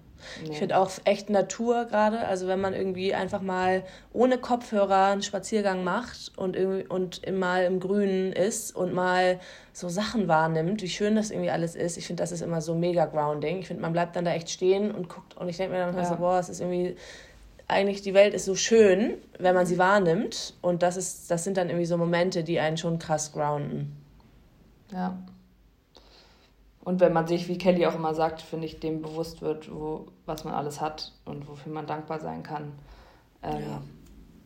Nee. 0.42 0.50
Ich 0.52 0.58
finde 0.58 0.78
auch 0.78 0.90
echt 1.04 1.30
Natur 1.30 1.86
gerade, 1.86 2.26
also 2.26 2.46
wenn 2.46 2.60
man 2.60 2.74
irgendwie 2.74 3.14
einfach 3.14 3.42
mal 3.42 3.82
ohne 4.12 4.38
Kopfhörer 4.38 5.06
einen 5.06 5.22
Spaziergang 5.22 5.84
macht 5.84 6.32
und, 6.36 6.56
irgendwie, 6.56 6.86
und 6.86 7.28
mal 7.32 7.64
im 7.64 7.80
Grünen 7.80 8.32
ist 8.32 8.74
und 8.74 8.94
mal 8.94 9.40
so 9.72 9.88
Sachen 9.88 10.28
wahrnimmt, 10.28 10.82
wie 10.82 10.88
schön 10.88 11.16
das 11.16 11.30
irgendwie 11.30 11.50
alles 11.50 11.74
ist. 11.74 11.96
Ich 11.96 12.06
finde, 12.06 12.22
das 12.22 12.32
ist 12.32 12.42
immer 12.42 12.60
so 12.60 12.74
mega 12.74 13.06
grounding. 13.06 13.58
Ich 13.58 13.66
finde, 13.66 13.82
man 13.82 13.92
bleibt 13.92 14.14
dann 14.16 14.24
da 14.24 14.32
echt 14.32 14.50
stehen 14.50 14.92
und 14.92 15.08
guckt 15.08 15.36
und 15.36 15.48
ich 15.48 15.56
denke 15.56 15.74
mir 15.74 15.84
dann 15.84 15.96
ja. 15.96 16.04
so, 16.04 16.16
boah, 16.16 16.38
es 16.38 16.48
ist 16.48 16.60
irgendwie 16.60 16.96
eigentlich 17.72 18.02
die 18.02 18.14
Welt 18.14 18.34
ist 18.34 18.44
so 18.44 18.54
schön, 18.54 19.14
wenn 19.38 19.54
man 19.54 19.66
sie 19.66 19.78
wahrnimmt 19.78 20.54
und 20.62 20.82
das 20.82 20.96
ist 20.96 21.30
das 21.30 21.44
sind 21.44 21.56
dann 21.56 21.68
irgendwie 21.68 21.86
so 21.86 21.96
Momente, 21.96 22.44
die 22.44 22.60
einen 22.60 22.76
schon 22.76 22.98
krass 22.98 23.32
grounden. 23.32 23.96
Ja. 24.92 25.18
Und 26.84 27.00
wenn 27.00 27.12
man 27.12 27.26
sich, 27.26 27.48
wie 27.48 27.58
Kelly 27.58 27.86
auch 27.86 27.94
immer 27.94 28.14
sagt, 28.14 28.42
finde 28.42 28.66
ich, 28.66 28.80
dem 28.80 29.02
bewusst 29.02 29.40
wird, 29.40 29.72
wo, 29.72 30.06
was 30.26 30.44
man 30.44 30.54
alles 30.54 30.80
hat 30.80 31.12
und 31.24 31.48
wofür 31.48 31.72
man 31.72 31.86
dankbar 31.86 32.18
sein 32.18 32.42
kann, 32.42 32.72
ähm, 33.42 33.62
ja. 33.62 33.82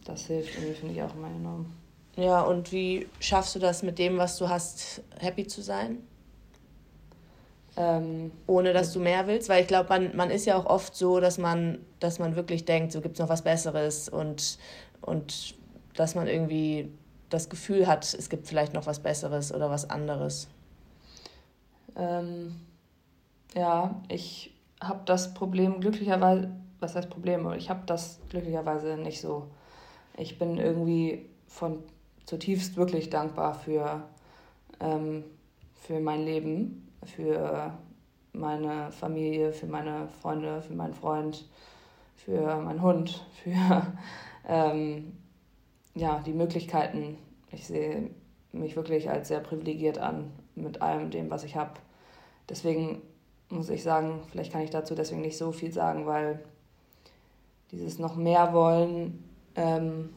das 0.04 0.26
hilft 0.26 0.54
irgendwie, 0.54 0.74
finde 0.74 0.94
ich 0.94 1.02
auch 1.02 1.14
immer 1.14 1.28
enorm. 1.28 1.72
Ja, 2.16 2.42
und 2.42 2.72
wie 2.72 3.08
schaffst 3.20 3.54
du 3.54 3.58
das 3.58 3.82
mit 3.82 3.98
dem, 3.98 4.18
was 4.18 4.36
du 4.36 4.48
hast, 4.48 5.02
happy 5.18 5.46
zu 5.46 5.62
sein? 5.62 5.98
Ähm, 7.76 8.32
Ohne 8.46 8.72
dass 8.72 8.92
du 8.92 9.00
mehr 9.00 9.26
willst? 9.26 9.48
Weil 9.48 9.62
ich 9.62 9.68
glaube, 9.68 9.88
man, 9.90 10.16
man 10.16 10.30
ist 10.30 10.46
ja 10.46 10.56
auch 10.56 10.66
oft 10.66 10.94
so, 10.94 11.20
dass 11.20 11.38
man, 11.38 11.78
dass 12.00 12.18
man 12.18 12.34
wirklich 12.36 12.64
denkt, 12.64 12.92
so 12.92 13.00
gibt 13.00 13.16
es 13.16 13.20
noch 13.20 13.28
was 13.28 13.42
Besseres 13.42 14.08
und, 14.08 14.58
und 15.02 15.54
dass 15.94 16.14
man 16.14 16.26
irgendwie 16.26 16.90
das 17.28 17.48
Gefühl 17.48 17.86
hat, 17.86 18.04
es 18.14 18.30
gibt 18.30 18.46
vielleicht 18.46 18.72
noch 18.72 18.86
was 18.86 19.00
Besseres 19.00 19.52
oder 19.52 19.70
was 19.70 19.90
anderes. 19.90 20.48
Ähm, 21.96 22.60
ja, 23.54 24.00
ich 24.08 24.54
habe 24.80 25.00
das 25.06 25.34
Problem 25.34 25.80
glücklicherweise, 25.80 26.50
was 26.80 26.94
heißt 26.94 27.10
Problem, 27.10 27.50
ich 27.54 27.70
habe 27.70 27.82
das 27.86 28.20
glücklicherweise 28.28 28.96
nicht 28.96 29.20
so. 29.20 29.48
Ich 30.16 30.38
bin 30.38 30.58
irgendwie 30.58 31.28
von 31.46 31.82
zutiefst 32.26 32.76
wirklich 32.76 33.08
dankbar 33.08 33.54
für, 33.54 34.02
ähm, 34.80 35.24
für 35.74 36.00
mein 36.00 36.24
Leben, 36.24 36.85
für 37.06 37.72
meine 38.32 38.92
Familie, 38.92 39.52
für 39.52 39.66
meine 39.66 40.08
Freunde, 40.08 40.62
für 40.62 40.74
meinen 40.74 40.94
Freund, 40.94 41.48
für 42.16 42.56
meinen 42.56 42.82
Hund, 42.82 43.26
für 43.42 43.92
ähm, 44.46 45.12
ja, 45.94 46.20
die 46.24 46.34
Möglichkeiten. 46.34 47.18
Ich 47.50 47.66
sehe 47.66 48.10
mich 48.52 48.76
wirklich 48.76 49.10
als 49.10 49.28
sehr 49.28 49.40
privilegiert 49.40 49.98
an 49.98 50.32
mit 50.54 50.82
allem 50.82 51.10
dem, 51.10 51.30
was 51.30 51.44
ich 51.44 51.56
habe. 51.56 51.74
Deswegen 52.48 53.02
muss 53.48 53.70
ich 53.70 53.82
sagen, 53.82 54.20
vielleicht 54.30 54.52
kann 54.52 54.62
ich 54.62 54.70
dazu 54.70 54.94
deswegen 54.94 55.20
nicht 55.20 55.36
so 55.36 55.52
viel 55.52 55.72
sagen, 55.72 56.06
weil 56.06 56.40
dieses 57.70 57.98
noch 57.98 58.16
mehr 58.16 58.52
wollen, 58.52 59.24
ähm, 59.54 60.10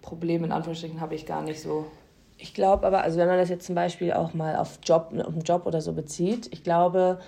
Problem 0.00 0.44
in 0.44 0.52
Anführungsstrichen 0.52 1.00
habe 1.00 1.14
ich 1.14 1.24
gar 1.24 1.42
nicht 1.42 1.60
so. 1.60 1.86
Ich 2.44 2.52
glaube 2.52 2.86
aber, 2.86 3.02
also 3.02 3.16
wenn 3.16 3.26
man 3.26 3.38
das 3.38 3.48
jetzt 3.48 3.64
zum 3.64 3.74
Beispiel 3.74 4.12
auch 4.12 4.34
mal 4.34 4.56
auf 4.56 4.78
Job, 4.84 5.14
auf 5.18 5.32
einen 5.32 5.44
Job 5.44 5.64
oder 5.64 5.80
so 5.80 5.94
bezieht, 5.94 6.46
ich 6.52 6.62
glaube, 6.62 7.18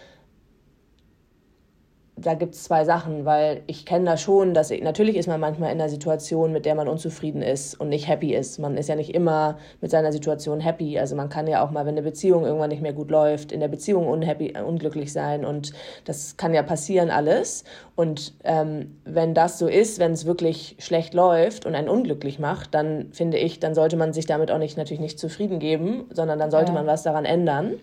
da 2.18 2.32
gibt 2.32 2.54
es 2.54 2.64
zwei 2.64 2.86
Sachen, 2.86 3.26
weil 3.26 3.62
ich 3.66 3.84
kenne 3.84 4.06
da 4.06 4.16
schon, 4.16 4.54
dass 4.54 4.70
ich, 4.70 4.82
natürlich 4.82 5.16
ist 5.16 5.26
man 5.26 5.38
manchmal 5.38 5.70
in 5.70 5.78
einer 5.78 5.90
Situation, 5.90 6.50
mit 6.50 6.64
der 6.64 6.74
man 6.74 6.88
unzufrieden 6.88 7.42
ist 7.42 7.78
und 7.78 7.90
nicht 7.90 8.08
happy 8.08 8.34
ist. 8.34 8.58
Man 8.58 8.78
ist 8.78 8.88
ja 8.88 8.96
nicht 8.96 9.14
immer 9.14 9.58
mit 9.82 9.90
seiner 9.90 10.12
Situation 10.12 10.60
happy. 10.60 10.98
Also 10.98 11.14
man 11.14 11.28
kann 11.28 11.46
ja 11.46 11.62
auch 11.62 11.70
mal, 11.70 11.84
wenn 11.84 11.92
eine 11.92 12.02
Beziehung 12.02 12.46
irgendwann 12.46 12.70
nicht 12.70 12.80
mehr 12.80 12.94
gut 12.94 13.10
läuft, 13.10 13.52
in 13.52 13.60
der 13.60 13.68
Beziehung 13.68 14.06
unhappy, 14.08 14.54
unglücklich 14.58 15.12
sein 15.12 15.44
und 15.44 15.72
das 16.06 16.38
kann 16.38 16.54
ja 16.54 16.62
passieren 16.62 17.10
alles. 17.10 17.64
Und 17.96 18.32
ähm, 18.44 18.96
wenn 19.04 19.34
das 19.34 19.58
so 19.58 19.68
ist, 19.68 19.98
wenn 19.98 20.12
es 20.12 20.24
wirklich 20.24 20.76
schlecht 20.78 21.12
läuft 21.12 21.66
und 21.66 21.74
einen 21.74 21.88
unglücklich 21.88 22.38
macht, 22.38 22.74
dann 22.74 23.12
finde 23.12 23.36
ich, 23.36 23.60
dann 23.60 23.74
sollte 23.74 23.98
man 23.98 24.14
sich 24.14 24.24
damit 24.24 24.50
auch 24.50 24.58
nicht 24.58 24.78
natürlich 24.78 25.00
nicht 25.00 25.18
zufrieden 25.18 25.58
geben, 25.58 26.06
sondern 26.12 26.38
dann 26.38 26.50
sollte 26.50 26.68
ja. 26.68 26.74
man 26.74 26.86
was 26.86 27.02
daran 27.02 27.26
ändern. 27.26 27.74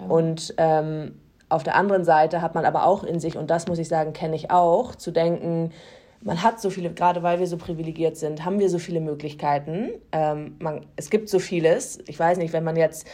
Ja. 0.00 0.14
Und 0.14 0.54
ähm, 0.56 1.12
auf 1.48 1.62
der 1.62 1.76
anderen 1.76 2.04
Seite 2.04 2.42
hat 2.42 2.54
man 2.54 2.64
aber 2.64 2.86
auch 2.86 3.04
in 3.04 3.20
sich, 3.20 3.36
und 3.36 3.50
das 3.50 3.66
muss 3.66 3.78
ich 3.78 3.88
sagen, 3.88 4.12
kenne 4.12 4.36
ich 4.36 4.50
auch, 4.50 4.94
zu 4.94 5.10
denken, 5.10 5.72
man 6.20 6.42
hat 6.42 6.60
so 6.60 6.70
viele, 6.70 6.90
gerade 6.92 7.22
weil 7.22 7.38
wir 7.38 7.46
so 7.46 7.58
privilegiert 7.58 8.16
sind, 8.16 8.44
haben 8.44 8.58
wir 8.58 8.70
so 8.70 8.78
viele 8.78 9.00
Möglichkeiten. 9.00 9.90
Ähm, 10.10 10.56
man, 10.58 10.86
es 10.96 11.10
gibt 11.10 11.28
so 11.28 11.38
vieles. 11.38 11.98
Ich 12.06 12.18
weiß 12.18 12.38
nicht, 12.38 12.54
wenn 12.54 12.64
man 12.64 12.76
jetzt 12.76 13.06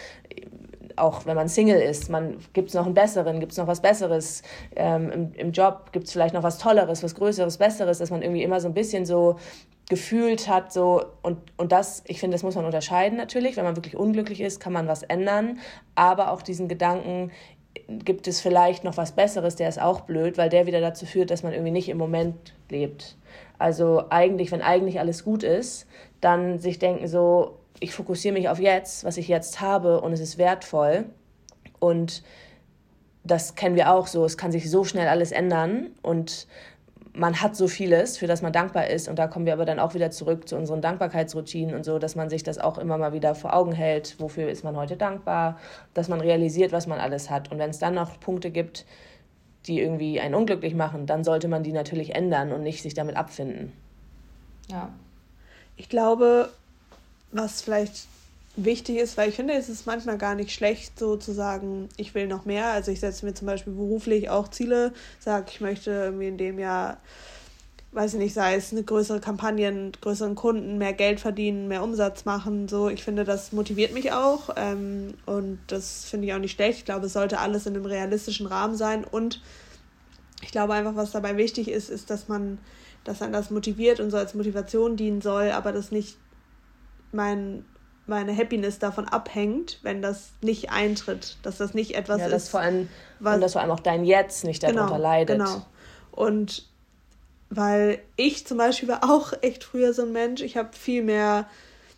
auch 0.97 1.27
wenn 1.27 1.37
man 1.37 1.49
Single 1.49 1.81
ist, 1.81 2.11
gibt 2.53 2.69
es 2.69 2.75
noch 2.75 2.85
einen 2.85 2.95
besseren, 2.95 3.41
gibt 3.41 3.53
es 3.53 3.59
noch 3.59 3.67
was 3.67 3.81
Besseres 3.81 4.43
ähm, 4.77 5.11
im, 5.11 5.33
im 5.35 5.53
Job, 5.53 5.93
gibt 5.93 6.07
es 6.07 6.13
vielleicht 6.13 6.35
noch 6.35 6.43
was 6.43 6.59
Tolleres, 6.59 7.03
was 7.03 7.15
Größeres, 7.15 7.59
Besseres, 7.59 7.99
dass 7.99 8.11
man 8.11 8.23
irgendwie 8.23 8.43
immer 8.43 8.61
so 8.61 8.69
ein 8.69 8.75
bisschen 8.75 9.07
so 9.07 9.37
gefühlt 9.89 10.49
hat, 10.49 10.73
so 10.73 11.05
und, 11.23 11.39
und 11.57 11.73
das, 11.73 12.05
ich 12.07 12.21
finde, 12.21 12.35
das 12.35 12.43
muss 12.43 12.55
man 12.55 12.65
unterscheiden 12.65 13.17
natürlich. 13.17 13.57
Wenn 13.57 13.65
man 13.65 13.77
wirklich 13.77 13.97
unglücklich 13.97 14.41
ist, 14.41 14.61
kann 14.61 14.73
man 14.73 14.87
was 14.87 15.03
ändern, 15.03 15.59
aber 15.97 16.31
auch 16.31 16.43
diesen 16.43 16.69
Gedanken, 16.69 17.33
gibt 18.05 18.29
es 18.29 18.41
vielleicht 18.41 18.85
noch 18.85 18.97
was 18.97 19.13
Besseres, 19.13 19.57
der 19.57 19.69
ist 19.69 19.81
auch 19.81 20.03
blöd, 20.03 20.39
weil 20.39 20.49
der 20.49 20.67
wieder 20.67 20.81
dazu 20.81 21.07
führt, 21.07 21.31
dass 21.31 21.43
man 21.43 21.53
irgendwie 21.53 21.73
nicht 21.73 21.89
im 21.89 21.99
Moment 21.99 22.55
lebt. 22.69 23.17
Also 23.59 24.05
eigentlich, 24.11 24.53
wenn 24.53 24.63
eigentlich 24.63 25.01
alles 25.01 25.25
gut 25.25 25.43
ist, 25.43 25.87
dann 26.21 26.59
sich 26.59 26.79
denken 26.79 27.09
so, 27.09 27.59
ich 27.81 27.95
fokussiere 27.95 28.35
mich 28.35 28.49
auf 28.49 28.59
jetzt, 28.59 29.05
was 29.05 29.17
ich 29.17 29.29
jetzt 29.29 29.61
habe 29.61 30.01
und 30.01 30.13
es 30.13 30.21
ist 30.21 30.39
wertvoll. 30.39 31.07
Und 31.79 32.23
das 33.25 33.55
kennen 33.55 33.77
wir 33.77 33.93
auch 33.93 34.07
so, 34.07 34.25
es 34.25 34.37
kann 34.37 34.53
sich 34.53 34.71
so 34.71 34.85
schnell 34.85 35.09
alles 35.09 35.33
ändern 35.33 35.91
und 36.03 36.47
man 37.13 37.41
hat 37.41 37.57
so 37.57 37.67
vieles, 37.67 38.19
für 38.19 38.27
das 38.27 38.43
man 38.43 38.53
dankbar 38.53 38.87
ist. 38.89 39.09
Und 39.09 39.19
da 39.19 39.27
kommen 39.27 39.47
wir 39.47 39.53
aber 39.53 39.65
dann 39.65 39.81
auch 39.81 39.95
wieder 39.95 40.11
zurück 40.11 40.49
zu 40.49 40.57
unseren 40.57 40.81
Dankbarkeitsroutinen 40.81 41.75
und 41.75 41.85
so, 41.85 41.99
dass 41.99 42.15
man 42.15 42.31
sich 42.31 42.43
das 42.43 42.59
auch 42.59 42.79
immer 42.79 42.99
mal 42.99 43.13
wieder 43.13 43.35
vor 43.35 43.55
Augen 43.55 43.73
hält. 43.73 44.17
Wofür 44.21 44.49
ist 44.49 44.65
man 44.65 44.77
heute 44.77 44.97
dankbar? 44.97 45.59
Dass 45.95 46.09
man 46.09 46.21
realisiert, 46.21 46.73
was 46.73 46.87
man 46.87 47.01
alles 47.01 47.31
hat. 47.31 47.51
Und 47.51 47.59
wenn 47.59 47.71
es 47.71 47.79
dann 47.79 47.95
noch 47.95 48.21
Punkte 48.21 48.51
gibt, 48.51 48.87
die 49.67 49.81
irgendwie 49.81 50.21
einen 50.21 50.35
unglücklich 50.35 50.75
machen, 50.75 51.07
dann 51.07 51.25
sollte 51.25 51.49
man 51.49 51.63
die 51.63 51.73
natürlich 51.73 52.15
ändern 52.15 52.53
und 52.53 52.63
nicht 52.63 52.83
sich 52.83 52.95
damit 52.95 53.17
abfinden. 53.17 53.73
Ja. 54.69 54.91
Ich 55.77 55.89
glaube, 55.89 56.51
was 57.33 57.63
vielleicht 57.63 58.07
wichtig 58.65 58.97
ist, 58.97 59.17
weil 59.17 59.29
ich 59.29 59.37
finde, 59.37 59.55
es 59.55 59.69
ist 59.69 59.87
manchmal 59.87 60.19
gar 60.19 60.35
nicht 60.35 60.53
schlecht, 60.53 60.99
so 60.99 61.17
zu 61.17 61.33
sagen, 61.33 61.89
ich 61.97 62.15
will 62.15 62.27
noch 62.27 62.45
mehr. 62.45 62.69
Also 62.69 62.91
ich 62.91 63.01
setze 63.01 63.25
mir 63.27 63.35
zum 63.35 63.47
Beispiel 63.47 63.73
beruflich 63.73 64.31
auch 64.31 64.49
Ziele, 64.49 64.93
sage, 65.19 65.47
ich 65.51 65.61
möchte 65.61 65.91
irgendwie 65.91 66.29
in 66.29 66.39
dem 66.39 66.59
Jahr, 66.59 66.99
weiß 67.93 68.15
ich 68.15 68.21
nicht, 68.21 68.35
sei 68.35 68.55
es 68.55 68.73
eine 68.73 68.83
größere 68.83 69.21
Kampagne, 69.21 69.93
größeren 70.01 70.35
Kunden, 70.35 70.79
mehr 70.79 70.93
Geld 70.93 71.21
verdienen, 71.21 71.69
mehr 71.69 71.83
Umsatz 71.83 72.25
machen. 72.25 72.69
So, 72.69 72.89
ich 72.89 73.03
finde, 73.03 73.25
das 73.25 73.53
motiviert 73.53 73.93
mich 73.93 74.13
auch 74.13 74.51
ähm, 74.57 75.15
und 75.27 75.59
das 75.67 76.05
finde 76.05 76.27
ich 76.27 76.35
auch 76.35 76.39
nicht 76.39 76.53
schlecht. 76.53 76.79
Ich 76.79 76.85
glaube, 76.85 77.07
es 77.07 77.13
sollte 77.13 77.39
alles 77.39 77.67
in 77.67 77.75
einem 77.75 77.87
realistischen 77.87 78.47
Rahmen 78.47 78.77
sein 78.77 79.05
und 79.05 79.43
ich 80.43 80.53
glaube 80.53 80.75
einfach, 80.75 80.97
was 80.97 81.11
dabei 81.11 81.37
wichtig 81.37 81.69
ist, 81.69 81.91
ist, 81.91 82.11
dass 82.11 82.29
man, 82.29 82.59
dass 83.05 83.21
man 83.21 83.33
das 83.33 83.51
motiviert 83.51 84.01
und 84.01 84.11
so 84.11 84.17
als 84.17 84.35
Motivation 84.35 84.97
dienen 84.97 85.21
soll, 85.21 85.51
aber 85.51 85.73
das 85.73 85.91
nicht 85.91 86.17
mein 87.13 87.65
meine 88.11 88.37
Happiness 88.37 88.79
davon 88.79 89.09
abhängt, 89.09 89.79
wenn 89.83 90.03
das 90.03 90.33
nicht 90.43 90.71
eintritt, 90.71 91.39
dass 91.43 91.57
das 91.57 91.73
nicht 91.73 91.95
etwas 91.95 92.21
ja, 92.21 92.27
ist. 92.27 92.51
Vor 92.51 92.61
allem, 92.61 92.89
was, 93.21 93.37
und 93.37 93.41
dass 93.41 93.53
vor 93.53 93.63
allem 93.63 93.71
auch 93.71 93.81
dein 93.81 94.05
Jetzt 94.05 94.45
nicht 94.45 94.63
darunter 94.63 94.87
genau, 94.87 94.99
leidet. 94.99 95.39
Genau. 95.39 95.63
Und 96.11 96.69
weil 97.49 98.01
ich 98.17 98.47
zum 98.47 98.59
Beispiel 98.59 98.89
war 98.89 99.05
auch 99.05 99.33
echt 99.41 99.65
früher 99.65 99.95
so 99.95 100.03
ein 100.03 100.13
Mensch, 100.13 100.43
ich 100.43 100.57
habe 100.59 100.71
viel 100.73 101.03
mehr, 101.03 101.47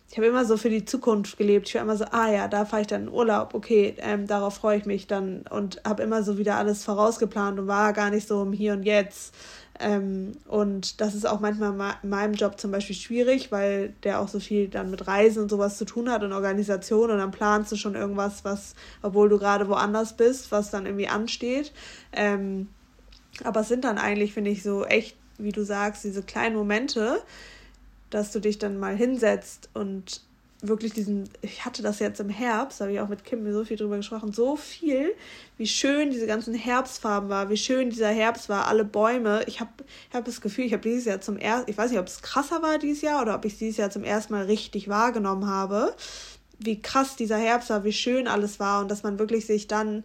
ich 0.09 0.17
habe 0.17 0.27
immer 0.27 0.45
so 0.45 0.57
für 0.57 0.69
die 0.69 0.85
Zukunft 0.85 1.37
gelebt. 1.37 1.67
Ich 1.67 1.75
war 1.75 1.81
immer 1.81 1.97
so, 1.97 2.05
ah 2.05 2.31
ja, 2.31 2.47
da 2.47 2.65
fahre 2.65 2.83
ich 2.83 2.87
dann 2.87 3.03
in 3.03 3.09
Urlaub, 3.09 3.53
okay, 3.53 3.95
ähm, 3.99 4.27
darauf 4.27 4.55
freue 4.55 4.77
ich 4.77 4.85
mich 4.85 5.07
dann 5.07 5.43
und 5.49 5.81
habe 5.85 6.03
immer 6.03 6.23
so 6.23 6.37
wieder 6.37 6.55
alles 6.55 6.83
vorausgeplant 6.83 7.59
und 7.59 7.67
war 7.67 7.93
gar 7.93 8.09
nicht 8.11 8.27
so 8.27 8.41
im 8.43 8.53
Hier 8.53 8.73
und 8.73 8.83
Jetzt. 8.83 9.33
Ähm, 9.79 10.33
und 10.47 11.01
das 11.01 11.15
ist 11.15 11.25
auch 11.25 11.39
manchmal 11.39 11.97
in 12.03 12.09
meinem 12.09 12.33
Job 12.35 12.59
zum 12.59 12.71
Beispiel 12.71 12.95
schwierig, 12.95 13.51
weil 13.51 13.93
der 14.03 14.19
auch 14.19 14.27
so 14.27 14.39
viel 14.39 14.67
dann 14.67 14.91
mit 14.91 15.07
Reisen 15.07 15.41
und 15.41 15.49
sowas 15.49 15.77
zu 15.77 15.85
tun 15.85 16.11
hat 16.11 16.23
und 16.23 16.31
Organisation 16.31 17.09
und 17.09 17.17
dann 17.17 17.31
planst 17.31 17.71
du 17.71 17.75
schon 17.75 17.95
irgendwas, 17.95 18.45
was, 18.45 18.75
obwohl 19.01 19.29
du 19.29 19.39
gerade 19.39 19.67
woanders 19.67 20.15
bist, 20.15 20.51
was 20.51 20.69
dann 20.69 20.85
irgendwie 20.85 21.07
ansteht. 21.07 21.71
Ähm, 22.11 22.67
aber 23.43 23.61
es 23.61 23.67
sind 23.67 23.83
dann 23.83 23.97
eigentlich, 23.97 24.33
finde 24.33 24.51
ich, 24.51 24.61
so 24.61 24.85
echt, 24.85 25.17
wie 25.39 25.51
du 25.51 25.63
sagst, 25.63 26.03
diese 26.03 26.21
kleinen 26.21 26.55
Momente, 26.55 27.23
dass 28.11 28.31
du 28.31 28.39
dich 28.39 28.59
dann 28.59 28.77
mal 28.77 28.95
hinsetzt 28.95 29.69
und 29.73 30.21
wirklich 30.65 30.93
diesen, 30.93 31.29
ich 31.41 31.65
hatte 31.65 31.83
das 31.83 31.99
jetzt 31.99 32.19
im 32.21 32.29
Herbst, 32.29 32.79
habe 32.79 32.93
ich 32.93 32.99
auch 33.01 33.09
mit 33.09 33.25
Kim 33.25 33.51
so 33.51 33.65
viel 33.65 33.75
drüber 33.75 33.97
gesprochen, 33.97 34.31
so 34.31 34.55
viel, 34.55 35.13
wie 35.57 35.67
schön 35.67 36.09
diese 36.09 36.25
ganzen 36.25 36.53
Herbstfarben 36.53 37.29
war, 37.29 37.49
wie 37.49 37.57
schön 37.57 37.89
dieser 37.89 38.07
Herbst 38.07 38.47
war, 38.47 38.67
alle 38.67 38.85
Bäume. 38.85 39.43
Ich 39.45 39.59
habe 39.59 39.71
ich 40.09 40.15
hab 40.15 40.23
das 40.23 40.39
Gefühl, 40.39 40.65
ich 40.65 40.73
habe 40.73 40.81
dieses 40.81 41.05
Jahr 41.05 41.19
zum 41.19 41.37
ersten, 41.37 41.69
ich 41.69 41.77
weiß 41.77 41.91
nicht, 41.91 41.99
ob 41.99 42.07
es 42.07 42.21
krasser 42.21 42.61
war 42.61 42.79
dieses 42.79 43.01
Jahr 43.01 43.21
oder 43.21 43.35
ob 43.35 43.43
ich 43.43 43.57
dieses 43.57 43.77
Jahr 43.77 43.91
zum 43.91 44.05
ersten 44.05 44.33
Mal 44.33 44.45
richtig 44.45 44.87
wahrgenommen 44.87 45.47
habe, 45.47 45.93
wie 46.59 46.81
krass 46.81 47.17
dieser 47.17 47.37
Herbst 47.37 47.69
war, 47.69 47.83
wie 47.83 47.93
schön 47.93 48.27
alles 48.27 48.59
war 48.59 48.81
und 48.81 48.89
dass 48.89 49.03
man 49.03 49.19
wirklich 49.19 49.45
sich 49.45 49.67
dann 49.67 50.03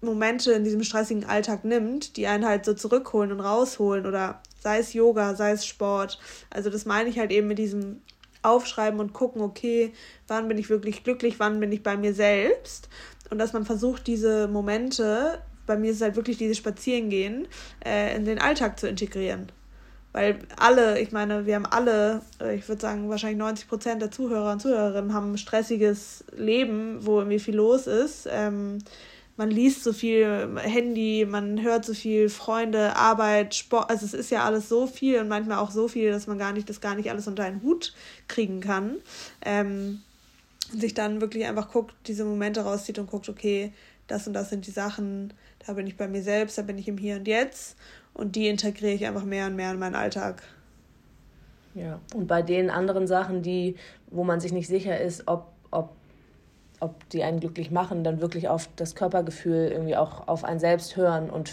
Momente 0.00 0.52
in 0.52 0.62
diesem 0.62 0.84
stressigen 0.84 1.24
Alltag 1.24 1.64
nimmt, 1.64 2.16
die 2.16 2.28
einen 2.28 2.44
halt 2.44 2.64
so 2.64 2.74
zurückholen 2.74 3.32
und 3.32 3.40
rausholen 3.40 4.06
oder 4.06 4.40
sei 4.60 4.78
es 4.78 4.92
Yoga, 4.92 5.34
sei 5.34 5.50
es 5.50 5.66
Sport. 5.66 6.20
Also 6.50 6.70
das 6.70 6.84
meine 6.84 7.08
ich 7.08 7.18
halt 7.18 7.32
eben 7.32 7.48
mit 7.48 7.58
diesem 7.58 8.02
Aufschreiben 8.42 9.00
und 9.00 9.12
gucken, 9.12 9.42
okay, 9.42 9.92
wann 10.28 10.48
bin 10.48 10.58
ich 10.58 10.68
wirklich 10.68 11.04
glücklich, 11.04 11.38
wann 11.38 11.60
bin 11.60 11.72
ich 11.72 11.82
bei 11.82 11.96
mir 11.96 12.14
selbst. 12.14 12.88
Und 13.30 13.38
dass 13.38 13.52
man 13.52 13.64
versucht, 13.64 14.06
diese 14.06 14.48
Momente, 14.48 15.40
bei 15.66 15.76
mir 15.76 15.90
ist 15.90 15.96
es 15.96 16.02
halt 16.02 16.16
wirklich 16.16 16.38
dieses 16.38 16.58
Spazierengehen, 16.58 17.48
äh, 17.84 18.14
in 18.16 18.24
den 18.24 18.38
Alltag 18.38 18.78
zu 18.78 18.88
integrieren. 18.88 19.50
Weil 20.12 20.40
alle, 20.58 21.00
ich 21.00 21.10
meine, 21.12 21.46
wir 21.46 21.54
haben 21.54 21.66
alle, 21.66 22.20
äh, 22.40 22.56
ich 22.56 22.68
würde 22.68 22.82
sagen, 22.82 23.08
wahrscheinlich 23.08 23.38
90 23.38 23.68
Prozent 23.68 24.02
der 24.02 24.10
Zuhörer 24.10 24.52
und 24.52 24.60
Zuhörerinnen 24.60 25.14
haben 25.14 25.32
ein 25.32 25.38
stressiges 25.38 26.24
Leben, 26.36 26.98
wo 27.00 27.18
irgendwie 27.18 27.38
viel 27.38 27.56
los 27.56 27.86
ist. 27.86 28.28
Ähm, 28.30 28.78
man 29.36 29.50
liest 29.50 29.82
so 29.82 29.92
viel 29.92 30.56
Handy, 30.58 31.26
man 31.28 31.62
hört 31.62 31.84
so 31.84 31.94
viel 31.94 32.28
Freunde, 32.28 32.96
Arbeit, 32.96 33.54
Sport, 33.54 33.90
also 33.90 34.04
es 34.04 34.14
ist 34.14 34.30
ja 34.30 34.44
alles 34.44 34.68
so 34.68 34.86
viel 34.86 35.20
und 35.20 35.28
manchmal 35.28 35.58
auch 35.58 35.70
so 35.70 35.88
viel, 35.88 36.10
dass 36.10 36.26
man 36.26 36.38
gar 36.38 36.52
nicht, 36.52 36.68
das 36.68 36.80
gar 36.80 36.94
nicht 36.94 37.10
alles 37.10 37.26
unter 37.26 37.44
einen 37.44 37.62
Hut 37.62 37.94
kriegen 38.28 38.60
kann. 38.60 38.96
Ähm, 39.44 40.02
und 40.72 40.80
sich 40.80 40.94
dann 40.94 41.20
wirklich 41.20 41.44
einfach 41.46 41.70
guckt, 41.70 41.94
diese 42.06 42.24
Momente 42.24 42.62
rauszieht 42.62 42.98
und 42.98 43.10
guckt, 43.10 43.28
okay, 43.28 43.72
das 44.06 44.26
und 44.26 44.32
das 44.32 44.50
sind 44.50 44.66
die 44.66 44.70
Sachen, 44.70 45.32
da 45.66 45.74
bin 45.74 45.86
ich 45.86 45.96
bei 45.96 46.08
mir 46.08 46.22
selbst, 46.22 46.58
da 46.58 46.62
bin 46.62 46.78
ich 46.78 46.88
im 46.88 46.98
Hier 46.98 47.16
und 47.16 47.28
Jetzt 47.28 47.76
und 48.14 48.36
die 48.36 48.48
integriere 48.48 48.92
ich 48.92 49.06
einfach 49.06 49.24
mehr 49.24 49.46
und 49.46 49.56
mehr 49.56 49.70
in 49.70 49.78
meinen 49.78 49.94
Alltag. 49.94 50.42
Ja, 51.74 52.00
und 52.14 52.26
bei 52.26 52.42
den 52.42 52.68
anderen 52.68 53.06
Sachen, 53.06 53.42
die, 53.42 53.76
wo 54.10 54.24
man 54.24 54.40
sich 54.40 54.52
nicht 54.52 54.68
sicher 54.68 55.00
ist, 55.00 55.26
ob, 55.26 55.46
ob 55.70 55.90
ob 56.82 57.08
die 57.10 57.22
einen 57.22 57.40
glücklich 57.40 57.70
machen, 57.70 58.02
dann 58.02 58.20
wirklich 58.20 58.48
auf 58.48 58.68
das 58.76 58.94
Körpergefühl 58.94 59.68
irgendwie 59.72 59.96
auch 59.96 60.26
auf 60.26 60.44
einen 60.44 60.58
selbst 60.58 60.96
hören. 60.96 61.30
Und 61.30 61.50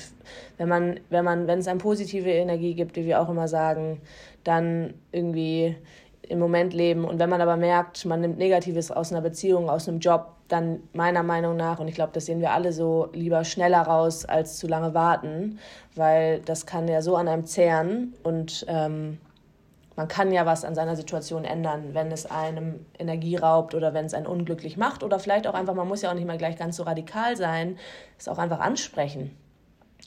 wenn 0.57 0.67
man, 0.67 0.99
wenn 1.09 1.23
man, 1.23 1.47
wenn 1.47 1.59
es 1.59 1.67
eine 1.67 1.79
positive 1.79 2.31
Energie 2.31 2.73
gibt, 2.73 2.95
wie 2.95 3.05
wir 3.05 3.21
auch 3.21 3.29
immer 3.29 3.47
sagen, 3.47 4.01
dann 4.43 4.95
irgendwie 5.11 5.75
im 6.23 6.39
Moment 6.39 6.73
leben. 6.73 7.05
Und 7.05 7.19
wenn 7.19 7.29
man 7.29 7.41
aber 7.41 7.57
merkt, 7.57 8.05
man 8.05 8.21
nimmt 8.21 8.37
Negatives 8.37 8.91
aus 8.91 9.11
einer 9.11 9.21
Beziehung, 9.21 9.69
aus 9.69 9.87
einem 9.87 9.99
Job, 9.99 10.35
dann 10.47 10.79
meiner 10.93 11.23
Meinung 11.23 11.55
nach, 11.55 11.79
und 11.79 11.87
ich 11.87 11.95
glaube, 11.95 12.11
das 12.13 12.25
sehen 12.25 12.41
wir 12.41 12.51
alle 12.51 12.73
so, 12.73 13.09
lieber 13.13 13.43
schneller 13.43 13.81
raus, 13.81 14.25
als 14.25 14.57
zu 14.57 14.67
lange 14.67 14.93
warten, 14.93 15.59
weil 15.95 16.39
das 16.41 16.65
kann 16.65 16.87
ja 16.87 17.01
so 17.01 17.15
an 17.15 17.27
einem 17.27 17.45
zehren 17.45 18.13
und 18.23 18.65
ähm, 18.67 19.19
man 19.99 20.07
kann 20.07 20.31
ja 20.31 20.45
was 20.45 20.63
an 20.63 20.75
seiner 20.75 20.95
Situation 20.95 21.43
ändern, 21.43 21.93
wenn 21.93 22.09
es 22.09 22.25
einem 22.25 22.85
Energie 22.97 23.35
raubt 23.35 23.75
oder 23.75 23.93
wenn 23.93 24.05
es 24.05 24.13
einen 24.13 24.27
unglücklich 24.27 24.77
macht 24.77 25.03
oder 25.03 25.19
vielleicht 25.19 25.45
auch 25.45 25.53
einfach, 25.53 25.73
man 25.73 25.89
muss 25.89 26.03
ja 26.03 26.09
auch 26.09 26.13
nicht 26.13 26.25
mal 26.25 26.37
gleich 26.37 26.57
ganz 26.57 26.77
so 26.77 26.83
radikal 26.83 27.35
sein, 27.35 27.77
es 28.17 28.29
auch 28.29 28.37
einfach 28.37 28.61
ansprechen. 28.61 29.35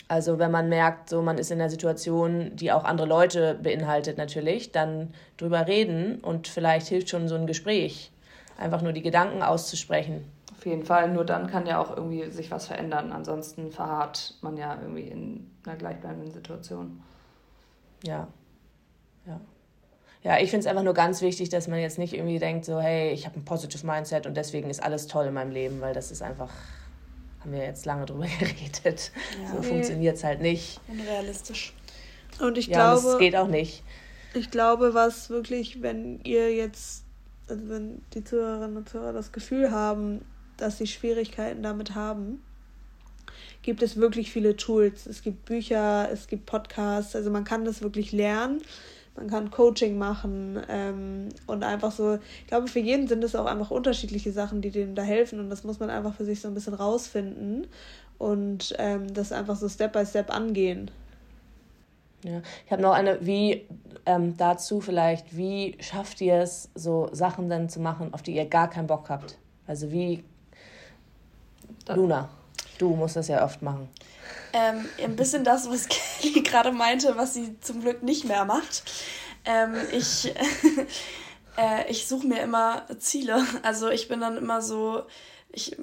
Also 0.09 0.39
wenn 0.39 0.51
man 0.51 0.71
merkt, 0.71 1.11
so 1.11 1.21
man 1.21 1.37
ist 1.37 1.51
in 1.51 1.61
einer 1.61 1.69
Situation, 1.69 2.57
die 2.57 2.73
auch 2.73 2.85
andere 2.85 3.07
Leute 3.07 3.55
beinhaltet 3.63 4.17
natürlich, 4.17 4.73
dann 4.73 5.13
drüber 5.37 5.67
reden 5.67 6.21
und 6.21 6.49
vielleicht 6.49 6.87
hilft 6.87 7.11
schon 7.11 7.29
so 7.29 7.35
ein 7.35 7.47
Gespräch, 7.47 8.13
einfach 8.57 8.81
nur 8.81 8.95
die 8.95 9.03
Gedanken 9.03 9.43
auszusprechen. 9.43 10.25
Auf 10.57 10.65
jeden 10.65 10.87
Fall, 10.87 11.13
nur 11.13 11.27
dann 11.27 11.49
kann 11.49 11.67
ja 11.67 11.79
auch 11.79 11.95
irgendwie 11.95 12.31
sich 12.31 12.51
was 12.51 12.67
verändern. 12.67 13.13
Ansonsten 13.13 13.71
verharrt 13.71 14.39
man 14.41 14.57
ja 14.57 14.75
irgendwie 14.81 15.09
in 15.09 15.51
einer 15.67 15.77
gleichbleibenden 15.77 16.31
Situation. 16.31 17.03
Ja, 18.05 18.27
ja 19.27 19.39
ja, 20.25 20.39
ich 20.39 20.51
finde 20.51 20.61
es 20.61 20.67
einfach 20.67 20.85
nur 20.85 20.95
ganz 20.95 21.21
wichtig, 21.21 21.49
dass 21.49 21.67
man 21.67 21.81
jetzt 21.81 21.99
nicht 21.99 22.15
irgendwie 22.15 22.39
denkt, 22.39 22.65
so, 22.65 22.81
hey, 22.81 23.13
ich 23.13 23.27
habe 23.27 23.41
ein 23.41 23.45
positive 23.45 23.85
Mindset 23.85 24.27
und 24.27 24.37
deswegen 24.37 24.71
ist 24.71 24.83
alles 24.83 25.09
toll 25.09 25.27
in 25.27 25.35
meinem 25.35 25.51
Leben, 25.51 25.81
weil 25.81 25.95
das 25.95 26.13
ist 26.13 26.23
einfach, 26.23 26.51
haben 27.41 27.53
wir 27.53 27.65
jetzt 27.65 27.87
lange 27.87 28.07
drüber 28.07 28.27
geredet. 28.39 29.11
Ja, 29.43 29.51
so 29.51 29.59
nee. 29.61 29.67
funktioniert 29.67 30.17
es 30.17 30.25
halt 30.25 30.41
nicht. 30.41 30.81
Unrealistisch. 30.87 31.75
Und 32.41 32.57
ich 32.57 32.69
ja, 32.69 32.95
glaube. 32.95 33.09
Es 33.15 33.19
geht 33.19 33.35
auch 33.35 33.49
nicht. 33.49 33.83
Ich 34.35 34.51
glaube, 34.51 34.95
was 34.95 35.29
wirklich, 35.29 35.83
wenn 35.83 36.21
ihr 36.23 36.55
jetzt, 36.55 37.03
also 37.49 37.69
wenn 37.69 38.03
die 38.15 38.23
Zuhörerinnen 38.23 38.77
und 38.77 38.89
Zuhörer 38.89 39.13
das 39.13 39.33
Gefühl 39.33 39.73
haben, 39.73 40.25
dass 40.57 40.79
sie 40.79 40.87
Schwierigkeiten 40.87 41.65
damit 41.65 41.97
haben, 41.97 42.43
gibt 43.63 43.83
es 43.83 43.97
wirklich 43.97 44.31
viele 44.31 44.57
Tools. 44.57 45.07
Es 45.07 45.23
gibt 45.23 45.45
Bücher, 45.47 46.09
es 46.13 46.29
gibt 46.29 46.47
Podcasts, 46.47 47.17
also 47.17 47.31
man 47.31 47.45
kann 47.45 47.65
das 47.65 47.83
wirklich 47.83 48.13
lernen 48.13 48.63
man 49.17 49.29
kann 49.29 49.51
Coaching 49.51 49.99
machen 49.99 50.61
ähm, 50.69 51.29
und 51.47 51.65
einfach 51.65 51.93
so, 51.93 52.15
ich 52.15 52.47
glaube, 52.47 52.69
für 52.69 52.79
jeden 52.79 53.09
sind 53.09 53.23
es 53.23 53.35
auch 53.35 53.47
einfach 53.47 53.71
unterschiedliche 53.71 54.33
Sachen, 54.33 54.63
die 54.63 54.71
denen 54.71 54.95
da 54.95 55.03
helfen 55.03 55.39
und 55.39 55.51
das 55.51 55.65
muss 55.65 55.81
man 55.81 55.91
einfach 55.91 56.15
für 56.15 56.25
sich 56.25 56.41
so 56.41 56.49
ein 56.49 56.55
bisschen 56.55 56.75
rausfinden 56.75 57.67
und 58.19 58.75
ähm, 58.79 59.13
das 59.13 59.33
einfach 59.33 59.57
so 59.57 59.69
Step 59.69 59.93
by 59.93 60.07
Step 60.07 60.35
angehen. 60.35 60.91
Ja, 62.25 62.41
ich 62.65 62.73
habe 62.73 62.81
noch 62.81 62.93
eine, 62.93 63.27
wie 63.27 63.67
ähm, 64.07 64.37
dazu 64.37 64.81
vielleicht, 64.81 65.37
wie 65.37 65.77
schafft 65.81 66.21
ihr 66.21 66.37
es, 66.37 66.71
so 66.75 67.09
Sachen 67.13 67.49
dann 67.49 67.69
zu 67.69 67.81
machen, 67.81 68.15
auf 68.15 68.23
die 68.23 68.35
ihr 68.37 68.47
gar 68.47 68.71
keinen 68.71 68.87
Bock 68.87 69.11
habt? 69.11 69.39
Also 69.67 69.91
wie, 69.91 70.23
Luna, 71.89 72.29
du 72.83 72.97
musst 72.97 73.17
das 73.17 73.29
ja 73.29 73.45
oft 73.45 73.63
machen. 73.63 73.89
Ähm, 74.53 74.85
ein 75.03 75.17
bisschen 75.17 75.45
das, 75.45 75.71
was 75.71 75.89
Kelly 76.21 76.43
gerade 76.43 76.73
meinte, 76.73 77.17
was 77.17 77.35
sie 77.35 77.59
zum 77.61 77.81
Glück 77.81 78.03
nicht 78.03 78.25
mehr 78.25 78.45
macht. 78.45 78.83
Ähm, 79.45 79.75
ich 79.93 80.35
äh, 81.57 81.91
ich 81.91 82.07
suche 82.07 82.27
mir 82.27 82.43
immer 82.43 82.83
Ziele. 82.99 83.45
Also 83.63 83.89
ich 83.89 84.09
bin 84.09 84.21
dann 84.21 84.37
immer 84.37 84.61
so, 84.61 85.03
ich, 85.53 85.77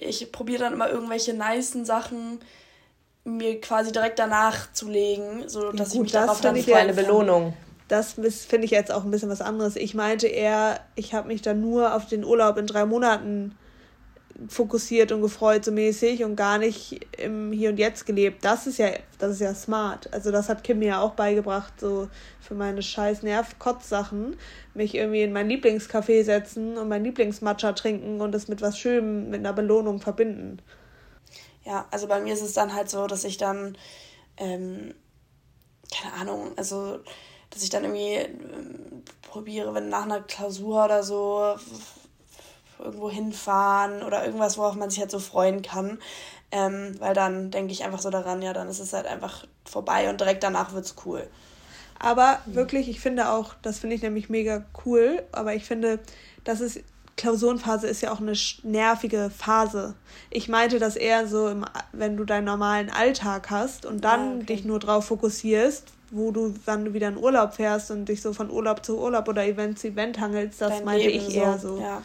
ich 0.00 0.32
probiere 0.32 0.64
dann 0.64 0.72
immer 0.72 0.90
irgendwelche 0.90 1.34
nicen 1.34 1.84
Sachen 1.84 2.40
mir 3.24 3.60
quasi 3.60 3.92
direkt 3.92 4.18
danach 4.18 4.72
zu 4.72 4.88
legen, 4.88 5.48
so 5.48 5.70
dass 5.70 5.92
ja, 5.92 5.98
gut, 6.00 6.08
ich 6.08 6.12
mich 6.12 6.12
darauf 6.12 6.40
dann 6.40 6.56
freue. 6.56 6.76
eine 6.76 6.94
Belohnung. 6.94 7.54
Das 7.88 8.14
finde 8.14 8.64
ich 8.64 8.70
jetzt 8.70 8.90
auch 8.90 9.04
ein 9.04 9.10
bisschen 9.10 9.28
was 9.28 9.42
anderes. 9.42 9.76
Ich 9.76 9.94
meinte 9.94 10.26
eher, 10.26 10.80
ich 10.94 11.12
habe 11.14 11.28
mich 11.28 11.42
dann 11.42 11.60
nur 11.60 11.94
auf 11.94 12.06
den 12.06 12.24
Urlaub 12.24 12.56
in 12.56 12.66
drei 12.66 12.86
Monaten 12.86 13.56
fokussiert 14.48 15.12
und 15.12 15.22
gefreut 15.22 15.64
so 15.64 15.72
mäßig 15.72 16.24
und 16.24 16.36
gar 16.36 16.58
nicht 16.58 17.06
im 17.18 17.52
Hier 17.52 17.70
und 17.70 17.78
Jetzt 17.78 18.06
gelebt. 18.06 18.44
Das 18.44 18.66
ist 18.66 18.78
ja, 18.78 18.90
das 19.18 19.32
ist 19.32 19.40
ja 19.40 19.54
smart. 19.54 20.12
Also 20.12 20.30
das 20.30 20.48
hat 20.48 20.64
Kim 20.64 20.78
mir 20.78 20.88
ja 20.88 21.00
auch 21.00 21.12
beigebracht, 21.12 21.72
so 21.80 22.08
für 22.40 22.54
meine 22.54 22.82
scheiß 22.82 23.22
Nerv-Kotz-Sachen, 23.22 24.36
mich 24.74 24.94
irgendwie 24.94 25.22
in 25.22 25.32
mein 25.32 25.48
Lieblingscafé 25.48 26.24
setzen 26.24 26.76
und 26.78 26.88
mein 26.88 27.04
Lieblingsmatcha 27.04 27.72
trinken 27.72 28.20
und 28.20 28.32
das 28.32 28.48
mit 28.48 28.62
was 28.62 28.78
Schönem, 28.78 29.30
mit 29.30 29.40
einer 29.40 29.52
Belohnung 29.52 30.00
verbinden. 30.00 30.58
Ja, 31.64 31.86
also 31.90 32.08
bei 32.08 32.20
mir 32.20 32.34
ist 32.34 32.42
es 32.42 32.54
dann 32.54 32.74
halt 32.74 32.90
so, 32.90 33.06
dass 33.06 33.24
ich 33.24 33.36
dann, 33.36 33.76
ähm, 34.36 34.94
keine 35.94 36.14
Ahnung, 36.14 36.52
also 36.56 36.98
dass 37.50 37.62
ich 37.62 37.70
dann 37.70 37.84
irgendwie 37.84 38.14
ähm, 38.14 39.02
probiere, 39.22 39.74
wenn 39.74 39.88
nach 39.88 40.04
einer 40.04 40.22
Klausur 40.22 40.84
oder 40.84 41.02
so 41.02 41.54
irgendwo 42.82 43.10
hinfahren 43.10 44.02
oder 44.02 44.24
irgendwas, 44.24 44.58
worauf 44.58 44.74
man 44.74 44.90
sich 44.90 45.00
halt 45.00 45.10
so 45.10 45.18
freuen 45.18 45.62
kann. 45.62 45.98
Ähm, 46.50 46.96
weil 46.98 47.14
dann 47.14 47.50
denke 47.50 47.72
ich 47.72 47.84
einfach 47.84 48.00
so 48.00 48.10
daran, 48.10 48.42
ja, 48.42 48.52
dann 48.52 48.68
ist 48.68 48.80
es 48.80 48.92
halt 48.92 49.06
einfach 49.06 49.46
vorbei 49.64 50.10
und 50.10 50.20
direkt 50.20 50.42
danach 50.42 50.74
wird 50.74 50.84
es 50.84 50.96
cool. 51.06 51.26
Aber 51.98 52.40
wirklich, 52.46 52.88
ich 52.88 53.00
finde 53.00 53.30
auch, 53.30 53.54
das 53.62 53.78
finde 53.78 53.94
ich 53.94 54.02
nämlich 54.02 54.28
mega 54.28 54.64
cool, 54.84 55.22
aber 55.30 55.54
ich 55.54 55.64
finde, 55.64 56.00
das 56.42 56.60
ist, 56.60 56.80
Klausurenphase 57.16 57.86
ist 57.86 58.00
ja 58.00 58.12
auch 58.12 58.20
eine 58.20 58.34
nervige 58.64 59.30
Phase. 59.30 59.94
Ich 60.28 60.48
meinte 60.48 60.80
das 60.80 60.96
eher 60.96 61.28
so, 61.28 61.48
im, 61.48 61.64
wenn 61.92 62.16
du 62.16 62.24
deinen 62.24 62.44
normalen 62.44 62.90
Alltag 62.90 63.50
hast 63.50 63.86
und 63.86 64.02
dann 64.02 64.20
ja, 64.20 64.36
okay. 64.36 64.46
dich 64.46 64.64
nur 64.64 64.80
drauf 64.80 65.06
fokussierst, 65.06 65.92
wo 66.10 66.32
du, 66.32 66.54
wann 66.64 66.84
du 66.84 66.92
wieder 66.92 67.08
in 67.08 67.16
Urlaub 67.16 67.54
fährst 67.54 67.90
und 67.92 68.06
dich 68.06 68.20
so 68.20 68.32
von 68.32 68.50
Urlaub 68.50 68.84
zu 68.84 68.98
Urlaub 68.98 69.28
oder 69.28 69.46
Event 69.46 69.78
zu 69.78 69.88
Event 69.88 70.18
hangelst, 70.18 70.60
das 70.60 70.70
Dein 70.70 70.84
meinte 70.84 71.06
Leben 71.06 71.28
ich 71.28 71.36
eher 71.36 71.58
so. 71.58 71.80
Ja. 71.80 72.02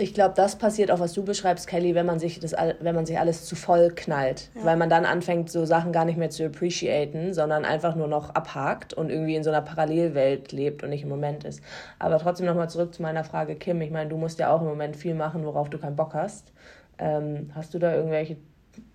Ich 0.00 0.14
glaube, 0.14 0.32
das 0.34 0.56
passiert 0.56 0.90
auch, 0.90 0.98
was 0.98 1.12
du 1.12 1.22
beschreibst, 1.22 1.66
Kelly, 1.66 1.94
wenn 1.94 2.06
man 2.06 2.18
sich 2.18 2.40
das, 2.40 2.54
wenn 2.80 2.94
man 2.94 3.04
sich 3.04 3.18
alles 3.18 3.44
zu 3.44 3.54
voll 3.54 3.92
knallt, 3.94 4.48
ja. 4.54 4.64
weil 4.64 4.78
man 4.78 4.88
dann 4.88 5.04
anfängt, 5.04 5.50
so 5.50 5.66
Sachen 5.66 5.92
gar 5.92 6.06
nicht 6.06 6.16
mehr 6.16 6.30
zu 6.30 6.46
appreciaten, 6.46 7.34
sondern 7.34 7.66
einfach 7.66 7.94
nur 7.96 8.08
noch 8.08 8.30
abhakt 8.30 8.94
und 8.94 9.10
irgendwie 9.10 9.36
in 9.36 9.44
so 9.44 9.50
einer 9.50 9.60
Parallelwelt 9.60 10.52
lebt 10.52 10.82
und 10.82 10.88
nicht 10.88 11.02
im 11.02 11.10
Moment 11.10 11.44
ist. 11.44 11.62
Aber 11.98 12.18
trotzdem 12.18 12.46
nochmal 12.46 12.70
zurück 12.70 12.94
zu 12.94 13.02
meiner 13.02 13.24
Frage, 13.24 13.56
Kim. 13.56 13.82
Ich 13.82 13.90
meine, 13.90 14.08
du 14.08 14.16
musst 14.16 14.38
ja 14.38 14.50
auch 14.50 14.62
im 14.62 14.68
Moment 14.68 14.96
viel 14.96 15.14
machen, 15.14 15.44
worauf 15.44 15.68
du 15.68 15.76
keinen 15.76 15.96
Bock 15.96 16.14
hast. 16.14 16.50
Ähm, 16.98 17.50
hast 17.54 17.74
du 17.74 17.78
da 17.78 17.94
irgendwelche 17.94 18.38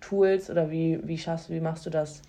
Tools 0.00 0.50
oder 0.50 0.72
wie, 0.72 0.98
wie 1.04 1.18
schaffst 1.18 1.50
wie 1.50 1.60
machst 1.60 1.86
du 1.86 1.90
das? 1.90 2.20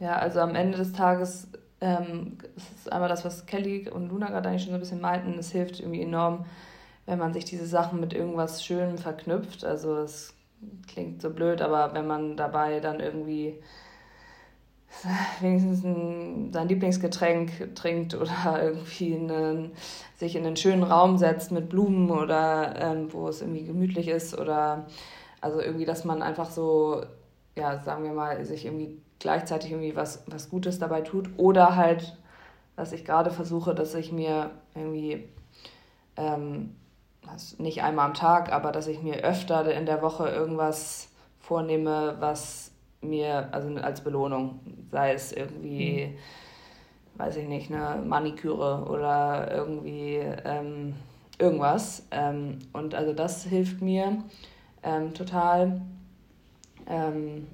Ja, 0.00 0.16
also 0.16 0.40
am 0.40 0.54
Ende 0.54 0.76
des 0.76 0.92
Tages 0.92 1.48
ähm, 1.80 2.36
ist 2.56 2.92
einmal 2.92 3.08
das, 3.08 3.24
was 3.24 3.46
Kelly 3.46 3.88
und 3.88 4.10
Luna 4.10 4.28
gerade 4.28 4.50
eigentlich 4.50 4.64
schon 4.64 4.72
so 4.72 4.76
ein 4.76 4.80
bisschen 4.80 5.00
meinten, 5.00 5.38
es 5.38 5.50
hilft 5.50 5.80
irgendwie 5.80 6.02
enorm, 6.02 6.44
wenn 7.08 7.18
man 7.18 7.32
sich 7.32 7.46
diese 7.46 7.64
Sachen 7.64 8.00
mit 8.00 8.12
irgendwas 8.12 8.62
Schönem 8.62 8.98
verknüpft. 8.98 9.64
Also 9.64 9.96
es 9.96 10.34
klingt 10.86 11.22
so 11.22 11.30
blöd, 11.30 11.62
aber 11.62 11.94
wenn 11.94 12.06
man 12.06 12.36
dabei 12.36 12.80
dann 12.80 13.00
irgendwie 13.00 13.58
wenigstens 15.40 15.84
ein, 15.84 16.52
sein 16.52 16.68
Lieblingsgetränk 16.68 17.74
trinkt 17.74 18.14
oder 18.14 18.62
irgendwie 18.62 19.14
einen, 19.14 19.72
sich 20.16 20.36
in 20.36 20.44
einen 20.44 20.56
schönen 20.56 20.82
Raum 20.82 21.16
setzt 21.16 21.50
mit 21.50 21.70
Blumen 21.70 22.10
oder 22.10 22.74
ähm, 22.78 23.10
wo 23.10 23.26
es 23.28 23.40
irgendwie 23.40 23.64
gemütlich 23.64 24.08
ist 24.08 24.38
oder 24.38 24.86
also 25.40 25.60
irgendwie, 25.60 25.86
dass 25.86 26.04
man 26.04 26.20
einfach 26.20 26.50
so, 26.50 27.04
ja, 27.56 27.78
sagen 27.78 28.04
wir 28.04 28.12
mal, 28.12 28.44
sich 28.44 28.66
irgendwie 28.66 29.00
gleichzeitig 29.18 29.70
irgendwie 29.70 29.96
was, 29.96 30.24
was 30.26 30.50
Gutes 30.50 30.78
dabei 30.78 31.00
tut 31.00 31.30
oder 31.38 31.74
halt, 31.74 32.18
was 32.76 32.92
ich 32.92 33.06
gerade 33.06 33.30
versuche, 33.30 33.74
dass 33.74 33.94
ich 33.94 34.12
mir 34.12 34.50
irgendwie 34.74 35.26
ähm, 36.16 36.74
nicht 37.58 37.82
einmal 37.82 38.06
am 38.06 38.14
Tag, 38.14 38.52
aber 38.52 38.72
dass 38.72 38.86
ich 38.86 39.02
mir 39.02 39.16
öfter 39.24 39.70
in 39.72 39.86
der 39.86 40.02
Woche 40.02 40.28
irgendwas 40.28 41.08
vornehme, 41.38 42.16
was 42.20 42.72
mir, 43.00 43.48
also 43.52 43.74
als 43.76 44.00
Belohnung, 44.02 44.60
sei 44.90 45.12
es 45.12 45.32
irgendwie, 45.32 46.06
mhm. 46.06 47.18
weiß 47.18 47.36
ich 47.36 47.48
nicht, 47.48 47.72
eine 47.72 48.02
Maniküre 48.02 48.86
oder 48.88 49.50
irgendwie 49.52 50.20
ähm, 50.44 50.94
irgendwas. 51.38 52.06
Ähm, 52.10 52.58
und 52.72 52.94
also 52.94 53.12
das 53.12 53.44
hilft 53.44 53.80
mir 53.80 54.18
ähm, 54.82 55.14
total. 55.14 55.80
Ähm, 56.86 57.46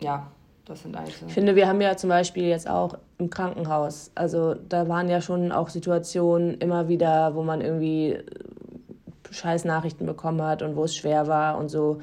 ja, 0.00 0.26
das 0.64 0.82
sind 0.82 0.96
eigentlich 0.96 1.16
so. 1.16 1.26
Ich 1.26 1.34
finde, 1.34 1.56
wir 1.56 1.68
haben 1.68 1.80
ja 1.80 1.96
zum 1.96 2.10
Beispiel 2.10 2.44
jetzt 2.44 2.68
auch 2.68 2.96
im 3.18 3.30
Krankenhaus, 3.30 4.10
also 4.14 4.54
da 4.54 4.88
waren 4.88 5.08
ja 5.08 5.20
schon 5.20 5.52
auch 5.52 5.68
Situationen 5.68 6.54
immer 6.54 6.88
wieder, 6.88 7.34
wo 7.34 7.42
man 7.42 7.60
irgendwie 7.60 8.18
scheiß 9.32 9.64
Nachrichten 9.64 10.06
bekommen 10.06 10.42
hat 10.42 10.62
und 10.62 10.76
wo 10.76 10.84
es 10.84 10.94
schwer 10.94 11.26
war 11.26 11.58
und 11.58 11.68
so. 11.68 12.00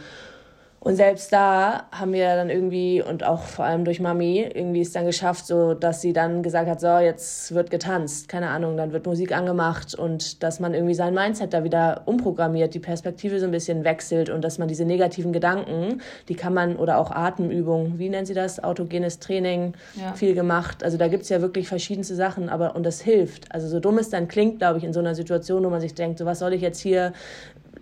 Und 0.81 0.95
selbst 0.95 1.33
da 1.33 1.87
haben 1.91 2.13
wir 2.13 2.35
dann 2.35 2.49
irgendwie 2.49 3.01
und 3.01 3.25
auch 3.25 3.43
vor 3.43 3.65
allem 3.65 3.83
durch 3.83 3.99
Mami 3.99 4.49
irgendwie 4.53 4.79
es 4.79 4.93
dann 4.93 5.05
geschafft, 5.05 5.45
so 5.45 5.73
dass 5.73 6.01
sie 6.01 6.13
dann 6.13 6.41
gesagt 6.41 6.69
hat, 6.69 6.79
so 6.79 6.99
jetzt 6.99 7.53
wird 7.53 7.69
getanzt, 7.69 8.29
keine 8.29 8.49
Ahnung, 8.49 8.77
dann 8.77 8.93
wird 8.93 9.05
Musik 9.05 9.35
angemacht 9.35 9.93
und 9.93 10.41
dass 10.41 10.61
man 10.61 10.73
irgendwie 10.73 10.93
sein 10.93 11.13
Mindset 11.13 11.53
da 11.53 11.65
wieder 11.65 12.03
umprogrammiert, 12.05 12.73
die 12.73 12.79
Perspektive 12.79 13.41
so 13.41 13.45
ein 13.45 13.51
bisschen 13.51 13.83
wechselt 13.83 14.29
und 14.29 14.41
dass 14.41 14.57
man 14.57 14.69
diese 14.69 14.85
negativen 14.85 15.33
Gedanken, 15.33 16.01
die 16.29 16.35
kann 16.35 16.53
man 16.53 16.77
oder 16.77 16.97
auch 16.97 17.11
Atemübungen, 17.11 17.99
wie 17.99 18.07
nennen 18.07 18.25
sie 18.25 18.33
das, 18.33 18.63
autogenes 18.63 19.19
Training, 19.19 19.73
ja. 19.95 20.13
viel 20.13 20.33
gemacht. 20.33 20.83
Also 20.85 20.97
da 20.97 21.09
gibt's 21.09 21.27
ja 21.27 21.41
wirklich 21.41 21.67
verschiedenste 21.67 22.15
Sachen, 22.15 22.47
aber 22.47 22.77
und 22.77 22.85
das 22.85 23.01
hilft. 23.01 23.51
Also 23.53 23.67
so 23.67 23.81
dumm 23.81 23.97
es 23.97 24.09
dann 24.09 24.29
klingt, 24.29 24.59
glaube 24.59 24.77
ich, 24.77 24.85
in 24.85 24.93
so 24.93 25.01
einer 25.01 25.13
Situation, 25.13 25.65
wo 25.65 25.69
man 25.69 25.81
sich 25.81 25.93
denkt, 25.93 26.19
so 26.19 26.25
was 26.25 26.39
soll 26.39 26.53
ich 26.53 26.61
jetzt 26.61 26.79
hier 26.79 27.11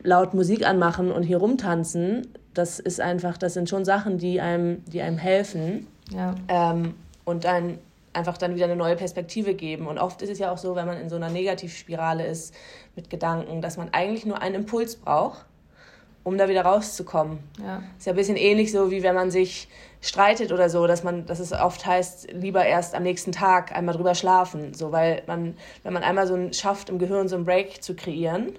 laut 0.04 0.34
Musik 0.34 0.68
anmachen 0.68 1.12
und 1.12 1.24
hier 1.24 1.38
rumtanzen 1.38 2.28
das 2.58 2.80
ist 2.80 3.00
einfach, 3.00 3.38
das 3.38 3.54
sind 3.54 3.70
schon 3.70 3.86
Sachen, 3.86 4.18
die 4.18 4.42
einem, 4.42 4.84
die 4.86 5.02
einem 5.02 5.18
helfen 5.18 5.88
ja. 6.12 6.36
ähm, 6.48 6.96
und 7.26 7.44
dann 7.44 7.80
einfach 8.14 8.38
dann 8.38 8.56
wieder 8.56 8.66
eine 8.66 8.76
neue 8.76 8.96
Perspektive 8.96 9.54
geben. 9.54 9.88
Und 9.88 10.00
oft 10.00 10.22
ist 10.22 10.30
es 10.30 10.40
ja 10.40 10.52
auch 10.52 10.58
so, 10.58 10.76
wenn 10.76 10.88
man 10.88 11.00
in 11.00 11.10
so 11.10 11.16
einer 11.16 11.30
Negativspirale 11.30 12.26
ist 12.26 12.54
mit 12.96 13.10
Gedanken, 13.10 13.62
dass 13.62 13.78
man 13.78 13.90
eigentlich 13.94 14.26
nur 14.26 14.42
einen 14.42 14.56
Impuls 14.56 14.96
braucht, 14.96 15.46
um 16.24 16.38
da 16.38 16.50
wieder 16.50 16.64
rauszukommen. 16.64 17.40
Ja. 17.62 17.84
Ist 17.98 18.08
ja 18.08 18.14
ein 18.14 18.16
bisschen 18.16 18.38
ähnlich 18.38 18.72
so, 18.72 18.90
wie 18.90 19.04
wenn 19.04 19.14
man 19.14 19.30
sich 19.30 19.70
streitet 20.02 20.52
oder 20.52 20.70
so, 20.70 20.88
dass 20.88 21.04
man, 21.04 21.26
dass 21.26 21.40
es 21.40 21.54
oft 21.54 21.86
heißt, 21.86 22.32
lieber 22.34 22.66
erst 22.66 22.96
am 22.96 23.04
nächsten 23.04 23.32
Tag 23.32 23.72
einmal 23.76 23.96
drüber 23.96 24.16
schlafen. 24.16 24.74
So, 24.74 24.92
weil 24.92 25.22
man, 25.28 25.56
wenn 25.84 25.94
man 25.94 26.04
einmal 26.04 26.28
so 26.28 26.34
ein, 26.34 26.54
schafft, 26.54 26.90
im 26.90 26.98
Gehirn 26.98 27.28
so 27.28 27.36
einen 27.36 27.46
Break 27.46 27.84
zu 27.84 27.96
kreieren, 27.96 28.54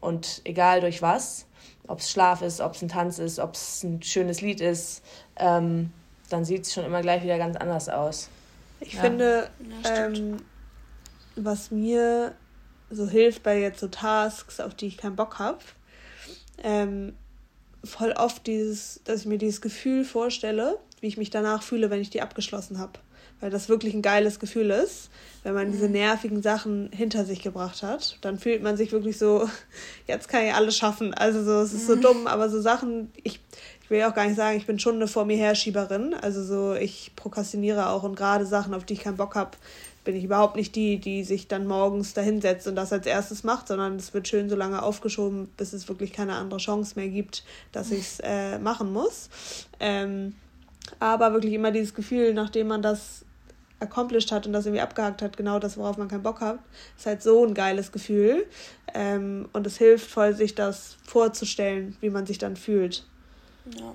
und 0.00 0.42
egal 0.44 0.80
durch 0.80 1.02
was, 1.02 1.46
ob 1.86 2.00
es 2.00 2.10
Schlaf 2.10 2.42
ist, 2.42 2.60
ob 2.60 2.74
es 2.74 2.82
ein 2.82 2.88
Tanz 2.88 3.18
ist, 3.18 3.38
ob 3.38 3.54
es 3.54 3.82
ein 3.82 4.02
schönes 4.02 4.40
Lied 4.40 4.60
ist, 4.60 5.02
ähm, 5.36 5.92
dann 6.28 6.44
sieht 6.44 6.62
es 6.62 6.74
schon 6.74 6.84
immer 6.84 7.00
gleich 7.00 7.22
wieder 7.22 7.38
ganz 7.38 7.56
anders 7.56 7.88
aus. 7.88 8.28
Ich 8.80 8.94
ja. 8.94 9.00
finde, 9.00 9.50
ja, 9.84 10.06
ähm, 10.06 10.36
was 11.36 11.70
mir 11.70 12.34
so 12.90 13.08
hilft 13.08 13.42
bei 13.42 13.60
jetzt 13.60 13.80
so 13.80 13.88
Tasks, 13.88 14.60
auf 14.60 14.74
die 14.74 14.86
ich 14.86 14.96
keinen 14.96 15.16
Bock 15.16 15.38
habe, 15.38 15.58
ähm, 16.62 17.14
voll 17.84 18.12
oft 18.12 18.46
dieses, 18.46 19.00
dass 19.04 19.20
ich 19.20 19.26
mir 19.26 19.38
dieses 19.38 19.60
Gefühl 19.60 20.04
vorstelle, 20.04 20.78
wie 21.00 21.06
ich 21.06 21.16
mich 21.16 21.30
danach 21.30 21.62
fühle, 21.62 21.90
wenn 21.90 22.00
ich 22.00 22.10
die 22.10 22.22
abgeschlossen 22.22 22.78
habe 22.78 22.98
weil 23.40 23.50
das 23.50 23.68
wirklich 23.68 23.94
ein 23.94 24.02
geiles 24.02 24.40
Gefühl 24.40 24.70
ist, 24.70 25.10
wenn 25.42 25.54
man 25.54 25.70
diese 25.70 25.86
mhm. 25.86 25.92
nervigen 25.92 26.42
Sachen 26.42 26.90
hinter 26.92 27.24
sich 27.24 27.42
gebracht 27.42 27.82
hat. 27.82 28.18
Dann 28.20 28.38
fühlt 28.38 28.62
man 28.62 28.76
sich 28.76 28.92
wirklich 28.92 29.18
so, 29.18 29.48
jetzt 30.06 30.28
kann 30.28 30.44
ich 30.44 30.54
alles 30.54 30.76
schaffen. 30.76 31.14
Also 31.14 31.44
so, 31.44 31.60
es 31.60 31.72
ist 31.72 31.86
so 31.86 31.96
mhm. 31.96 32.00
dumm, 32.00 32.26
aber 32.26 32.48
so 32.50 32.60
Sachen, 32.60 33.12
ich, 33.22 33.40
ich 33.82 33.90
will 33.90 33.98
ja 33.98 34.10
auch 34.10 34.14
gar 34.14 34.26
nicht 34.26 34.36
sagen, 34.36 34.56
ich 34.56 34.66
bin 34.66 34.78
schon 34.78 34.96
eine 34.96 35.06
vor 35.06 35.24
mir 35.24 35.36
Herschieberin. 35.36 36.14
Also 36.14 36.42
so, 36.42 36.74
ich 36.74 37.12
prokrastiniere 37.16 37.88
auch 37.88 38.02
und 38.02 38.16
gerade 38.16 38.46
Sachen, 38.46 38.74
auf 38.74 38.84
die 38.84 38.94
ich 38.94 39.00
keinen 39.00 39.16
Bock 39.16 39.34
habe, 39.34 39.52
bin 40.04 40.16
ich 40.16 40.24
überhaupt 40.24 40.56
nicht 40.56 40.74
die, 40.74 40.98
die 40.98 41.22
sich 41.22 41.48
dann 41.48 41.66
morgens 41.66 42.14
dahinsetzt 42.14 42.66
und 42.66 42.76
das 42.76 42.94
als 42.94 43.06
erstes 43.06 43.44
macht, 43.44 43.68
sondern 43.68 43.96
es 43.96 44.14
wird 44.14 44.26
schön 44.26 44.48
so 44.48 44.56
lange 44.56 44.82
aufgeschoben, 44.82 45.48
bis 45.58 45.74
es 45.74 45.86
wirklich 45.86 46.14
keine 46.14 46.36
andere 46.36 46.58
Chance 46.58 46.94
mehr 46.96 47.08
gibt, 47.08 47.44
dass 47.72 47.90
ich 47.90 48.00
es 48.00 48.20
äh, 48.20 48.58
machen 48.58 48.90
muss. 48.90 49.28
Ähm, 49.80 50.34
aber 50.98 51.34
wirklich 51.34 51.52
immer 51.52 51.72
dieses 51.72 51.94
Gefühl, 51.94 52.32
nachdem 52.32 52.68
man 52.68 52.80
das 52.80 53.26
accomplished 53.80 54.32
hat 54.32 54.46
und 54.46 54.52
das 54.52 54.66
irgendwie 54.66 54.82
abgehakt 54.82 55.22
hat, 55.22 55.36
genau 55.36 55.58
das, 55.58 55.76
worauf 55.76 55.96
man 55.98 56.08
keinen 56.08 56.22
Bock 56.22 56.40
hat, 56.40 56.58
ist 56.96 57.06
halt 57.06 57.22
so 57.22 57.44
ein 57.44 57.54
geiles 57.54 57.92
Gefühl. 57.92 58.46
Ähm, 58.94 59.48
und 59.52 59.66
es 59.66 59.78
hilft 59.78 60.10
voll, 60.10 60.34
sich 60.34 60.54
das 60.54 60.96
vorzustellen, 61.04 61.96
wie 62.00 62.10
man 62.10 62.26
sich 62.26 62.38
dann 62.38 62.56
fühlt. 62.56 63.04
Ja. 63.78 63.94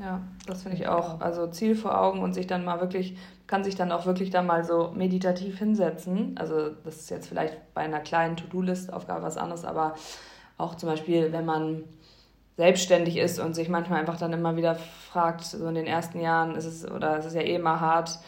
Ja, 0.00 0.22
das 0.46 0.62
finde 0.62 0.76
ich 0.76 0.86
auch. 0.86 1.20
Also 1.20 1.48
Ziel 1.48 1.74
vor 1.74 2.00
Augen 2.00 2.22
und 2.22 2.32
sich 2.32 2.46
dann 2.46 2.64
mal 2.64 2.80
wirklich, 2.80 3.16
kann 3.48 3.64
sich 3.64 3.74
dann 3.74 3.90
auch 3.90 4.06
wirklich 4.06 4.30
dann 4.30 4.46
mal 4.46 4.64
so 4.64 4.92
meditativ 4.94 5.58
hinsetzen. 5.58 6.36
Also 6.38 6.70
das 6.84 6.98
ist 7.00 7.10
jetzt 7.10 7.28
vielleicht 7.28 7.74
bei 7.74 7.80
einer 7.80 7.98
kleinen 7.98 8.36
To-Do-List-Aufgabe 8.36 9.22
was 9.22 9.36
anderes, 9.36 9.64
aber 9.64 9.94
auch 10.56 10.76
zum 10.76 10.88
Beispiel, 10.88 11.32
wenn 11.32 11.44
man 11.44 11.82
selbstständig 12.56 13.16
ist 13.16 13.40
und 13.40 13.54
sich 13.54 13.68
manchmal 13.68 14.00
einfach 14.00 14.18
dann 14.18 14.32
immer 14.32 14.56
wieder 14.56 14.74
fragt, 14.74 15.44
so 15.44 15.66
in 15.66 15.74
den 15.74 15.86
ersten 15.86 16.20
Jahren 16.20 16.54
ist 16.54 16.64
es, 16.64 16.88
oder 16.88 17.18
es 17.18 17.26
ist 17.26 17.34
ja 17.34 17.40
eh 17.40 17.54
immer 17.54 17.80
hart, 17.80 18.18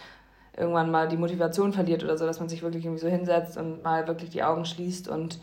irgendwann 0.56 0.90
mal 0.90 1.08
die 1.08 1.16
Motivation 1.16 1.72
verliert 1.72 2.04
oder 2.04 2.16
so, 2.16 2.26
dass 2.26 2.40
man 2.40 2.48
sich 2.48 2.62
wirklich 2.62 2.84
irgendwie 2.84 3.00
so 3.00 3.08
hinsetzt 3.08 3.56
und 3.56 3.82
mal 3.82 4.06
wirklich 4.06 4.30
die 4.30 4.42
Augen 4.42 4.64
schließt 4.64 5.08
und 5.08 5.38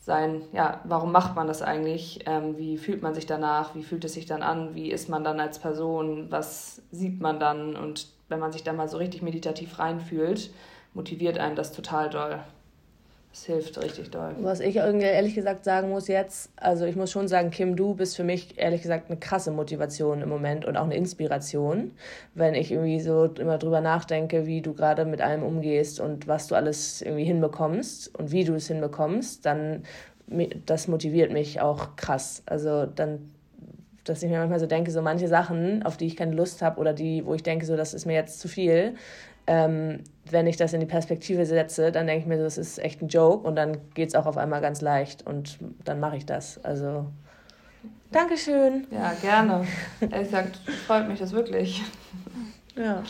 sein, 0.00 0.42
ja, 0.52 0.80
warum 0.84 1.12
macht 1.12 1.34
man 1.34 1.46
das 1.46 1.62
eigentlich? 1.62 2.20
Ähm, 2.26 2.58
wie 2.58 2.76
fühlt 2.76 3.02
man 3.02 3.14
sich 3.14 3.24
danach? 3.24 3.74
Wie 3.74 3.82
fühlt 3.82 4.04
es 4.04 4.12
sich 4.12 4.26
dann 4.26 4.42
an? 4.42 4.74
Wie 4.74 4.90
ist 4.90 5.08
man 5.08 5.24
dann 5.24 5.40
als 5.40 5.58
Person? 5.58 6.26
Was 6.30 6.82
sieht 6.90 7.22
man 7.22 7.40
dann? 7.40 7.74
Und 7.74 8.08
wenn 8.28 8.38
man 8.38 8.52
sich 8.52 8.62
da 8.62 8.74
mal 8.74 8.88
so 8.88 8.98
richtig 8.98 9.22
meditativ 9.22 9.78
reinfühlt, 9.78 10.50
motiviert 10.92 11.38
einen 11.38 11.56
das 11.56 11.72
total 11.72 12.10
doll. 12.10 12.40
Das 13.34 13.46
hilft 13.46 13.82
richtig 13.82 14.12
doll. 14.12 14.36
Was 14.42 14.60
ich 14.60 14.76
ehrlich 14.76 15.34
gesagt 15.34 15.64
sagen 15.64 15.90
muss 15.90 16.06
jetzt, 16.06 16.52
also 16.54 16.84
ich 16.84 16.94
muss 16.94 17.10
schon 17.10 17.26
sagen, 17.26 17.50
Kim, 17.50 17.74
du 17.74 17.94
bist 17.94 18.14
für 18.14 18.22
mich 18.22 18.60
ehrlich 18.60 18.82
gesagt 18.82 19.10
eine 19.10 19.18
krasse 19.18 19.50
Motivation 19.50 20.22
im 20.22 20.28
Moment 20.28 20.64
und 20.64 20.76
auch 20.76 20.84
eine 20.84 20.94
Inspiration, 20.94 21.90
wenn 22.34 22.54
ich 22.54 22.70
irgendwie 22.70 23.00
so 23.00 23.24
immer 23.24 23.58
drüber 23.58 23.80
nachdenke, 23.80 24.46
wie 24.46 24.62
du 24.62 24.72
gerade 24.72 25.04
mit 25.04 25.20
allem 25.20 25.42
umgehst 25.42 25.98
und 25.98 26.28
was 26.28 26.46
du 26.46 26.54
alles 26.54 27.02
irgendwie 27.02 27.24
hinbekommst 27.24 28.16
und 28.16 28.30
wie 28.30 28.44
du 28.44 28.54
es 28.54 28.68
hinbekommst, 28.68 29.44
dann 29.44 29.82
das 30.64 30.86
motiviert 30.86 31.32
mich 31.32 31.60
auch 31.60 31.96
krass. 31.96 32.44
Also 32.46 32.86
dann 32.86 33.32
dass 34.04 34.22
ich 34.22 34.30
mir 34.30 34.38
manchmal 34.38 34.60
so 34.60 34.66
denke, 34.66 34.92
so 34.92 35.02
manche 35.02 35.26
Sachen, 35.26 35.82
auf 35.82 35.96
die 35.96 36.06
ich 36.06 36.14
keine 36.14 36.36
Lust 36.36 36.62
habe 36.62 36.78
oder 36.78 36.92
die, 36.92 37.26
wo 37.26 37.34
ich 37.34 37.42
denke, 37.42 37.66
so 37.66 37.74
das 37.74 37.94
ist 37.94 38.06
mir 38.06 38.12
jetzt 38.12 38.38
zu 38.38 38.46
viel, 38.46 38.94
ähm, 39.46 40.04
wenn 40.30 40.46
ich 40.46 40.56
das 40.56 40.72
in 40.72 40.80
die 40.80 40.86
Perspektive 40.86 41.46
setze, 41.46 41.92
dann 41.92 42.06
denke 42.06 42.22
ich 42.22 42.26
mir, 42.26 42.38
das 42.38 42.58
ist 42.58 42.78
echt 42.78 43.02
ein 43.02 43.08
Joke 43.08 43.46
und 43.46 43.56
dann 43.56 43.78
geht 43.94 44.08
es 44.08 44.14
auch 44.14 44.26
auf 44.26 44.36
einmal 44.36 44.60
ganz 44.60 44.80
leicht 44.80 45.26
und 45.26 45.58
dann 45.84 46.00
mache 46.00 46.16
ich 46.16 46.26
das. 46.26 46.62
Also, 46.64 47.06
Dankeschön. 48.10 48.86
Ja, 48.90 49.12
gerne. 49.20 49.66
Ehrlich 50.00 50.28
gesagt, 50.28 50.56
freut 50.86 51.08
mich 51.08 51.18
das 51.18 51.32
wirklich. 51.32 51.82
Ja. 52.76 53.02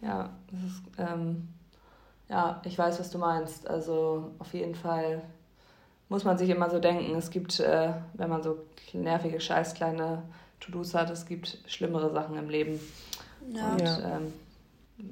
Ja, 0.00 0.30
das 0.50 0.60
ist, 0.62 0.82
ähm, 0.98 1.48
ja, 2.28 2.60
ich 2.64 2.78
weiß, 2.78 3.00
was 3.00 3.10
du 3.10 3.18
meinst. 3.18 3.68
Also 3.68 4.30
auf 4.38 4.52
jeden 4.54 4.74
Fall 4.74 5.22
muss 6.08 6.24
man 6.24 6.38
sich 6.38 6.50
immer 6.50 6.70
so 6.70 6.78
denken, 6.78 7.16
es 7.16 7.30
gibt, 7.30 7.58
äh, 7.58 7.90
wenn 8.14 8.28
man 8.28 8.42
so 8.42 8.58
nervige, 8.92 9.40
scheiß 9.40 9.74
kleine 9.74 10.22
To-Dos 10.60 10.94
hat, 10.94 11.10
es 11.10 11.26
gibt 11.26 11.58
schlimmere 11.66 12.12
Sachen 12.12 12.36
im 12.36 12.48
Leben. 12.48 12.78
Ja. 13.52 13.72
Und 13.72 13.82
ähm, 13.82 14.32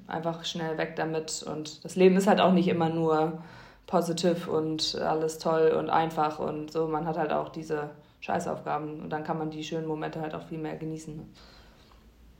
einfach 0.06 0.44
schnell 0.44 0.78
weg 0.78 0.96
damit. 0.96 1.42
Und 1.42 1.84
das 1.84 1.96
Leben 1.96 2.16
ist 2.16 2.26
halt 2.26 2.40
auch 2.40 2.52
nicht 2.52 2.68
immer 2.68 2.88
nur 2.88 3.42
positiv 3.86 4.48
und 4.48 4.94
alles 4.96 5.38
toll 5.38 5.72
und 5.78 5.90
einfach 5.90 6.38
und 6.38 6.70
so. 6.72 6.86
Man 6.88 7.06
hat 7.06 7.18
halt 7.18 7.32
auch 7.32 7.48
diese 7.48 7.90
Scheißaufgaben 8.20 9.02
und 9.02 9.10
dann 9.10 9.24
kann 9.24 9.38
man 9.38 9.50
die 9.50 9.64
schönen 9.64 9.86
Momente 9.86 10.20
halt 10.20 10.34
auch 10.34 10.44
viel 10.46 10.58
mehr 10.58 10.76
genießen. 10.76 11.28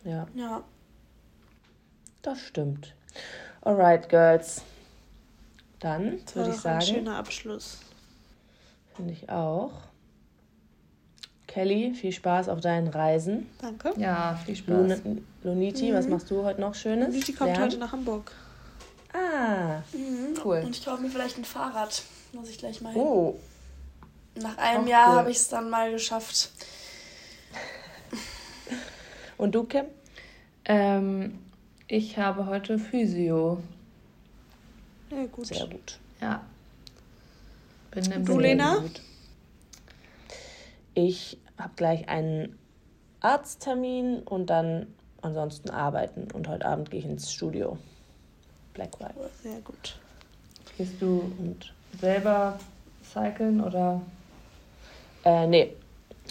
Ja, 0.05 0.27
Ja. 0.35 0.63
das 2.23 2.41
stimmt. 2.41 2.95
Alright, 3.63 4.09
Girls. 4.09 4.63
Dann 5.81 6.05
würde 6.13 6.21
ich 6.21 6.25
doch 6.33 6.47
ein 6.47 6.53
sagen, 6.55 6.81
schöner 6.81 7.17
Abschluss. 7.19 7.81
finde 8.95 9.13
ich 9.13 9.29
auch. 9.29 9.73
Kelly, 11.53 11.93
viel 11.95 12.13
Spaß 12.13 12.49
auf 12.49 12.61
deinen 12.61 12.89
Reisen. 12.89 13.47
Danke. 13.61 13.93
Ja, 13.99 14.39
viel 14.45 14.57
Spaß. 14.57 15.03
Lun 15.05 15.25
Luniti, 15.43 15.93
was 15.93 16.09
machst 16.09 16.31
du 16.31 16.43
heute 16.45 16.61
noch 16.63 16.75
Schönes? 16.75 17.09
Luigi 17.15 17.33
kommt 17.35 17.51
Lernen? 17.51 17.65
heute 17.65 17.77
nach 17.79 17.93
Hamburg. 17.93 18.33
Ah, 19.13 19.83
Mhm. 19.93 20.35
Cool. 20.43 20.63
Und 20.65 20.75
ich 20.77 20.85
kaufe 20.85 21.03
mir 21.03 21.11
vielleicht 21.11 21.37
ein 21.37 21.45
Fahrrad. 21.45 22.03
Muss 22.33 22.49
ich 22.49 22.57
gleich 22.59 22.81
mal 22.81 22.93
hin. 22.95 23.03
oh. 23.03 23.39
Nach 24.37 24.57
einem 24.57 24.85
Auch 24.85 24.89
Jahr 24.89 25.11
cool. 25.11 25.19
habe 25.19 25.31
ich 25.31 25.37
es 25.37 25.49
dann 25.49 25.69
mal 25.69 25.91
geschafft. 25.93 26.51
Und 29.37 29.55
du, 29.55 29.65
Kim? 29.65 29.85
Ähm, 30.65 31.39
ich 31.87 32.17
habe 32.17 32.47
heute 32.47 32.79
Physio. 32.79 33.59
Ja, 35.11 35.27
gut. 35.27 35.47
Sehr 35.49 35.67
gut. 35.67 35.99
Ja. 36.23 36.41
Bin 37.91 38.11
im 38.11 38.25
Du, 38.25 38.33
Sehr 38.35 38.41
Lena? 38.43 38.77
gut. 38.79 39.03
Ich 40.95 41.39
habe 41.59 41.73
gleich 41.77 42.09
einen 42.09 42.59
Arzttermin 43.21 44.21
und 44.21 44.47
dann 44.51 44.87
ansonsten 45.23 45.71
arbeiten. 45.71 46.29
Und 46.33 46.49
heute 46.49 46.67
Abend 46.67 46.91
gehe 46.91 47.01
ich 47.01 47.07
ins 47.07 47.33
Studio. 47.33 47.79
Black 48.75 48.99
White. 49.01 49.15
Sehr 49.43 49.61
gut. 49.61 49.97
Gehst 50.77 50.95
du 51.01 51.33
Und 51.39 51.73
selber 52.01 52.59
cyclen 53.05 53.61
oder? 53.63 54.01
äh, 55.25 55.47
nee, 55.47 55.73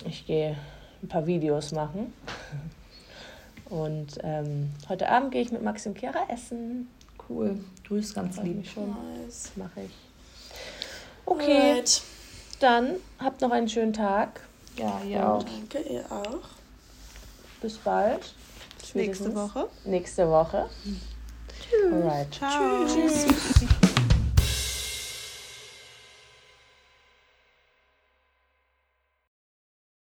ich 0.05 0.25
gehe 0.25 0.57
ein 1.03 1.07
paar 1.07 1.25
Videos 1.27 1.71
machen. 1.71 2.13
Und 3.69 4.17
ähm, 4.23 4.71
heute 4.89 5.07
Abend 5.07 5.31
gehe 5.31 5.41
ich 5.41 5.51
mit 5.53 5.63
Maxi 5.63 5.87
und 5.87 5.97
Chiara 5.97 6.25
essen. 6.27 6.89
Cool. 7.29 7.57
Grüß 7.87 8.13
ganz 8.13 8.35
lieb. 8.43 8.67
schon. 8.67 8.89
Nice. 9.23 9.51
Mache 9.55 9.83
ich. 9.85 9.91
Okay, 11.25 11.69
Alright. 11.71 12.01
dann 12.59 12.95
habt 13.19 13.39
noch 13.39 13.51
einen 13.51 13.69
schönen 13.69 13.93
Tag. 13.93 14.41
Ja, 14.77 15.01
ja 15.03 15.33
auch. 15.33 15.43
Danke, 15.43 15.79
ihr 15.89 16.05
auch. 16.11 16.47
Bis 17.61 17.77
bald. 17.77 18.33
Nächste 18.93 19.33
Woche. 19.35 19.67
Nächste 19.85 20.27
Woche. 20.29 20.69
Alright. 21.91 22.33
Ciao. 22.33 22.85
Tschüss. 22.85 23.27